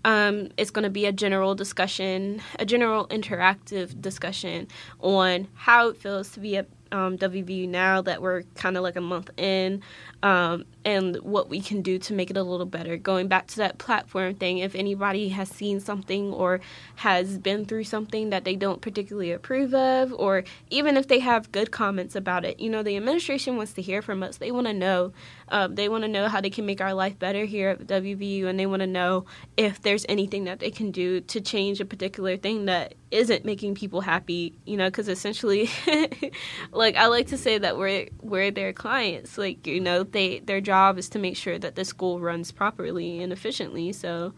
Um, 0.04 0.50
it's 0.56 0.70
going 0.70 0.84
to 0.84 0.90
be 0.90 1.06
a 1.06 1.12
general 1.12 1.54
discussion, 1.54 2.40
a 2.58 2.64
general 2.64 3.08
interactive 3.08 4.00
discussion 4.00 4.68
on 5.00 5.48
how 5.54 5.88
it 5.88 5.96
feels 5.96 6.30
to 6.30 6.40
be 6.40 6.56
at 6.56 6.68
um, 6.92 7.18
WVU 7.18 7.68
now 7.68 8.00
that 8.02 8.22
we're 8.22 8.42
kind 8.54 8.76
of 8.76 8.82
like 8.84 8.96
a 8.96 9.00
month 9.00 9.30
in, 9.36 9.82
um, 10.22 10.64
and 10.86 11.16
what 11.16 11.48
we 11.48 11.60
can 11.60 11.82
do 11.82 11.98
to 11.98 12.14
make 12.14 12.30
it 12.30 12.36
a 12.36 12.44
little 12.44 12.64
better. 12.64 12.96
Going 12.96 13.26
back 13.26 13.48
to 13.48 13.56
that 13.56 13.76
platform 13.76 14.36
thing, 14.36 14.58
if 14.58 14.72
anybody 14.76 15.30
has 15.30 15.48
seen 15.48 15.80
something 15.80 16.32
or 16.32 16.60
has 16.94 17.38
been 17.38 17.64
through 17.64 17.82
something 17.82 18.30
that 18.30 18.44
they 18.44 18.54
don't 18.54 18.80
particularly 18.80 19.32
approve 19.32 19.74
of, 19.74 20.12
or 20.12 20.44
even 20.70 20.96
if 20.96 21.08
they 21.08 21.18
have 21.18 21.50
good 21.50 21.72
comments 21.72 22.14
about 22.14 22.44
it, 22.44 22.60
you 22.60 22.70
know, 22.70 22.84
the 22.84 22.96
administration 22.96 23.56
wants 23.56 23.72
to 23.72 23.82
hear 23.82 24.00
from 24.00 24.22
us. 24.22 24.36
They 24.36 24.52
want 24.52 24.68
to 24.68 24.72
know. 24.72 25.12
Uh, 25.48 25.66
they 25.68 25.88
want 25.88 26.04
to 26.04 26.08
know 26.08 26.28
how 26.28 26.40
they 26.40 26.50
can 26.50 26.64
make 26.64 26.80
our 26.80 26.94
life 26.94 27.18
better 27.18 27.44
here 27.44 27.70
at 27.70 27.86
WVU, 27.86 28.46
and 28.46 28.58
they 28.58 28.66
want 28.66 28.80
to 28.80 28.86
know 28.86 29.24
if 29.56 29.82
there's 29.82 30.06
anything 30.08 30.44
that 30.44 30.60
they 30.60 30.70
can 30.70 30.92
do 30.92 31.20
to 31.22 31.40
change 31.40 31.80
a 31.80 31.84
particular 31.84 32.36
thing 32.36 32.66
that 32.66 32.94
isn't 33.10 33.44
making 33.44 33.74
people 33.74 34.02
happy. 34.02 34.54
You 34.64 34.76
know, 34.76 34.86
because 34.86 35.08
essentially, 35.08 35.68
like 36.70 36.94
I 36.94 37.06
like 37.06 37.28
to 37.28 37.38
say 37.38 37.58
that 37.58 37.76
we're 37.76 38.08
we're 38.22 38.52
their 38.52 38.72
clients. 38.72 39.36
Like 39.36 39.66
you 39.66 39.80
know, 39.80 40.04
they 40.04 40.40
their 40.40 40.60
job 40.60 40.75
is 40.98 41.08
to 41.10 41.18
make 41.18 41.36
sure 41.36 41.58
that 41.58 41.74
the 41.74 41.84
school 41.84 42.20
runs 42.20 42.52
properly 42.52 43.22
and 43.22 43.32
efficiently. 43.32 43.92
So. 43.92 44.32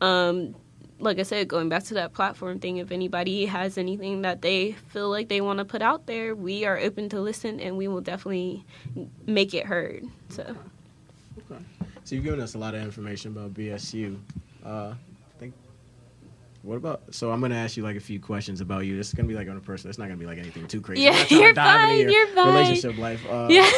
Um, 0.00 0.54
like 1.00 1.18
I 1.18 1.22
said, 1.24 1.48
going 1.48 1.68
back 1.68 1.82
to 1.84 1.94
that 1.94 2.12
platform 2.12 2.60
thing, 2.60 2.76
if 2.78 2.92
anybody 2.92 3.46
has 3.46 3.76
anything 3.76 4.22
that 4.22 4.42
they 4.42 4.72
feel 4.88 5.10
like 5.10 5.28
they 5.28 5.40
want 5.40 5.58
to 5.58 5.64
put 5.64 5.82
out 5.82 6.06
there, 6.06 6.34
we 6.36 6.64
are 6.64 6.78
open 6.78 7.08
to 7.10 7.20
listen 7.20 7.58
and 7.58 7.76
we 7.76 7.88
will 7.88 8.00
definitely 8.00 8.64
make 9.26 9.54
it 9.54 9.66
heard. 9.66 10.04
So, 10.28 10.56
Okay. 11.50 11.62
So 12.04 12.14
you've 12.14 12.24
given 12.24 12.40
us 12.40 12.54
a 12.54 12.58
lot 12.58 12.74
of 12.74 12.82
information 12.82 13.32
about 13.32 13.54
BSU. 13.54 14.18
Uh, 14.64 14.94
I 14.94 14.94
think. 15.38 15.54
What 16.62 16.76
about? 16.76 17.02
So 17.10 17.30
I'm 17.30 17.40
gonna 17.40 17.56
ask 17.56 17.76
you 17.76 17.82
like 17.82 17.96
a 17.96 18.00
few 18.00 18.20
questions 18.20 18.60
about 18.60 18.86
you. 18.86 18.96
This 18.96 19.08
is 19.08 19.14
gonna 19.14 19.28
be 19.28 19.34
like 19.34 19.48
on 19.48 19.56
a 19.56 19.60
person. 19.60 19.90
It's 19.90 19.98
not 19.98 20.06
gonna 20.06 20.16
be 20.16 20.26
like 20.26 20.38
anything 20.38 20.66
too 20.66 20.80
crazy. 20.80 21.02
Yeah, 21.02 21.10
I'm 21.10 21.18
not 21.18 21.28
trying 21.28 21.36
to 21.36 21.42
you're 21.42 21.54
fine, 21.54 21.98
your 21.98 22.10
you're 22.10 22.26
fine. 22.28 22.46
Relationship 22.46 22.98
life. 22.98 23.26
Uh, 23.28 23.48
yeah. 23.50 23.70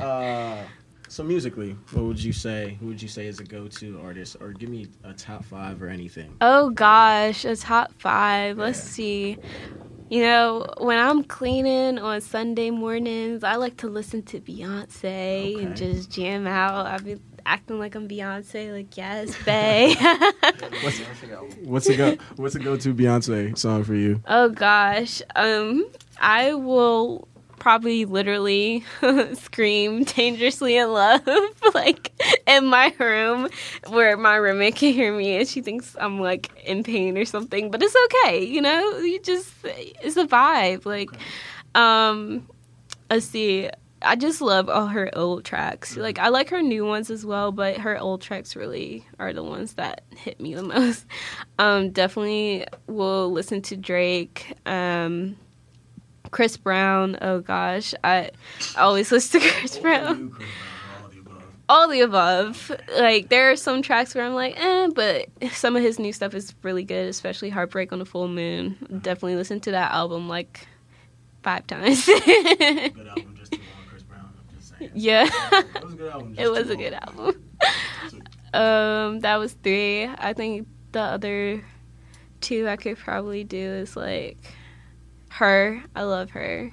Uh, 0.00 0.64
so 1.12 1.22
musically, 1.22 1.76
what 1.92 2.04
would 2.06 2.22
you 2.22 2.32
say? 2.32 2.78
Who 2.80 2.86
would 2.86 3.02
you 3.02 3.08
say 3.08 3.26
is 3.26 3.38
a 3.38 3.44
go-to 3.44 4.00
artist, 4.02 4.38
or 4.40 4.52
give 4.52 4.70
me 4.70 4.86
a 5.04 5.12
top 5.12 5.44
five 5.44 5.82
or 5.82 5.88
anything? 5.88 6.34
oh 6.40 6.70
gosh, 6.70 7.44
a 7.44 7.54
top 7.54 7.92
five. 7.98 8.56
Let's 8.56 8.78
Yeah. 8.78 8.84
see. 8.84 9.38
You 10.08 10.22
know, 10.22 10.66
when 10.78 10.98
I'm 10.98 11.22
cleaning 11.24 11.98
on 11.98 12.20
Sunday 12.22 12.70
mornings, 12.70 13.44
I 13.44 13.56
like 13.56 13.76
to 13.78 13.88
listen 13.88 14.22
to 14.24 14.40
Beyonce 14.40 15.62
and 15.62 15.76
just 15.76 16.10
jam 16.10 16.46
out. 16.46 16.86
I've 16.86 17.04
been 17.04 17.20
acting 17.44 17.78
like 17.78 17.94
I'm 17.94 18.08
Beyonce, 18.08 18.72
like, 18.72 18.96
yes, 18.96 19.36
babe. 19.44 19.96
What's 20.80 20.98
what's 21.64 21.88
a 21.88 21.94
go 21.96 22.16
What's 22.36 22.54
a 22.54 22.58
go-to 22.58 22.94
Beyonce 22.94 23.56
song 23.58 23.84
for 23.84 23.94
you? 23.94 24.20
Oh 24.26 24.48
gosh. 24.48 25.20
Um 25.36 25.86
I 26.20 26.54
will 26.54 27.28
probably 27.62 28.04
literally 28.04 28.84
scream 29.34 30.02
dangerously 30.02 30.76
in 30.76 30.92
love 30.92 31.22
like 31.74 32.10
in 32.44 32.66
my 32.66 32.92
room 32.98 33.48
where 33.88 34.16
my 34.16 34.34
roommate 34.34 34.74
can 34.74 34.92
hear 34.92 35.16
me 35.16 35.36
and 35.36 35.46
she 35.46 35.62
thinks 35.62 35.94
I'm 36.00 36.18
like 36.18 36.50
in 36.64 36.82
pain 36.82 37.16
or 37.16 37.24
something 37.24 37.70
but 37.70 37.80
it's 37.80 37.94
okay 38.06 38.44
you 38.44 38.60
know 38.60 38.98
you 38.98 39.20
just 39.20 39.54
it's 39.62 40.16
a 40.16 40.26
vibe 40.26 40.84
like 40.84 41.10
um 41.76 42.48
let's 43.08 43.26
see 43.26 43.70
I 44.04 44.16
just 44.16 44.40
love 44.40 44.68
all 44.68 44.88
her 44.88 45.16
old 45.16 45.44
tracks. 45.44 45.96
Like 45.96 46.18
I 46.18 46.28
like 46.30 46.50
her 46.50 46.60
new 46.60 46.84
ones 46.84 47.08
as 47.08 47.24
well, 47.24 47.52
but 47.52 47.76
her 47.76 47.96
old 47.96 48.20
tracks 48.20 48.56
really 48.56 49.06
are 49.20 49.32
the 49.32 49.44
ones 49.44 49.74
that 49.74 50.02
hit 50.16 50.40
me 50.40 50.54
the 50.54 50.62
most. 50.64 51.06
Um, 51.60 51.90
definitely 51.90 52.66
will 52.88 53.30
listen 53.30 53.62
to 53.62 53.76
Drake, 53.76 54.56
um, 54.66 55.36
Chris 56.32 56.56
Brown. 56.56 57.16
Oh 57.22 57.40
gosh, 57.40 57.94
I, 58.02 58.30
always 58.76 59.12
listen 59.12 59.40
to 59.40 59.48
Chris 59.58 59.78
Brown. 59.78 60.36
All 61.68 61.88
the 61.88 62.00
above. 62.00 62.72
Like 62.98 63.28
there 63.28 63.50
are 63.50 63.56
some 63.56 63.80
tracks 63.80 64.14
where 64.14 64.24
I'm 64.24 64.34
like, 64.34 64.58
eh, 64.58 64.88
but 64.94 65.28
some 65.52 65.76
of 65.76 65.82
his 65.82 66.00
new 66.00 66.12
stuff 66.12 66.34
is 66.34 66.52
really 66.62 66.84
good, 66.84 67.08
especially 67.08 67.50
Heartbreak 67.50 67.92
on 67.92 68.00
the 68.00 68.04
Full 68.04 68.28
Moon. 68.28 68.76
Definitely 69.02 69.36
listen 69.36 69.60
to 69.60 69.70
that 69.70 69.92
album 69.92 70.28
like 70.28 70.66
five 71.42 71.66
times. 71.66 72.08
Yeah. 74.94 75.28
Was 75.82 75.92
a 75.92 75.96
good 75.96 76.12
album. 76.12 76.34
it 76.38 76.50
was 76.50 76.70
a 76.70 76.76
good 76.76 76.92
album. 76.92 77.42
um, 78.52 79.20
that 79.20 79.36
was 79.36 79.52
three. 79.62 80.06
I 80.06 80.32
think 80.32 80.66
the 80.92 81.00
other 81.00 81.64
two 82.40 82.68
I 82.68 82.76
could 82.76 82.98
probably 82.98 83.44
do 83.44 83.58
is 83.58 83.96
like 83.96 84.38
her. 85.32 85.82
I 85.94 86.02
love 86.02 86.30
her. 86.30 86.70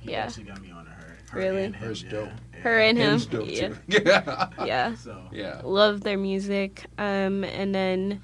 He 0.00 0.12
Yeah. 0.12 0.24
actually 0.24 0.44
got 0.44 0.60
me 0.62 0.70
on 0.70 0.84
to 0.84 0.90
her. 0.90 1.16
her 1.30 1.38
Really? 1.38 1.64
and 1.64 1.74
him, 1.76 1.88
Her's 1.88 2.02
yeah. 2.02 2.10
dope. 2.10 2.28
Her 2.62 2.78
and 2.80 2.96
him. 2.98 3.10
Him's 3.10 3.26
dope 3.26 3.48
Yeah. 3.48 3.68
too. 3.68 3.76
Yeah. 3.88 4.48
Yeah. 4.64 4.94
So 4.94 5.20
Yeah. 5.32 5.60
Love 5.64 6.00
their 6.02 6.16
music. 6.18 6.84
Um, 6.98 7.44
and 7.44 7.74
then 7.74 8.22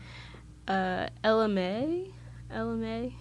uh, 0.69 1.09
Ella 1.25 1.49
Mai. 1.49 2.07
LMA. 2.55 3.15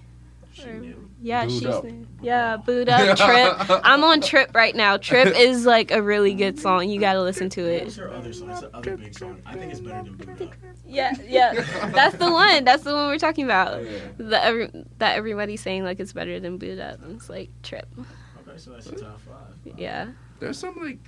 She 0.53 0.65
knew. 0.65 1.09
Yeah, 1.21 1.45
Booed 1.45 1.51
she's 1.51 1.65
Up. 1.65 1.83
new. 1.83 2.07
yeah, 2.21 2.57
boo'd 2.57 2.89
up. 2.89 3.17
Trip. 3.67 3.81
I'm 3.83 4.03
on 4.03 4.21
Trip 4.21 4.53
right 4.55 4.75
now. 4.75 4.97
Trip 4.97 5.27
is 5.37 5.65
like 5.65 5.91
a 5.91 6.01
really 6.01 6.33
good 6.33 6.59
song. 6.59 6.89
You 6.89 6.99
gotta 6.99 7.21
listen 7.21 7.49
to 7.51 7.61
it. 7.61 7.85
was 7.85 7.95
her 7.97 8.12
other 8.12 8.33
song? 8.33 8.49
It's 8.49 8.62
the 8.62 8.75
other 8.75 8.97
big 8.97 9.17
song. 9.17 9.41
I 9.45 9.56
think 9.56 9.71
it's 9.71 9.81
better 9.81 10.04
than 10.04 10.15
Boo'd 10.15 10.41
Up. 10.41 10.54
Yeah, 10.85 11.13
yeah. 11.25 11.54
That's 11.93 12.17
the 12.17 12.29
one. 12.31 12.65
That's 12.65 12.83
the 12.83 12.93
one 12.93 13.08
we're 13.08 13.17
talking 13.17 13.45
about. 13.45 13.83
Yeah. 13.83 13.99
The 14.17 14.43
every, 14.43 14.69
that 14.97 15.15
everybody's 15.15 15.62
saying 15.62 15.83
like 15.85 15.99
it's 15.99 16.12
better 16.12 16.39
than 16.39 16.58
boo'd 16.58 16.79
up. 16.79 17.02
And 17.02 17.15
it's 17.15 17.29
like 17.29 17.49
trip. 17.63 17.87
Okay, 17.97 18.58
so 18.58 18.71
that's 18.71 18.87
your 18.87 18.99
top 18.99 19.21
five. 19.21 19.73
Yeah. 19.77 20.10
There's 20.39 20.58
some 20.58 20.75
like 20.81 20.99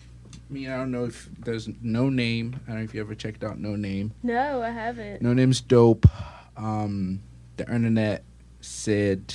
I 0.49 0.53
mean, 0.53 0.69
I 0.69 0.77
don't 0.77 0.91
know 0.91 1.05
if 1.05 1.29
there's 1.39 1.67
no 1.81 2.09
name. 2.09 2.59
I 2.65 2.71
don't 2.71 2.77
know 2.79 2.83
if 2.83 2.93
you 2.93 3.01
ever 3.01 3.15
checked 3.15 3.43
out 3.43 3.57
Noname. 3.59 4.11
No, 4.21 4.61
I 4.61 4.69
haven't. 4.69 5.21
Noname's 5.21 5.61
dope. 5.61 6.05
Um, 6.55 7.21
the 7.57 7.63
internet, 7.73 8.23
Syd, 8.63 9.33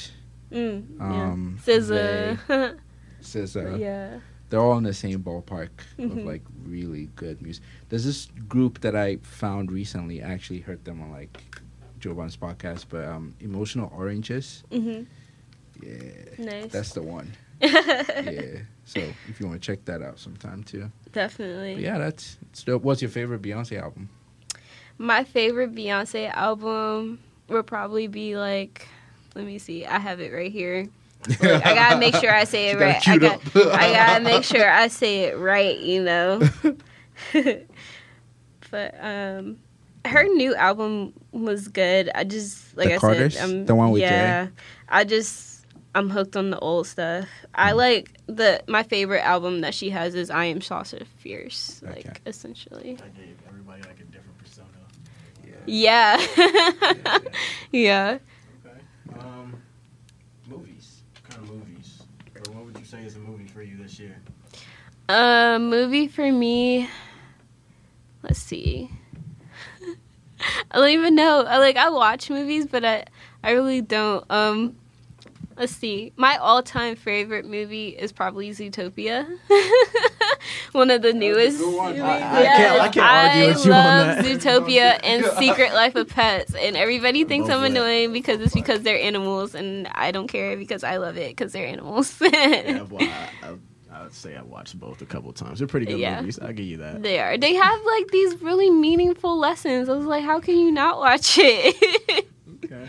Mm, 0.50 0.98
Um, 1.00 1.58
yeah. 1.66 1.74
SZA. 1.78 2.78
says 3.20 3.54
uh, 3.56 3.76
yeah. 3.78 4.18
they're 4.48 4.60
all 4.60 4.78
in 4.78 4.84
the 4.84 4.94
same 4.94 5.22
ballpark 5.22 5.68
of 5.98 6.16
like 6.24 6.42
really 6.64 7.10
good 7.16 7.42
music. 7.42 7.62
There's 7.90 8.04
this 8.06 8.28
group 8.48 8.80
that 8.80 8.96
I 8.96 9.16
found 9.22 9.70
recently. 9.70 10.22
I 10.22 10.28
actually 10.32 10.60
heard 10.60 10.82
them 10.86 11.02
on 11.02 11.10
like 11.12 11.38
Joe 12.00 12.14
Budden's 12.14 12.36
podcast, 12.38 12.86
but 12.88 13.04
um, 13.04 13.34
Emotional 13.40 13.92
Oranges. 13.94 14.64
Mm-hmm. 14.70 15.02
Yeah, 15.82 16.44
Nice. 16.44 16.72
that's 16.72 16.92
the 16.94 17.02
one. 17.02 17.30
yeah. 17.60 18.60
So 18.86 19.00
if 19.28 19.38
you 19.40 19.46
want 19.46 19.60
to 19.60 19.66
check 19.66 19.84
that 19.84 20.00
out 20.00 20.18
sometime 20.18 20.62
too. 20.64 20.90
Definitely. 21.12 21.74
But 21.74 21.82
yeah, 21.82 21.98
that's 21.98 22.38
it's 22.50 22.62
dope. 22.62 22.82
What's 22.84 23.02
your 23.02 23.10
favorite 23.10 23.42
Beyonce 23.42 23.78
album? 23.82 24.08
My 24.96 25.24
favorite 25.24 25.74
Beyonce 25.74 26.32
album 26.32 27.18
would 27.48 27.66
probably 27.66 28.06
be 28.06 28.36
like, 28.36 28.88
let 29.34 29.44
me 29.46 29.58
see, 29.58 29.84
I 29.86 29.98
have 29.98 30.20
it 30.20 30.32
right 30.32 30.50
here. 30.52 30.88
Look, 31.28 31.42
I 31.66 31.74
gotta 31.74 31.98
make 31.98 32.14
sure 32.14 32.32
I 32.32 32.44
say 32.44 32.68
She 32.70 32.76
it 32.76 32.78
got 32.78 32.84
right. 32.86 33.08
I, 33.08 33.18
got, 33.18 33.74
I 33.80 33.92
gotta 33.92 34.24
make 34.24 34.44
sure 34.54 34.70
I 34.70 34.88
say 34.88 35.24
it 35.24 35.38
right, 35.38 35.78
you 35.78 36.02
know. 36.02 36.40
but 38.70 38.94
um, 39.00 39.58
her 40.04 40.24
new 40.24 40.54
album 40.54 41.12
was 41.32 41.68
good. 41.68 42.10
I 42.14 42.24
just 42.24 42.76
like 42.76 42.88
The 42.88 42.94
I 42.94 42.98
Carters? 42.98 43.34
said, 43.34 43.44
um, 43.44 43.66
The 43.66 43.74
one 43.74 43.90
with 43.90 44.02
Jay? 44.02 44.06
yeah. 44.08 44.48
I 44.88 45.04
just 45.04 45.66
I'm 45.94 46.10
hooked 46.10 46.36
on 46.36 46.50
the 46.50 46.58
old 46.60 46.86
stuff. 46.86 47.26
I 47.54 47.72
Mm. 47.72 47.76
like 47.76 48.16
the 48.26 48.62
my 48.68 48.82
favorite 48.82 49.22
album 49.26 49.62
that 49.62 49.74
she 49.74 49.90
has 49.90 50.14
is 50.14 50.30
I 50.30 50.44
Am 50.46 50.60
Sasha 50.60 51.04
Fierce, 51.18 51.80
like 51.82 52.20
essentially. 52.26 52.96
I 53.02 53.08
gave 53.18 53.36
everybody 53.48 53.82
like 53.82 53.98
a 54.00 54.04
different 54.04 54.38
persona. 54.38 54.68
Yeah. 55.66 56.18
yeah. 57.72 58.18
Okay. 58.64 59.18
Um, 59.18 59.60
movies. 60.48 61.02
What 61.14 61.30
kind 61.30 61.42
of 61.48 61.54
movies? 61.54 62.02
Or 62.36 62.52
what 62.54 62.64
would 62.66 62.77
you 62.77 62.77
say 62.88 63.04
is 63.04 63.16
a 63.16 63.18
movie 63.18 63.46
for 63.46 63.60
you 63.62 63.76
this 63.76 63.98
year? 64.00 64.16
A 65.10 65.58
movie 65.60 66.08
for 66.08 66.32
me. 66.32 66.88
Let's 68.22 68.38
see. 68.38 68.90
I 70.70 70.78
don't 70.78 70.88
even 70.88 71.14
know. 71.14 71.44
I 71.44 71.58
like 71.58 71.76
I 71.76 71.90
watch 71.90 72.30
movies, 72.30 72.66
but 72.66 72.86
I 72.86 73.04
I 73.42 73.50
really 73.50 73.82
don't. 73.82 74.24
Um, 74.30 74.76
let's 75.58 75.76
see. 75.76 76.14
My 76.16 76.36
all 76.36 76.62
time 76.62 76.96
favorite 76.96 77.44
movie 77.44 77.88
is 77.88 78.10
probably 78.10 78.50
Zootopia. 78.52 79.38
one 80.72 80.90
of 80.90 81.02
the 81.02 81.12
newest. 81.12 81.58
good 81.58 81.76
one. 81.76 82.00
I- 82.00 82.16
I 82.18 82.42
can't- 82.56 82.80
I 82.80 82.88
can't 82.88 83.06
argue 83.28 83.48
with 83.48 83.64
you 83.66 83.72
on 83.72 83.84
love 83.84 84.16
that. 84.16 84.24
Zootopia 84.40 85.00
and 85.02 85.24
Secret 85.38 85.72
Life 85.74 85.94
of 85.96 86.08
Pets, 86.08 86.54
and 86.54 86.76
everybody 86.76 87.24
thinks 87.24 87.48
I'm 87.50 87.60
lit. 87.62 87.70
annoying 87.72 88.12
because 88.12 88.40
it's 88.40 88.54
because 88.54 88.82
they're 88.82 89.00
animals, 89.00 89.54
and 89.54 89.88
I 89.94 90.10
don't 90.10 90.28
care 90.28 90.56
because 90.56 90.84
I 90.84 90.96
love 90.98 91.16
it 91.16 91.30
because 91.36 91.52
they're 91.52 91.66
animals. 91.66 92.14
Yeah, 92.20 92.82
well, 92.82 93.02
I, 93.02 93.28
I, 93.42 93.54
I 93.90 94.02
would 94.04 94.14
say 94.14 94.36
I 94.36 94.42
watched 94.42 94.78
both 94.78 95.02
a 95.02 95.06
couple 95.06 95.32
times. 95.32 95.58
They're 95.58 95.68
pretty 95.68 95.86
good 95.86 95.98
Yeah. 95.98 96.20
movies. 96.20 96.38
I'll 96.38 96.52
give 96.52 96.66
you 96.66 96.76
that. 96.78 97.02
They 97.02 97.18
are. 97.18 97.36
They 97.36 97.54
have 97.54 97.80
like 97.84 98.08
these 98.08 98.40
really 98.40 98.70
meaningful 98.70 99.36
lessons. 99.38 99.88
I 99.88 99.92
was 99.94 100.06
like, 100.06 100.24
how 100.24 100.38
can 100.40 100.56
you 100.58 100.70
not 100.70 100.98
watch 100.98 101.36
it? 101.38 102.26
Okay. 102.64 102.88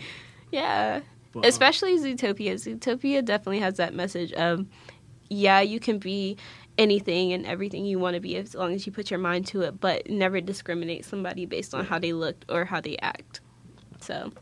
yeah. 0.52 1.00
But, 1.32 1.40
um, 1.40 1.44
Especially 1.44 1.96
Zootopia. 1.98 2.54
Zootopia 2.54 3.24
definitely 3.24 3.60
has 3.60 3.76
that 3.76 3.94
message 3.94 4.32
of, 4.32 4.66
yeah, 5.28 5.60
you 5.60 5.78
can 5.80 5.98
be 5.98 6.36
anything 6.80 7.32
and 7.32 7.46
everything 7.46 7.84
you 7.84 7.98
want 7.98 8.14
to 8.14 8.20
be 8.20 8.36
as 8.36 8.54
long 8.54 8.72
as 8.74 8.86
you 8.86 8.92
put 8.92 9.10
your 9.10 9.20
mind 9.20 9.46
to 9.48 9.62
it, 9.62 9.80
but 9.80 10.08
never 10.10 10.40
discriminate 10.40 11.04
somebody 11.04 11.46
based 11.46 11.74
on 11.74 11.84
how 11.84 11.98
they 11.98 12.12
look 12.12 12.36
or 12.48 12.64
how 12.64 12.80
they 12.80 12.96
act. 13.02 13.40
So, 14.00 14.32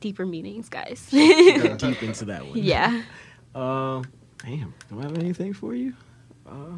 deeper 0.00 0.26
meanings, 0.26 0.68
guys. 0.68 1.06
Deep 1.10 2.02
into 2.02 2.24
that 2.26 2.46
one. 2.46 2.58
yeah. 2.58 3.02
Uh, 3.52 4.00
damn. 4.44 4.72
Do 4.88 5.00
I 5.00 5.02
have 5.02 5.18
anything 5.18 5.52
for 5.52 5.74
you? 5.74 5.92
Uh, 6.48 6.76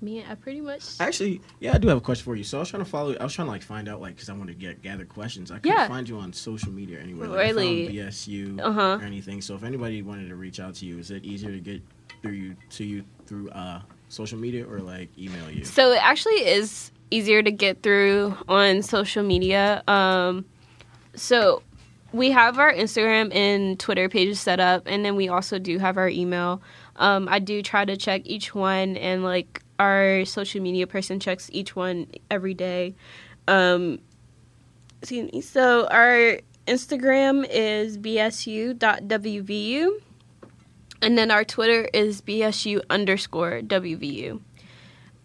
Me, 0.00 0.24
I 0.26 0.34
pretty 0.36 0.62
much. 0.62 0.82
actually, 1.00 1.42
yeah, 1.60 1.74
I 1.74 1.78
do 1.78 1.86
have 1.88 1.98
a 1.98 2.00
question 2.00 2.24
for 2.24 2.34
you. 2.34 2.44
So 2.44 2.56
I 2.56 2.60
was 2.60 2.70
trying 2.70 2.82
to 2.82 2.88
follow. 2.88 3.14
I 3.20 3.24
was 3.24 3.34
trying 3.34 3.44
to 3.46 3.52
like 3.52 3.60
find 3.62 3.90
out 3.90 4.00
like 4.00 4.14
because 4.14 4.30
I 4.30 4.32
wanted 4.32 4.54
to 4.54 4.58
get 4.58 4.80
gather 4.80 5.04
questions. 5.04 5.50
I 5.50 5.56
couldn't 5.58 5.76
Yeah. 5.76 5.88
find 5.88 6.08
you 6.08 6.16
on 6.16 6.32
social 6.32 6.72
media 6.72 6.98
anywhere. 6.98 7.28
Like, 7.28 7.38
Really? 7.40 7.88
BSU 7.88 8.58
Uh-huh. 8.58 8.98
or 9.00 9.04
anything. 9.04 9.42
So 9.42 9.54
if 9.54 9.64
anybody 9.64 10.00
wanted 10.00 10.30
to 10.30 10.34
reach 10.36 10.60
out 10.60 10.74
to 10.76 10.86
you, 10.86 10.98
is 10.98 11.10
it 11.10 11.24
easier 11.26 11.50
to 11.50 11.60
get 11.60 11.82
through 12.22 12.32
you 12.32 12.56
to 12.70 12.84
you 12.84 13.04
through 13.32 13.48
uh 13.50 13.80
social 14.10 14.38
media 14.38 14.66
or 14.66 14.80
like 14.80 15.08
email 15.18 15.50
you? 15.50 15.64
So 15.64 15.92
it 15.92 16.04
actually 16.04 16.46
is 16.46 16.90
easier 17.10 17.42
to 17.42 17.50
get 17.50 17.82
through 17.82 18.36
on 18.46 18.82
social 18.82 19.22
media. 19.22 19.82
Um, 19.88 20.44
so 21.14 21.62
we 22.12 22.30
have 22.32 22.58
our 22.58 22.70
Instagram 22.72 23.34
and 23.34 23.80
Twitter 23.80 24.10
pages 24.10 24.38
set 24.38 24.60
up, 24.60 24.82
and 24.84 25.02
then 25.02 25.16
we 25.16 25.28
also 25.28 25.58
do 25.58 25.78
have 25.78 25.96
our 25.96 26.10
email. 26.10 26.60
Um, 26.96 27.26
I 27.30 27.38
do 27.38 27.62
try 27.62 27.86
to 27.86 27.96
check 27.96 28.20
each 28.24 28.54
one, 28.54 28.98
and 28.98 29.24
like 29.24 29.62
our 29.78 30.26
social 30.26 30.60
media 30.60 30.86
person 30.86 31.18
checks 31.18 31.48
each 31.52 31.74
one 31.74 32.08
every 32.30 32.52
day. 32.54 32.94
Um. 33.48 34.00
So 35.40 35.88
our 35.88 36.38
Instagram 36.68 37.46
is 37.50 37.98
bsu.wvu, 37.98 39.90
and 41.02 41.18
then 41.18 41.30
our 41.30 41.44
Twitter 41.44 41.88
is 41.92 42.22
bsu 42.22 42.80
underscore 42.88 43.60
wvu. 43.62 44.40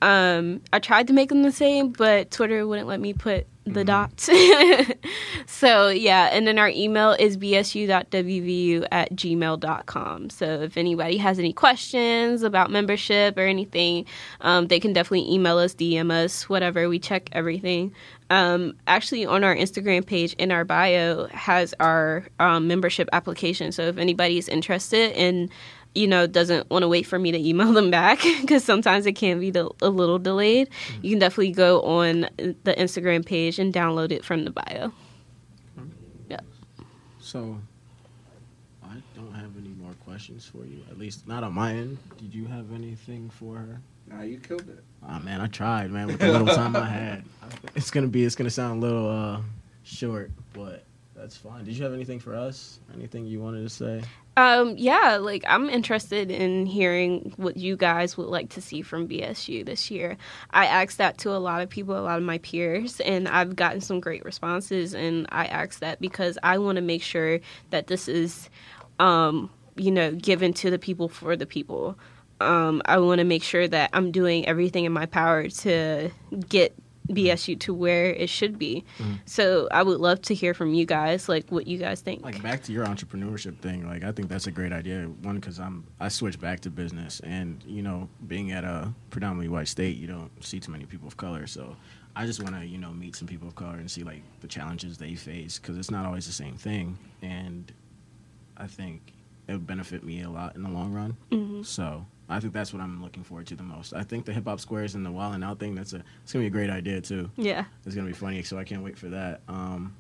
Um, 0.01 0.61
I 0.71 0.80
tried 0.80 1.07
to 1.07 1.13
make 1.13 1.30
them 1.30 1.43
the 1.43 1.51
same, 1.51 1.89
but 1.89 2.30
Twitter 2.32 2.67
wouldn't 2.67 2.88
let 2.88 2.99
me 2.99 3.13
put 3.13 3.47
the 3.74 3.84
dots. 3.84 4.24
so 5.45 5.89
yeah, 5.89 6.30
and 6.32 6.47
then 6.47 6.57
our 6.57 6.70
email 6.70 7.11
is 7.11 7.38
bsu.wvu 7.38 8.88
at 8.91 9.11
gmail.com. 9.13 10.30
So 10.30 10.45
if 10.61 10.78
anybody 10.78 11.18
has 11.18 11.39
any 11.39 11.53
questions 11.53 12.43
about 12.43 12.72
membership 12.72 13.38
or 13.38 13.41
anything, 13.41 14.05
um, 14.41 14.68
they 14.68 14.80
can 14.80 14.93
definitely 14.93 15.32
email 15.32 15.57
us, 15.57 15.74
DM 15.74 16.11
us, 16.11 16.49
whatever. 16.49 16.89
We 16.89 16.99
check 16.99 17.30
everything. 17.32 17.93
Um, 18.30 18.76
actually, 18.88 19.26
on 19.26 19.43
our 19.43 19.55
Instagram 19.55 20.05
page 20.05 20.34
in 20.34 20.51
our 20.51 20.65
bio 20.65 21.28
has 21.28 21.74
our 21.80 22.26
um, 22.39 22.68
membership 22.68 23.07
application. 23.13 23.72
So 23.72 23.84
if 23.84 23.97
anybody's 23.97 24.49
interested 24.49 25.11
in 25.13 25.49
you 25.97 26.07
know, 26.07 26.27
doesn't 26.27 26.69
want 26.69 26.83
to 26.83 26.87
wait 26.87 27.05
for 27.05 27.17
me 27.17 27.31
to 27.31 27.37
email 27.37 27.73
them 27.73 27.91
back 27.91 28.21
because 28.41 28.63
sometimes 28.63 29.05
it 29.05 29.13
can 29.13 29.39
be 29.39 29.51
del- 29.51 29.75
a 29.81 29.89
little 29.89 30.19
delayed, 30.19 30.69
mm-hmm. 30.69 31.05
you 31.05 31.11
can 31.11 31.19
definitely 31.19 31.51
go 31.51 31.81
on 31.81 32.21
the 32.39 32.75
Instagram 32.77 33.25
page 33.25 33.59
and 33.59 33.73
download 33.73 34.11
it 34.11 34.23
from 34.23 34.43
the 34.43 34.51
bio. 34.51 34.91
Mm-hmm. 35.77 35.89
Yeah. 36.29 36.39
So 37.19 37.59
I 38.83 38.95
don't 39.15 39.33
have 39.33 39.57
any 39.57 39.69
more 39.69 39.93
questions 40.05 40.45
for 40.45 40.65
you. 40.65 40.83
At 40.89 40.97
least 40.97 41.27
not 41.27 41.43
on 41.43 41.53
my 41.53 41.71
end. 41.71 41.97
Did 42.17 42.33
you 42.33 42.45
have 42.45 42.71
anything 42.73 43.29
for 43.29 43.55
her? 43.55 43.81
Nah, 44.07 44.21
you 44.21 44.37
killed 44.37 44.69
it. 44.69 44.83
Oh 45.07 45.19
man, 45.19 45.41
I 45.41 45.47
tried, 45.47 45.91
man, 45.91 46.07
with 46.07 46.19
the 46.19 46.31
little 46.31 46.47
time 46.47 46.75
I 46.75 46.85
had. 46.85 47.23
It's 47.75 47.91
gonna 47.91 48.07
be, 48.07 48.25
it's 48.25 48.35
gonna 48.35 48.49
sound 48.49 48.83
a 48.83 48.85
little 48.85 49.09
uh, 49.09 49.39
short, 49.83 50.31
but 50.51 50.83
that's 51.18 51.36
fine. 51.36 51.65
Did 51.65 51.76
you 51.76 51.84
have 51.84 51.93
anything 51.93 52.20
for 52.20 52.36
us? 52.36 52.80
Anything 52.93 53.26
you 53.26 53.41
wanted 53.41 53.63
to 53.63 53.70
say? 53.70 54.03
Um, 54.38 54.76
yeah, 54.78 55.18
like 55.20 55.43
I'm 55.47 55.68
interested 55.68 56.30
in 56.30 56.68
hearing 56.68 57.34
what 57.38 57.57
you 57.57 57.76
guys 57.76 58.15
would 58.18 58.28
like 58.28 58.49
to 58.49 58.61
see 58.61 58.84
from 58.84 59.07
BSU 59.07 59.65
this 59.65 59.89
year. 59.89 60.15
I 60.51 60.68
asked 60.68 60.99
that 60.99 61.18
to 61.20 61.32
a 61.32 61.39
lot 61.39 61.61
of 61.61 61.70
people, 61.70 61.97
a 61.97 62.01
lot 62.01 62.20
of 62.20 62.24
my 62.24 62.38
peers, 62.38 62.99
and 62.99 63.28
I've 63.28 63.55
gotten 63.55 63.82
some 63.82 63.99
great 63.99 64.24
responses. 64.24 64.93
And 64.93 65.26
I 65.32 65.45
asked 65.45 65.80
that 65.80 65.99
because 65.99 66.38
I 66.43 66.59
want 66.59 66.76
to 66.76 66.84
make 66.84 67.01
sure 67.01 67.39
that 67.72 67.88
this 67.88 68.07
is, 68.07 68.49
um, 68.99 69.49
you 69.76 69.89
know, 69.89 70.11
given 70.11 70.53
to 70.53 70.70
the 70.70 70.80
people 70.80 71.09
for 71.09 71.36
the 71.36 71.47
people. 71.47 71.97
Um, 72.39 72.84
I 72.86 72.99
want 72.99 73.18
to 73.18 73.26
make 73.26 73.41
sure 73.41 73.68
that 73.68 73.89
I'm 73.93 74.11
doing 74.11 74.47
everything 74.47 74.86
in 74.86 74.91
my 74.91 75.07
power 75.07 75.49
to 75.49 76.11
get 76.47 76.76
BSU 77.10 77.60
to 77.62 77.74
where 77.74 78.05
it 78.14 78.30
should 78.30 78.58
be. 78.60 78.84
So 79.26 79.68
I 79.72 79.84
would 79.84 79.99
love 79.99 80.22
to 80.24 80.34
hear 80.34 80.53
from 80.53 80.74
you 80.74 80.86
guys, 80.86 81.30
like 81.30 81.49
what 81.49 81.68
you 81.68 81.78
guys 81.78 82.01
think. 82.01 82.24
Like 82.24 82.41
back 82.41 82.64
to 82.64 82.72
your 82.74 82.86
entrepreneurship 82.86 83.58
thing. 83.60 83.88
Like 83.88 84.03
I 84.03 84.12
think 84.12 84.30
that's 84.30 84.47
a 84.47 84.51
great 84.51 84.72
idea. 84.74 85.03
One, 85.22 85.36
because 85.36 85.60
I'm 85.60 85.86
I 85.99 86.10
switched 86.10 86.39
back 86.39 86.60
to 86.62 86.70
business, 86.70 87.20
and 87.22 87.64
you 87.66 87.82
know, 87.82 88.10
being 88.28 88.51
at 88.51 88.64
a 88.64 88.93
predominantly 89.10 89.47
white 89.49 89.68
state, 89.68 89.97
you 89.97 90.08
don't 90.08 90.32
see 90.43 90.60
too 90.60 90.72
many 90.72 90.86
people 90.86 91.08
of 91.08 91.18
color. 91.18 91.47
So 91.47 91.76
I 92.16 92.26
just 92.26 92.41
want 92.43 92.55
to 92.60 92.66
you 92.66 92.78
know 92.78 92.91
meet 92.91 93.16
some 93.16 93.28
people 93.28 93.47
of 93.47 93.55
color 93.55 93.76
and 93.78 93.89
see 93.89 94.03
like 94.03 94.22
the 94.41 94.47
challenges 94.47 94.97
they 94.97 95.16
face 95.16 95.60
because 95.60 95.78
it's 95.78 95.91
not 95.91 96.05
always 96.05 96.26
the 96.26 96.34
same 96.34 96.55
thing. 96.58 96.97
And 97.22 97.72
I 98.58 98.68
think 98.68 99.14
it 99.47 99.53
would 99.53 99.68
benefit 99.68 100.03
me 100.03 100.24
a 100.24 100.30
lot 100.30 100.55
in 100.55 100.64
the 100.64 100.70
long 100.70 100.91
run. 100.93 101.16
Mhm. 101.32 101.66
So 101.66 102.05
I 102.30 102.39
think 102.39 102.53
that's 102.53 102.73
what 102.73 102.82
I'm 102.82 103.01
looking 103.01 103.23
forward 103.23 103.47
to 103.47 103.55
the 103.55 103.63
most. 103.63 103.93
I 103.93 104.03
think 104.03 104.25
the 104.25 104.34
hip 104.34 104.45
hop 104.45 104.59
squares 104.59 104.95
and 104.95 105.05
the 105.05 105.11
Wild 105.11 105.34
'N 105.36 105.43
Out 105.43 105.59
thing 105.59 105.75
that's 105.75 105.93
a 105.93 106.03
it's 106.23 106.34
gonna 106.34 106.43
be 106.43 106.47
a 106.47 106.49
great 106.49 106.69
idea 106.69 106.99
too. 107.01 107.30
Yeah. 107.38 107.65
It's 107.86 107.95
gonna 107.95 108.07
be 108.07 108.13
funny, 108.13 108.43
so 108.43 108.57
I 108.57 108.63
can't 108.63 108.84
wait 108.84 108.97
for 108.97 109.09
that. 109.09 109.41
Um, 109.47 109.95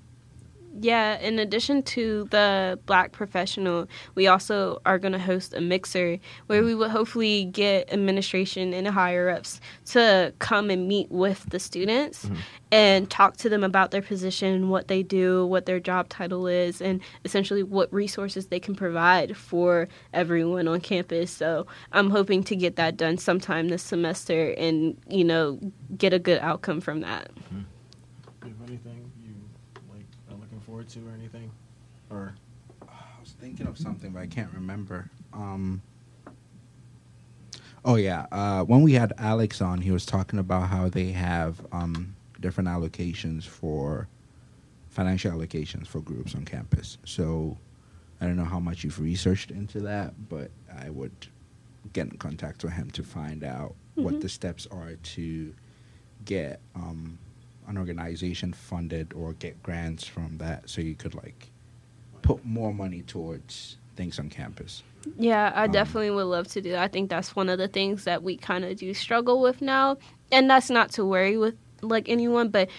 Yeah, 0.79 1.19
in 1.19 1.39
addition 1.39 1.81
to 1.83 2.27
the 2.29 2.79
Black 2.85 3.11
Professional, 3.11 3.87
we 4.13 4.27
also 4.27 4.79
are 4.85 4.99
going 4.99 5.13
to 5.13 5.19
host 5.19 5.55
a 5.55 5.61
mixer 5.61 6.19
where 6.45 6.63
we 6.63 6.75
will 6.75 6.89
hopefully 6.89 7.45
get 7.45 7.91
administration 7.91 8.73
and 8.73 8.87
higher 8.87 9.27
ups 9.27 9.59
to 9.87 10.33
come 10.37 10.69
and 10.69 10.87
meet 10.87 11.09
with 11.09 11.49
the 11.49 11.59
students 11.59 12.25
Mm-hmm. 12.25 12.35
and 12.71 13.09
talk 13.09 13.37
to 13.37 13.49
them 13.49 13.63
about 13.63 13.91
their 13.91 14.01
position, 14.01 14.69
what 14.69 14.87
they 14.87 15.01
do, 15.01 15.45
what 15.47 15.65
their 15.65 15.79
job 15.79 16.09
title 16.09 16.47
is, 16.47 16.81
and 16.81 17.01
essentially 17.25 17.63
what 17.63 17.91
resources 17.93 18.47
they 18.47 18.59
can 18.59 18.75
provide 18.75 19.35
for 19.35 19.87
everyone 20.13 20.67
on 20.67 20.79
campus. 20.81 21.31
So 21.31 21.65
I'm 21.91 22.09
hoping 22.09 22.43
to 22.43 22.55
get 22.55 22.75
that 22.75 22.97
done 22.97 23.17
sometime 23.17 23.69
this 23.69 23.83
semester 23.83 24.51
and, 24.57 24.97
you 25.09 25.23
know, 25.23 25.59
get 25.97 26.13
a 26.13 26.19
good 26.19 26.39
outcome 26.39 26.81
from 26.81 26.99
that. 27.01 27.31
Have 28.41 28.51
anything 28.67 29.11
you 29.23 29.33
like 29.89 30.05
are 30.29 30.35
looking 30.35 30.59
forward 30.77 30.89
to 30.89 30.99
or 31.09 31.13
anything? 31.17 31.51
Or 32.11 32.35
I 32.83 33.19
was 33.19 33.31
thinking 33.31 33.65
of 33.65 33.77
something, 33.77 34.11
but 34.11 34.19
I 34.19 34.27
can't 34.27 34.53
remember. 34.53 35.09
Um, 35.33 35.81
oh 37.83 37.95
yeah, 37.95 38.27
uh, 38.31 38.63
when 38.63 38.83
we 38.83 38.93
had 38.93 39.13
Alex 39.17 39.59
on, 39.61 39.81
he 39.81 39.89
was 39.89 40.05
talking 40.05 40.37
about 40.37 40.69
how 40.69 40.87
they 40.89 41.11
have 41.11 41.65
um, 41.71 42.15
different 42.39 42.69
allocations 42.69 43.43
for 43.43 44.07
financial 44.89 45.31
allocations 45.31 45.87
for 45.87 45.99
groups 45.99 46.35
on 46.35 46.45
campus. 46.45 46.99
So 47.05 47.57
I 48.21 48.25
don't 48.25 48.35
know 48.35 48.45
how 48.45 48.59
much 48.59 48.83
you've 48.83 48.99
researched 48.99 49.49
into 49.49 49.79
that, 49.81 50.13
but 50.29 50.51
I 50.79 50.91
would 50.91 51.11
get 51.93 52.07
in 52.07 52.17
contact 52.17 52.63
with 52.63 52.73
him 52.73 52.91
to 52.91 53.03
find 53.03 53.43
out 53.43 53.73
what 53.95 54.21
the 54.21 54.29
steps 54.29 54.67
are 54.69 54.93
to 54.93 55.53
get 56.25 56.59
um, 56.75 57.17
an 57.67 57.77
organization 57.77 58.53
funded 58.53 59.13
or 59.13 59.33
get 59.33 59.61
grants 59.63 60.05
from 60.05 60.37
that, 60.37 60.69
so 60.69 60.81
you 60.81 60.95
could 60.95 61.15
like 61.15 61.49
put 62.21 62.43
more 62.45 62.73
money 62.73 63.01
towards 63.01 63.77
things 63.95 64.19
on 64.19 64.29
campus. 64.29 64.83
Yeah, 65.17 65.51
I 65.55 65.65
Um, 65.65 65.71
definitely 65.71 66.11
would 66.11 66.23
love 66.25 66.47
to 66.49 66.61
do 66.61 66.71
that. 66.71 66.83
I 66.83 66.87
think 66.87 67.09
that's 67.09 67.35
one 67.35 67.49
of 67.49 67.57
the 67.57 67.67
things 67.67 68.03
that 68.03 68.23
we 68.23 68.37
kind 68.37 68.65
of 68.65 68.77
do 68.77 68.93
struggle 68.93 69.41
with 69.41 69.61
now. 69.61 69.97
And 70.31 70.49
that's 70.49 70.69
not 70.69 70.91
to 70.91 71.05
worry 71.05 71.37
with 71.37 71.55
like 71.81 72.09
anyone, 72.09 72.49
but 72.49 72.69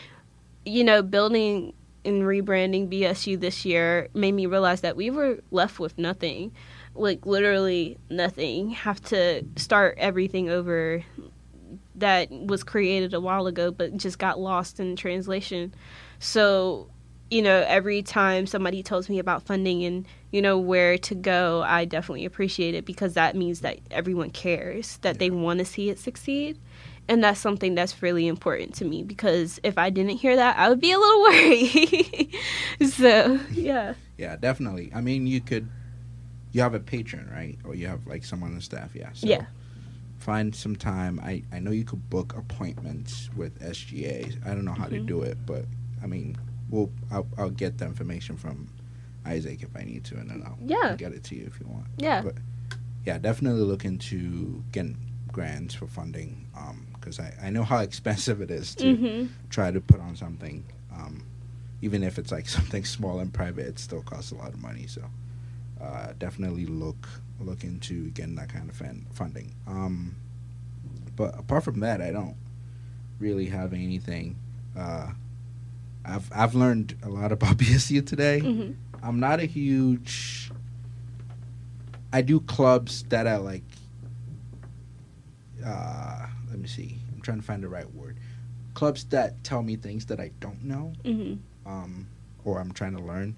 you 0.64 0.84
know, 0.84 1.02
building 1.02 1.72
and 2.04 2.22
rebranding 2.22 2.88
BSU 2.88 3.38
this 3.40 3.64
year 3.64 4.08
made 4.14 4.32
me 4.32 4.46
realize 4.46 4.82
that 4.82 4.96
we 4.96 5.10
were 5.10 5.38
left 5.50 5.78
with 5.78 5.96
nothing. 5.98 6.52
Like 6.94 7.24
literally 7.26 7.96
nothing. 8.10 8.70
Have 8.70 9.00
to 9.04 9.44
start 9.56 9.96
everything 9.98 10.50
over 10.50 11.02
that 11.98 12.30
was 12.30 12.62
created 12.62 13.14
a 13.14 13.20
while 13.20 13.46
ago 13.46 13.70
but 13.70 13.96
just 13.96 14.18
got 14.18 14.38
lost 14.38 14.80
in 14.80 14.96
translation. 14.96 15.74
So, 16.18 16.88
you 17.30 17.42
know, 17.42 17.64
every 17.68 18.02
time 18.02 18.46
somebody 18.46 18.82
tells 18.82 19.08
me 19.08 19.18
about 19.18 19.42
funding 19.42 19.84
and, 19.84 20.06
you 20.30 20.40
know, 20.40 20.58
where 20.58 20.96
to 20.98 21.14
go, 21.14 21.62
I 21.62 21.84
definitely 21.84 22.24
appreciate 22.24 22.74
it 22.74 22.84
because 22.84 23.14
that 23.14 23.36
means 23.36 23.60
that 23.60 23.78
everyone 23.90 24.30
cares, 24.30 24.96
that 24.98 25.18
they 25.18 25.30
want 25.30 25.58
to 25.58 25.64
see 25.64 25.90
it 25.90 25.98
succeed. 25.98 26.58
And 27.10 27.24
that's 27.24 27.40
something 27.40 27.74
that's 27.74 28.02
really 28.02 28.26
important 28.26 28.74
to 28.76 28.84
me 28.84 29.02
because 29.02 29.58
if 29.62 29.78
I 29.78 29.88
didn't 29.88 30.18
hear 30.18 30.36
that, 30.36 30.58
I 30.58 30.68
would 30.68 30.80
be 30.80 30.92
a 30.92 30.98
little 30.98 31.22
worried. 31.22 32.34
so, 32.90 33.40
yeah. 33.52 33.94
Yeah, 34.18 34.36
definitely. 34.36 34.90
I 34.94 35.00
mean, 35.00 35.26
you 35.26 35.40
could, 35.40 35.68
you 36.52 36.60
have 36.60 36.74
a 36.74 36.80
patron, 36.80 37.30
right? 37.32 37.58
Or 37.64 37.74
you 37.74 37.86
have 37.86 38.06
like 38.06 38.24
someone 38.24 38.54
on 38.54 38.60
staff, 38.60 38.94
yeah. 38.94 39.10
So 39.12 39.26
Yeah. 39.26 39.46
Find 40.18 40.54
some 40.54 40.76
time. 40.76 41.20
I, 41.22 41.42
I 41.52 41.60
know 41.60 41.70
you 41.70 41.84
could 41.84 42.10
book 42.10 42.34
appointments 42.36 43.30
with 43.36 43.58
SGA. 43.60 44.44
I 44.44 44.48
don't 44.54 44.64
know 44.64 44.72
how 44.74 44.86
to 44.86 44.96
Mhm. 44.96 45.06
do 45.06 45.22
it, 45.22 45.38
but 45.46 45.64
I 46.02 46.06
mean, 46.06 46.36
we'll 46.70 46.90
I'll, 47.10 47.26
I'll 47.38 47.50
get 47.50 47.78
the 47.78 47.86
information 47.86 48.36
from 48.36 48.68
Isaac 49.24 49.62
if 49.62 49.74
I 49.76 49.84
need 49.84 50.04
to, 50.04 50.16
and 50.16 50.28
then 50.30 50.42
I'll, 50.44 50.58
Yeah. 50.64 50.96
Get 50.96 51.12
it 51.12 51.24
to 51.24 51.34
you 51.36 51.44
if 51.46 51.60
you 51.60 51.66
want. 51.68 51.86
Yeah. 51.98 52.22
But 52.22 52.34
yeah, 53.06 53.18
definitely 53.18 53.62
look 53.62 53.84
into 53.84 54.62
getting 54.72 54.96
grants 55.32 55.74
for 55.74 55.86
funding 55.86 56.46
because 56.94 57.20
I, 57.20 57.32
I 57.44 57.50
know 57.50 57.62
how 57.62 57.78
expensive 57.88 58.40
it 58.40 58.50
is 58.50 58.74
to 58.76 58.96
hmm 58.96 59.26
try 59.50 59.70
to 59.70 59.80
put 59.80 60.00
on 60.00 60.16
something. 60.16 60.64
Um, 60.92 61.22
even 61.80 62.02
if 62.02 62.18
it's 62.18 62.32
like 62.32 62.48
something 62.58 62.84
small 62.84 63.20
and 63.20 63.32
private, 63.32 63.66
it 63.66 63.78
still 63.78 64.02
costs 64.02 64.32
a 64.32 64.34
lot 64.34 64.48
of 64.52 64.60
money. 64.60 64.86
So 64.88 65.02
uh, 65.80 66.12
definitely 66.18 66.66
look 66.66 67.08
look 67.40 67.64
into 67.64 68.10
getting 68.10 68.34
that 68.36 68.48
kind 68.48 68.68
of 68.68 68.76
fan- 68.76 69.06
funding. 69.12 69.54
Um, 69.66 70.16
but 71.16 71.38
apart 71.38 71.64
from 71.64 71.80
that, 71.80 72.00
I 72.00 72.10
don't 72.10 72.36
really 73.18 73.46
have 73.46 73.72
anything. 73.72 74.36
Uh, 74.76 75.10
I've 76.04 76.30
I've 76.34 76.54
learned 76.54 76.96
a 77.02 77.08
lot 77.08 77.32
about 77.32 77.56
BSU 77.58 78.06
today. 78.06 78.40
hmm 78.40 78.72
I'm 79.02 79.20
not 79.20 79.38
a 79.40 79.44
huge. 79.44 80.50
I 82.12 82.22
do 82.22 82.40
clubs 82.40 83.04
that 83.10 83.26
are 83.26 83.38
like. 83.38 83.62
Uh, 85.64 86.26
let 86.50 86.58
me 86.58 86.68
see. 86.68 86.98
I'm 87.14 87.20
trying 87.20 87.38
to 87.40 87.44
find 87.46 87.62
the 87.62 87.68
right 87.68 87.92
word. 87.94 88.16
Clubs 88.74 89.04
that 89.06 89.42
tell 89.44 89.62
me 89.62 89.76
things 89.76 90.06
that 90.06 90.20
I 90.20 90.30
don't 90.40 90.62
know, 90.64 90.92
hmm 91.04 91.34
um, 91.66 92.06
or 92.44 92.60
I'm 92.60 92.72
trying 92.72 92.96
to 92.96 93.02
learn. 93.02 93.36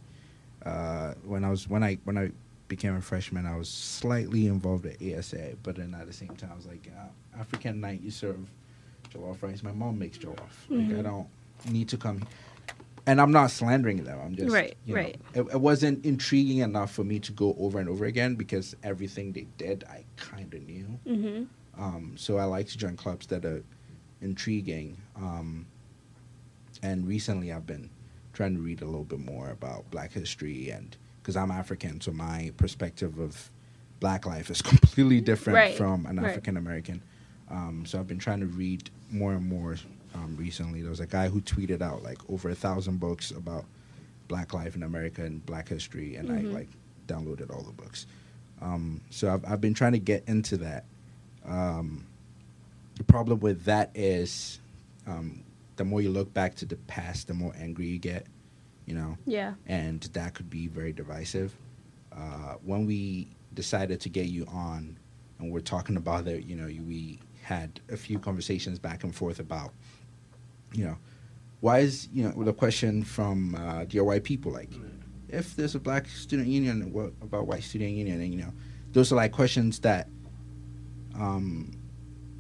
Uh, 0.65 1.15
when 1.25 1.45
I 1.45 1.51
was 1.51 1.67
when 1.69 1.83
I 1.83 1.99
when 2.05 2.19
I 2.19 2.31
became 2.71 2.95
a 2.97 3.03
freshman, 3.03 3.45
I 3.47 3.57
was 3.57 3.69
slightly 3.69 4.47
involved 4.47 4.87
at 4.87 5.03
ASA, 5.03 5.57
but 5.63 5.75
then 5.77 5.95
at 6.01 6.07
the 6.07 6.13
same 6.13 6.35
time, 6.37 6.51
I 6.53 6.57
was 6.57 6.67
like, 6.67 6.89
uh, 6.97 7.39
African 7.39 7.81
night, 7.81 8.01
you 8.01 8.13
serve 8.13 8.39
jollof 9.13 9.43
rice. 9.43 9.63
My 9.63 9.73
mom 9.73 9.99
makes 9.99 10.17
jollof. 10.17 10.39
Like 10.71 10.87
I 10.87 10.93
Mhm. 11.01 11.03
don't 11.03 11.29
need 11.69 11.89
to 11.89 11.99
come. 11.99 12.23
And 13.07 13.21
I'm 13.21 13.33
not 13.33 13.51
slandering 13.51 14.05
them. 14.05 14.21
I'm 14.25 14.37
just 14.37 14.55
Right, 14.55 14.77
you 14.87 14.95
know, 14.95 15.01
right. 15.03 15.21
It, 15.35 15.41
it 15.53 15.61
wasn't 15.61 16.05
intriguing 16.07 16.59
enough 16.59 16.93
for 16.93 17.03
me 17.03 17.19
to 17.19 17.33
go 17.33 17.57
over 17.59 17.81
and 17.81 17.89
over 17.89 18.05
again 18.05 18.37
because 18.37 18.77
everything 18.85 19.33
they 19.33 19.49
did, 19.59 19.85
I 19.91 20.05
kind 20.17 20.55
of 20.55 20.63
knew. 20.63 20.87
hmm 21.07 21.45
Um, 21.77 22.15
so 22.17 22.39
I 22.39 22.45
like 22.45 22.69
to 22.69 22.79
join 22.79 22.97
clubs 22.97 23.27
that 23.29 23.45
are 23.45 23.65
intriguing. 24.21 24.97
Um, 25.17 25.67
and 26.83 27.07
recently, 27.07 27.53
I've 27.53 27.67
been 27.67 27.91
trying 28.33 28.55
to 28.55 28.61
read 28.63 28.81
a 28.81 28.85
little 28.87 29.05
bit 29.05 29.19
more 29.19 29.51
about 29.51 29.91
Black 29.91 30.13
history, 30.13 30.71
and 30.71 30.97
because 31.31 31.41
I'm 31.41 31.53
African, 31.57 32.01
so 32.01 32.11
my 32.11 32.51
perspective 32.57 33.21
of 33.21 33.51
Black 34.01 34.27
life 34.27 34.51
is 34.51 34.61
completely 34.63 35.21
different 35.21 35.55
Right, 35.57 35.77
from 35.77 36.05
an 36.07 36.17
right. 36.17 36.29
African 36.31 36.57
American. 36.57 37.03
Um, 37.49 37.85
so 37.87 38.01
I've 38.01 38.09
been 38.09 38.19
trying 38.19 38.41
to 38.41 38.47
read 38.47 38.91
more 39.13 39.33
and 39.35 39.49
more 39.49 39.77
um, 40.17 40.35
recently. 40.37 40.81
There 40.81 40.91
was 40.91 40.99
a 40.99 41.07
guy 41.07 41.29
who 41.29 41.41
tweeted 41.41 41.83
out 41.83 42.03
like 42.03 42.19
over 42.29 42.51
a 42.51 42.55
thousand 42.57 42.99
books 42.99 43.31
about 43.31 43.65
Black 44.27 44.53
life 44.55 44.75
in 44.75 44.83
America 44.83 45.23
and 45.25 45.45
Black 45.47 45.69
history, 45.69 46.17
and 46.17 46.33
I 46.33 46.43
Mhm. 46.43 46.53
like 46.53 46.69
downloaded 47.07 47.55
all 47.55 47.63
the 47.63 47.73
books. 47.81 48.07
Um, 48.61 49.01
so 49.11 49.33
I've, 49.33 49.45
I've 49.45 49.61
been 49.61 49.75
trying 49.75 49.93
to 49.93 50.01
get 50.01 50.25
into 50.27 50.57
that. 50.59 50.85
Um, 51.47 52.07
the 52.97 53.05
problem 53.05 53.39
with 53.39 53.65
that 53.67 53.91
is 53.95 54.59
um, 55.07 55.45
the 55.77 55.85
more 55.85 56.01
you 56.03 56.11
look 56.11 56.35
back 56.35 56.57
to 56.57 56.65
the 56.67 56.77
past, 56.89 57.29
the 57.29 57.35
more 57.35 57.53
angry 57.57 57.87
you 57.87 57.99
get, 57.99 58.27
you 58.91 58.97
know, 58.97 59.17
Yeah. 59.25 59.55
and 59.67 60.01
that 60.15 60.35
could 60.35 60.51
be 60.51 60.67
very 60.67 60.93
divisive. 60.93 61.55
Uh, 62.11 62.55
when 62.65 62.87
we 62.87 63.29
decided 63.55 64.01
to 64.01 64.09
get 64.09 64.27
you 64.27 64.45
on 64.47 64.99
and 65.39 65.53
we're 65.53 65.61
talking 65.61 65.97
about 65.97 66.27
it, 66.27 66.45
you 66.45 66.57
know, 66.57 66.67
we 66.67 67.21
had 67.45 67.79
a 67.89 67.97
few 67.97 68.19
conversations 68.19 68.81
back 68.81 69.05
and 69.05 69.15
forth 69.15 69.39
about, 69.39 69.73
you 70.73 70.83
know, 70.85 70.97
why 71.61 71.79
is, 71.79 72.09
you 72.13 72.25
know, 72.25 72.33
the 72.43 72.53
question 72.53 73.05
from 73.05 73.55
uh, 73.55 73.85
white 74.03 74.25
people 74.25 74.51
like, 74.51 74.71
if 75.29 75.55
there's 75.55 75.77
a 75.77 75.79
black 75.79 76.09
student 76.09 76.49
union, 76.49 76.93
what 76.93 77.13
about 77.23 77.47
white 77.47 77.63
student 77.63 77.93
union? 77.93 78.21
And, 78.21 78.35
you 78.35 78.41
know, 78.41 78.53
those 78.91 79.13
are 79.13 79.17
like 79.17 79.31
questions 79.31 79.79
that 79.81 80.09
um, 81.15 81.71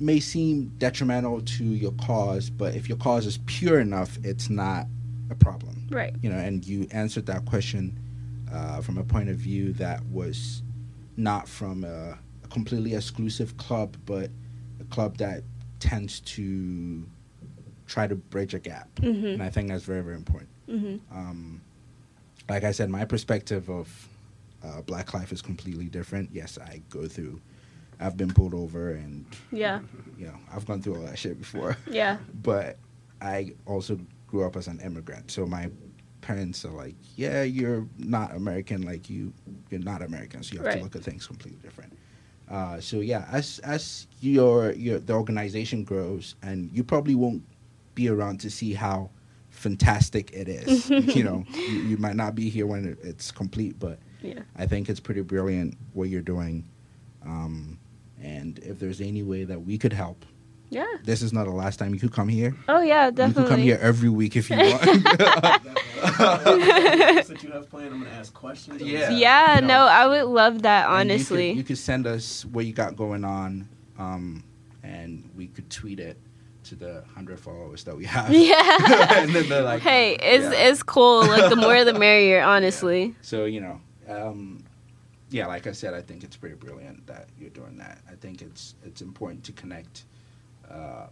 may 0.01 0.19
seem 0.19 0.73
detrimental 0.79 1.43
to 1.43 1.65
your 1.65 1.93
cause, 1.93 2.51
but 2.51 2.75
if 2.75 2.89
your 2.89 2.99
cause 2.99 3.25
is 3.25 3.39
pure 3.47 3.79
enough, 3.79 4.19
it's 4.25 4.51
not 4.51 4.87
a 5.31 5.35
problem. 5.35 5.87
Right. 5.91 6.15
You 6.23 6.31
know, 6.31 6.39
and 6.39 6.65
you 6.67 6.87
answered 6.91 7.27
that 7.27 7.45
question 7.47 7.99
uh, 8.53 8.81
from 8.81 8.99
a 8.99 9.05
point 9.05 9.29
of 9.29 9.37
view 9.37 9.73
that 9.75 10.05
was 10.07 10.63
not 11.17 11.49
from 11.49 11.85
a, 11.85 12.19
a 12.45 12.49
completely 12.49 12.95
exclusive 12.95 13.57
club, 13.57 13.97
but 14.07 14.31
a 14.81 14.85
club 14.85 15.17
that 15.19 15.43
tends 15.79 16.21
to 16.21 17.07
try 17.87 18.07
to 18.07 18.15
bridge 18.17 18.55
a 18.55 18.59
gap. 18.59 18.89
hmm 18.99 19.07
And 19.27 19.43
I 19.43 19.51
think 19.51 19.69
that's 19.69 19.85
very, 19.85 20.03
very 20.03 20.17
important. 20.17 20.51
hmm 20.69 20.97
Um, 21.13 21.61
like 22.49 22.65
I 22.65 22.73
said, 22.73 22.91
my 22.91 23.05
perspective 23.05 23.69
of 23.71 24.09
uh, 24.65 24.83
black 24.83 25.15
life 25.15 25.33
is 25.33 25.41
completely 25.41 25.87
different. 25.87 26.31
Yes, 26.33 26.59
I 26.59 26.83
go 26.91 27.07
through. 27.07 27.41
I've 28.01 28.17
been 28.17 28.33
pulled 28.33 28.55
over, 28.55 28.93
and 28.93 29.25
Yeah. 29.53 29.81
you 30.19 30.27
know, 30.27 30.35
I've 30.53 30.67
gone 30.67 30.83
through 30.83 30.97
all 30.97 31.03
that 31.03 31.19
shit 31.19 31.39
before. 31.39 31.77
Yeah. 31.91 32.19
But 32.43 32.79
I 33.21 33.53
also 33.67 34.01
grew 34.31 34.45
up 34.45 34.57
as 34.57 34.69
an 34.69 34.81
immigrant, 34.81 35.31
so 35.31 35.45
my 35.47 35.71
parents 36.21 36.65
are 36.65 36.71
like, 36.73 36.95
"Yeah, 37.17 37.43
you're 37.43 37.87
not 37.99 38.35
American. 38.37 38.83
Like 38.83 39.11
you, 39.11 39.33
you're 39.71 39.81
not 39.81 40.03
American. 40.03 40.43
So 40.43 40.53
you 40.53 40.59
have 40.59 40.67
Right. 40.67 40.77
to 40.79 40.83
look 40.85 40.95
at 40.97 41.03
things 41.03 41.27
completely 41.27 41.59
different." 41.63 41.93
Uh, 42.49 42.81
so 42.81 43.01
yeah, 43.01 43.27
as 43.33 43.59
as 43.61 44.07
your 44.21 44.73
your 44.73 44.99
the 44.99 45.13
organization 45.15 45.83
grows, 45.85 46.35
and 46.43 46.71
you 46.73 46.85
probably 46.85 47.15
won't 47.15 47.43
be 47.95 48.09
around 48.09 48.41
to 48.41 48.51
see 48.51 48.73
how 48.75 49.11
fantastic 49.51 50.31
it 50.33 50.49
is. 50.49 50.89
you 51.17 51.25
know, 51.25 51.45
you, 51.69 51.77
you 51.91 51.97
might 51.97 52.17
not 52.17 52.35
be 52.35 52.49
here 52.49 52.67
when 52.67 52.85
it, 52.87 52.99
it's 53.03 53.31
complete, 53.31 53.79
but 53.79 53.99
Yeah. 54.23 54.41
I 54.57 54.67
think 54.67 54.89
it's 54.89 55.01
pretty 55.01 55.23
brilliant 55.23 55.77
what 55.93 56.09
you're 56.09 56.23
doing. 56.23 56.65
Um, 57.23 57.79
and 58.23 58.59
if 58.61 58.79
there's 58.79 59.01
any 59.01 59.23
way 59.23 59.45
that 59.45 59.61
we 59.63 59.77
could 59.79 59.93
help, 59.93 60.25
Yeah. 60.71 60.87
this 61.05 61.21
is 61.21 61.33
not 61.33 61.45
the 61.45 61.51
last 61.51 61.79
time 61.79 61.93
you 61.95 62.01
could 62.01 62.13
come 62.13 62.29
here. 62.29 62.55
Oh 62.69 62.81
yeah, 62.81 63.11
definitely. 63.11 63.43
You 63.43 63.49
could 63.49 63.51
come 63.55 63.61
here 63.61 63.79
every 63.83 64.09
week 64.09 64.37
if 64.37 64.49
you 64.51 64.57
want. 64.59 64.81
that 66.01 67.39
you 67.43 67.51
have 67.51 67.69
planned, 67.71 67.93
I'm 67.95 68.03
gonna 68.05 68.11
ask 68.15 68.33
questions. 68.33 68.81
Yeah. 68.81 69.11
Yeah, 69.11 69.57
You 69.57 69.61
know. 69.63 69.67
no, 69.67 69.81
I 69.87 70.07
would 70.07 70.25
love 70.27 70.63
that 70.63 70.89
And 70.89 71.11
you 71.11 71.17
could- 71.17 71.21
honestly. 71.21 71.51
you 71.53 71.65
could, 71.65 71.79
send 71.79 72.07
us 72.07 72.45
what 72.47 72.67
you 72.67 72.73
got 72.73 72.97
going 72.97 73.25
on, 73.25 73.69
um, 73.99 74.45
and 74.83 75.29
we 75.37 75.47
could 75.49 75.69
tweet 75.71 75.99
it 76.01 76.17
to 76.65 76.75
the 76.77 77.03
hundred 77.15 77.41
followers 77.41 77.85
that 77.85 77.97
we 77.97 78.05
have. 78.05 78.31
yeah. 78.33 78.77
and 79.23 79.35
then 79.35 79.49
they're 79.49 79.63
like, 79.63 79.81
hey, 79.83 80.15
it's 80.15 80.45
yeah. 80.45 80.69
it's 80.69 80.83
cool. 80.83 81.27
Like 81.27 81.51
the 81.51 81.57
more 81.57 81.85
the 81.85 81.95
merrier, 81.95 82.43
honestly. 82.43 83.15
So 83.23 83.45
you 83.47 83.61
know, 83.61 83.81
um, 84.09 84.63
yeah, 85.31 85.47
like 85.47 85.67
I 85.67 85.73
said, 85.73 85.95
I 85.95 86.03
think 86.03 86.23
it's 86.23 86.37
pretty 86.37 86.57
brilliant 86.57 87.07
that 87.07 87.29
you're 87.39 87.51
doing 87.51 87.79
that. 87.79 87.99
I 88.11 88.15
think 88.15 88.43
it's 88.43 88.75
it's 88.85 89.01
important 89.01 89.43
to 89.45 89.53
connect 89.53 90.05
uh, 90.71 91.07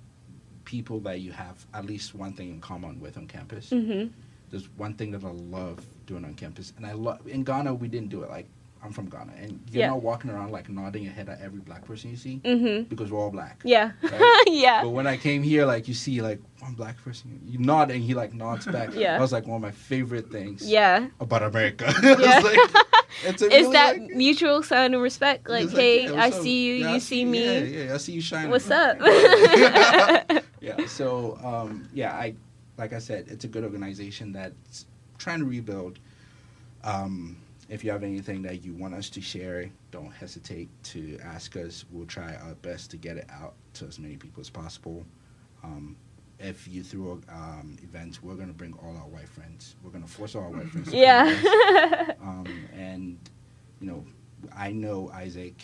people 0.64 1.00
that 1.00 1.20
you 1.20 1.32
have 1.32 1.66
at 1.74 1.84
least 1.86 2.14
one 2.14 2.32
thing 2.32 2.50
in 2.50 2.60
common 2.60 3.00
with 3.00 3.16
on 3.16 3.26
campus. 3.26 3.70
Mhm. 3.70 4.10
There's 4.50 4.68
one 4.76 4.94
thing 4.94 5.10
that 5.12 5.24
I 5.24 5.30
love 5.30 5.84
doing 6.06 6.24
on 6.24 6.34
campus, 6.34 6.72
and 6.76 6.86
I 6.86 6.92
love 6.92 7.26
in 7.26 7.44
Ghana 7.44 7.74
we 7.74 7.88
didn't 7.88 8.08
do 8.10 8.22
it. 8.22 8.30
Like 8.30 8.48
I'm 8.82 8.92
from 8.92 9.06
Ghana, 9.10 9.32
and 9.40 9.60
you're 9.70 9.80
Yeah. 9.80 9.88
not 9.88 10.02
walking 10.02 10.30
around 10.30 10.52
like 10.52 10.68
nodding 10.68 11.02
your 11.02 11.12
head 11.12 11.28
at 11.28 11.40
every 11.40 11.58
black 11.60 11.84
person 11.84 12.10
you 12.10 12.16
see 12.16 12.40
Mhm. 12.44 12.88
because 12.88 13.10
we're 13.10 13.18
all 13.18 13.30
black. 13.30 13.60
Yeah. 13.64 13.90
Right? 14.02 14.44
yeah. 14.46 14.82
But 14.82 14.90
when 14.90 15.06
I 15.06 15.16
came 15.16 15.42
here, 15.42 15.66
like 15.66 15.88
you 15.88 15.94
see, 15.94 16.22
like 16.22 16.40
one 16.60 16.74
black 16.74 16.96
person, 17.02 17.40
you 17.44 17.58
nod 17.58 17.90
and 17.90 18.02
he 18.02 18.14
like 18.14 18.32
nods 18.34 18.66
back. 18.76 18.94
Yeah. 18.94 19.12
that 19.14 19.20
was 19.20 19.32
like 19.32 19.46
one 19.46 19.56
of 19.56 19.62
my 19.62 19.72
favorite 19.72 20.30
things. 20.30 20.62
Yeah. 20.68 21.08
about 21.20 21.42
America. 21.42 21.86
Yeah. 22.02 22.16
it's 22.18 22.44
like, 22.44 22.84
it's 23.24 23.42
a 23.42 23.46
It's 23.46 23.54
really, 23.54 23.72
that 23.72 23.98
like- 24.00 24.10
mutual 24.14 24.62
sign 24.62 24.94
of 24.94 25.00
respect. 25.00 25.48
Like, 25.48 25.70
hey, 25.70 26.04
yeah, 26.04 26.12
I 26.22 26.28
up? 26.28 26.34
see 26.34 26.66
you, 26.68 26.74
Yeah, 26.74 26.94
you 26.94 27.00
see 27.00 27.24
me. 27.24 27.44
Yeah, 27.44 27.84
yeah, 27.86 27.94
I 27.94 27.96
see 27.96 28.12
you 28.12 28.20
shining. 28.20 28.50
What's 28.50 28.70
up? 28.70 28.98
yeah. 30.60 30.86
So, 30.86 31.38
um, 31.42 31.88
yeah, 31.92 32.12
I 32.14 32.34
like 32.76 32.92
I 32.92 33.00
said, 33.00 33.26
it's 33.28 33.44
a 33.44 33.48
good 33.48 33.64
organization 33.64 34.32
that's 34.32 34.86
trying 35.18 35.40
to 35.40 35.44
rebuild. 35.46 35.98
Um, 36.84 37.36
if 37.68 37.84
you 37.84 37.90
have 37.90 38.02
anything 38.02 38.42
that 38.42 38.64
you 38.64 38.72
want 38.74 38.94
us 38.94 39.10
to 39.10 39.20
share, 39.20 39.70
don't 39.90 40.12
hesitate 40.12 40.68
to 40.84 41.18
ask 41.22 41.56
us. 41.56 41.84
We'll 41.90 42.06
try 42.06 42.34
our 42.36 42.54
best 42.62 42.90
to 42.92 42.96
get 42.96 43.16
it 43.16 43.26
out 43.30 43.54
to 43.74 43.86
as 43.86 43.98
many 43.98 44.16
people 44.16 44.40
as 44.40 44.48
possible. 44.50 45.04
Um, 45.62 45.96
if 46.38 46.68
you 46.68 46.82
throw 46.82 47.20
um, 47.28 47.76
events, 47.82 48.22
we're 48.22 48.36
gonna 48.36 48.52
bring 48.52 48.72
all 48.82 48.96
our 48.96 49.08
white 49.08 49.28
friends. 49.28 49.74
We're 49.82 49.90
gonna 49.90 50.06
force 50.06 50.34
all 50.34 50.44
our 50.44 50.50
white 50.50 50.68
friends. 50.68 50.90
To 50.92 50.96
come 50.96 51.26
with 51.26 51.44
us. 51.44 51.44
yeah. 51.44 52.12
um, 52.22 52.46
and 52.74 53.18
you 53.80 53.86
know, 53.88 54.04
I 54.56 54.70
know 54.72 55.10
Isaac, 55.12 55.60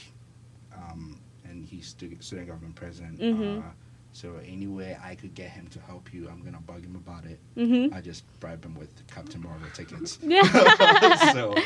um, 0.74 1.18
and 1.44 1.64
he's 1.64 1.86
stu- 1.88 2.16
student 2.20 2.48
government 2.48 2.74
president. 2.74 3.20
Mhm. 3.20 3.60
Uh, 3.60 3.70
so 4.14 4.36
any 4.46 4.66
way 4.68 4.96
I 5.02 5.14
could 5.16 5.34
get 5.34 5.50
him 5.50 5.66
to 5.68 5.80
help 5.80 6.14
you, 6.14 6.28
I'm 6.30 6.40
gonna 6.42 6.60
bug 6.60 6.82
him 6.84 6.96
about 6.96 7.24
it. 7.26 7.38
mhm. 7.56 7.92
I 7.92 8.00
just 8.00 8.22
bribe 8.40 8.64
him 8.64 8.74
with 8.76 8.90
Captain 9.08 9.42
Marvel 9.42 9.68
tickets. 9.74 10.18
Yeah. 10.22 10.42
so, 11.32 11.52
um, 11.56 11.62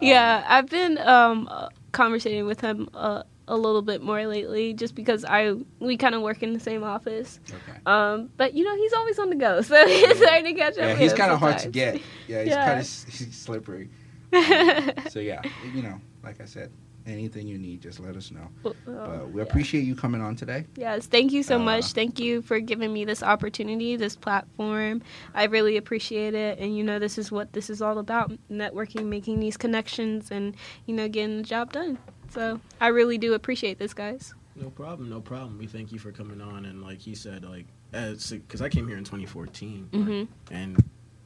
yeah, 0.00 0.44
I've 0.46 0.68
been 0.68 0.98
um 0.98 1.48
uh, 1.50 1.68
conversating 1.92 2.44
with 2.46 2.60
him 2.60 2.88
uh, 2.92 3.22
a 3.48 3.56
little 3.56 3.82
bit 3.82 4.02
more 4.02 4.26
lately, 4.26 4.74
just 4.74 4.94
because 4.94 5.24
I 5.24 5.54
we 5.78 5.96
kind 5.96 6.14
of 6.14 6.22
work 6.22 6.42
in 6.42 6.52
the 6.52 6.60
same 6.60 6.82
office. 6.84 7.38
okay. 7.48 7.78
Um, 7.86 8.30
but 8.36 8.54
you 8.54 8.64
know 8.64 8.76
he's 8.76 8.92
always 8.92 9.18
on 9.18 9.30
the 9.30 9.36
go, 9.36 9.60
so 9.62 9.74
it's 9.78 10.24
hard 10.28 10.44
to 10.44 10.52
catch 10.54 10.72
up. 10.78 10.88
Yeah, 10.88 10.94
he's 10.96 11.12
kind 11.12 11.30
of 11.32 11.38
hard 11.38 11.58
to 11.60 11.68
get. 11.70 12.00
Yeah, 12.28 12.42
he's 12.42 12.48
Yeah. 12.50 12.66
kind 12.66 12.80
of 12.80 12.86
slippery. 12.86 13.88
Um, 14.32 14.92
so 15.10 15.20
yeah, 15.20 15.42
you 15.74 15.82
know, 15.82 16.00
like 16.24 16.40
I 16.40 16.46
said, 16.46 16.70
anything 17.06 17.46
you 17.46 17.58
need, 17.58 17.80
just 17.80 18.00
let 18.00 18.16
us 18.16 18.30
know. 18.30 18.48
Oh, 18.64 18.74
But 18.86 19.30
we 19.30 19.40
yeah. 19.40 19.46
appreciate 19.48 19.82
you 19.82 19.94
coming 19.94 20.20
on 20.20 20.36
today. 20.36 20.64
Yes, 20.76 21.06
thank 21.06 21.32
you 21.32 21.42
so 21.42 21.56
Uh, 21.56 21.64
much. 21.64 21.92
Thank 21.92 22.18
you 22.20 22.42
for 22.42 22.60
giving 22.60 22.92
me 22.92 23.04
this 23.04 23.22
opportunity, 23.22 23.96
this 23.96 24.16
platform. 24.16 25.02
I 25.34 25.44
really 25.44 25.76
appreciate 25.76 26.34
it. 26.34 26.58
And 26.58 26.76
you 26.76 26.84
know, 26.84 26.98
this 26.98 27.18
is 27.18 27.30
what 27.32 27.52
this 27.52 27.70
is 27.70 27.82
all 27.82 27.98
about 27.98 28.32
networking, 28.50 29.06
making 29.06 29.40
these 29.40 29.56
connections, 29.56 30.30
and 30.30 30.54
you 30.86 30.94
know, 30.94 31.08
getting 31.08 31.38
the 31.38 31.42
job 31.42 31.72
done. 31.72 31.98
So 32.30 32.60
I 32.80 32.88
really 32.88 33.18
do 33.18 33.34
appreciate 33.34 33.78
this, 33.78 33.92
guys. 33.94 34.34
No 34.56 34.70
problem, 34.70 35.08
no 35.08 35.20
problem. 35.20 35.58
We 35.58 35.66
thank 35.66 35.92
you 35.92 35.98
for 35.98 36.12
coming 36.12 36.40
on, 36.40 36.66
and 36.66 36.82
like 36.82 36.98
he 37.00 37.14
said, 37.14 37.44
like 37.44 37.66
as 37.92 38.30
because 38.30 38.62
I 38.62 38.68
came 38.68 38.86
here 38.88 38.96
in 38.96 39.04
2014, 39.04 39.88
like, 39.92 40.02
Mhm. 40.02 40.28
and 40.50 40.76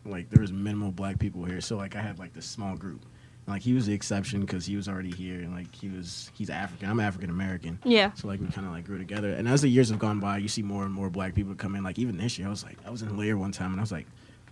like 0.04 0.30
there 0.30 0.40
was 0.40 0.52
minimal 0.52 0.92
black 0.92 1.18
people 1.18 1.44
here, 1.44 1.60
so 1.60 1.76
like 1.76 1.96
I 1.96 2.00
had 2.02 2.18
like 2.18 2.32
this 2.32 2.46
small 2.46 2.76
group. 2.76 3.04
And, 3.47 3.55
like 3.55 3.62
he 3.62 3.72
was 3.74 3.86
the 3.86 3.92
exception 3.94 4.40
because 4.40 4.66
he 4.66 4.76
was 4.76 4.88
already 4.88 5.11
here, 5.12 5.36
and 5.40 5.55
like 5.55 5.74
he 5.74 5.88
was 5.88 6.30
he's 6.34 6.51
African. 6.51 6.90
I'm 6.90 7.01
African 7.01 7.30
American, 7.30 7.78
Yeah. 7.84 8.12
so 8.14 8.26
like 8.28 8.40
we 8.40 8.47
kind 8.49 8.66
of 8.66 8.72
like 8.72 8.84
grew 8.84 8.99
together. 8.99 9.32
And 9.32 9.49
as 9.49 9.62
the 9.62 9.68
years 9.68 9.88
have 9.90 9.99
gone 9.99 10.18
by, 10.20 10.38
you 10.38 10.49
see 10.49 10.62
more 10.62 10.84
and 10.84 10.92
more 10.92 11.09
black 11.11 11.34
people 11.34 11.55
come 11.55 11.74
in. 11.76 11.82
Like 11.84 11.99
even 11.99 12.16
this 12.16 12.38
year, 12.38 12.49
I 12.49 12.51
was 12.51 12.64
like 12.64 12.76
I 12.86 12.90
was 12.90 13.03
in 13.03 13.16
Lair 13.16 13.36
one 13.38 13.53
time, 13.53 13.70
and 13.70 13.80
I 13.80 13.82
was 13.82 13.92
like, 13.92 14.07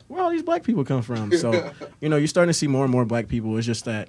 where 0.09 0.23
all 0.23 0.31
these 0.31 0.43
black 0.43 0.63
people 0.63 0.85
come 0.85 1.03
from? 1.03 1.33
So 1.37 1.73
you 2.01 2.09
know, 2.09 2.17
you're 2.17 2.29
starting 2.29 2.51
to 2.51 2.55
see 2.55 2.69
more 2.69 2.85
and 2.85 2.93
more 2.93 3.05
black 3.05 3.29
people. 3.29 3.57
It's 3.59 3.67
just 3.67 3.85
that 3.87 4.09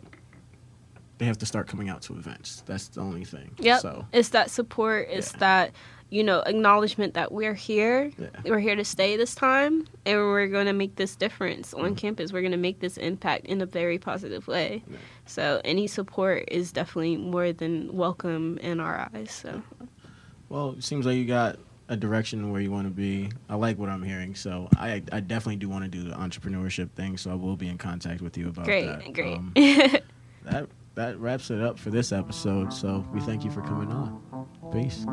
they 1.18 1.26
have 1.26 1.38
to 1.40 1.46
start 1.46 1.68
coming 1.68 1.90
out 1.90 2.02
to 2.04 2.14
events. 2.14 2.64
That's 2.66 2.88
the 2.90 3.02
only 3.02 3.24
thing. 3.26 3.52
Yep. 3.60 3.80
So 3.82 4.06
It's 4.12 4.30
that 4.30 4.50
support. 4.52 5.08
It's 5.10 5.32
Yeah. 5.34 5.40
that 5.40 5.72
you 6.10 6.24
know 6.24 6.42
acknowledgement 6.42 7.14
that 7.16 7.32
we're 7.32 7.54
here. 7.56 8.12
yeah. 8.18 8.28
We're 8.46 8.60
here 8.60 8.76
to 8.76 8.86
stay 8.86 9.18
this 9.18 9.34
time, 9.34 9.88
and 10.06 10.18
we're 10.20 10.48
going 10.48 10.68
to 10.68 10.74
make 10.74 10.96
this 10.98 11.16
difference 11.16 11.74
on 11.74 11.82
Mm-hmm. 11.86 11.96
campus. 11.96 12.32
We're 12.34 12.42
going 12.42 12.52
to 12.52 12.58
make 12.58 12.80
this 12.80 12.98
impact 12.98 13.46
in 13.48 13.62
a 13.62 13.66
very 13.66 13.98
positive 13.98 14.48
way. 14.48 14.84
Yeah. 14.90 14.98
So 15.26 15.62
any 15.66 15.88
support 15.88 16.46
is 16.50 16.72
definitely 16.72 17.18
more 17.18 17.52
than 17.54 17.92
welcome 17.96 18.58
in 18.60 18.80
our 18.80 19.10
eyes. 19.14 19.32
So 19.32 19.62
Well, 20.50 20.76
it 20.78 20.84
seems 20.84 21.06
like 21.06 21.16
you 21.18 21.26
got 21.26 21.58
a 21.88 21.96
direction 21.98 22.52
where 22.52 22.62
you 22.62 22.72
want 22.72 22.88
to 22.88 22.92
be. 22.94 23.30
I 23.50 23.56
like 23.56 23.78
what 23.78 23.90
I'm 23.90 24.04
hearing, 24.04 24.36
so 24.36 24.68
I 24.78 25.02
I 25.12 25.20
definitely 25.22 25.58
do 25.58 25.70
want 25.70 25.84
to 25.86 25.90
do 25.90 26.04
the 26.04 26.16
entrepreneurship 26.16 26.90
thing. 26.92 27.18
So 27.18 27.32
I 27.32 27.36
will 27.36 27.56
be 27.56 27.68
in 27.68 27.78
contact 27.78 28.22
with 28.22 28.38
you 28.38 28.50
about 28.50 28.66
great, 28.66 28.86
that. 28.86 29.14
great. 29.14 29.38
Um, 29.38 29.54
that 30.44 30.68
that 30.96 31.20
wraps 31.20 31.52
it 31.52 31.62
up 31.62 31.78
for 31.78 31.90
this 31.92 32.12
episode. 32.12 32.74
So 32.74 33.06
we 33.14 33.20
thank 33.22 33.44
you 33.44 33.52
for 33.52 33.62
coming 33.62 33.92
on. 33.92 34.22
Peace. 34.72 35.06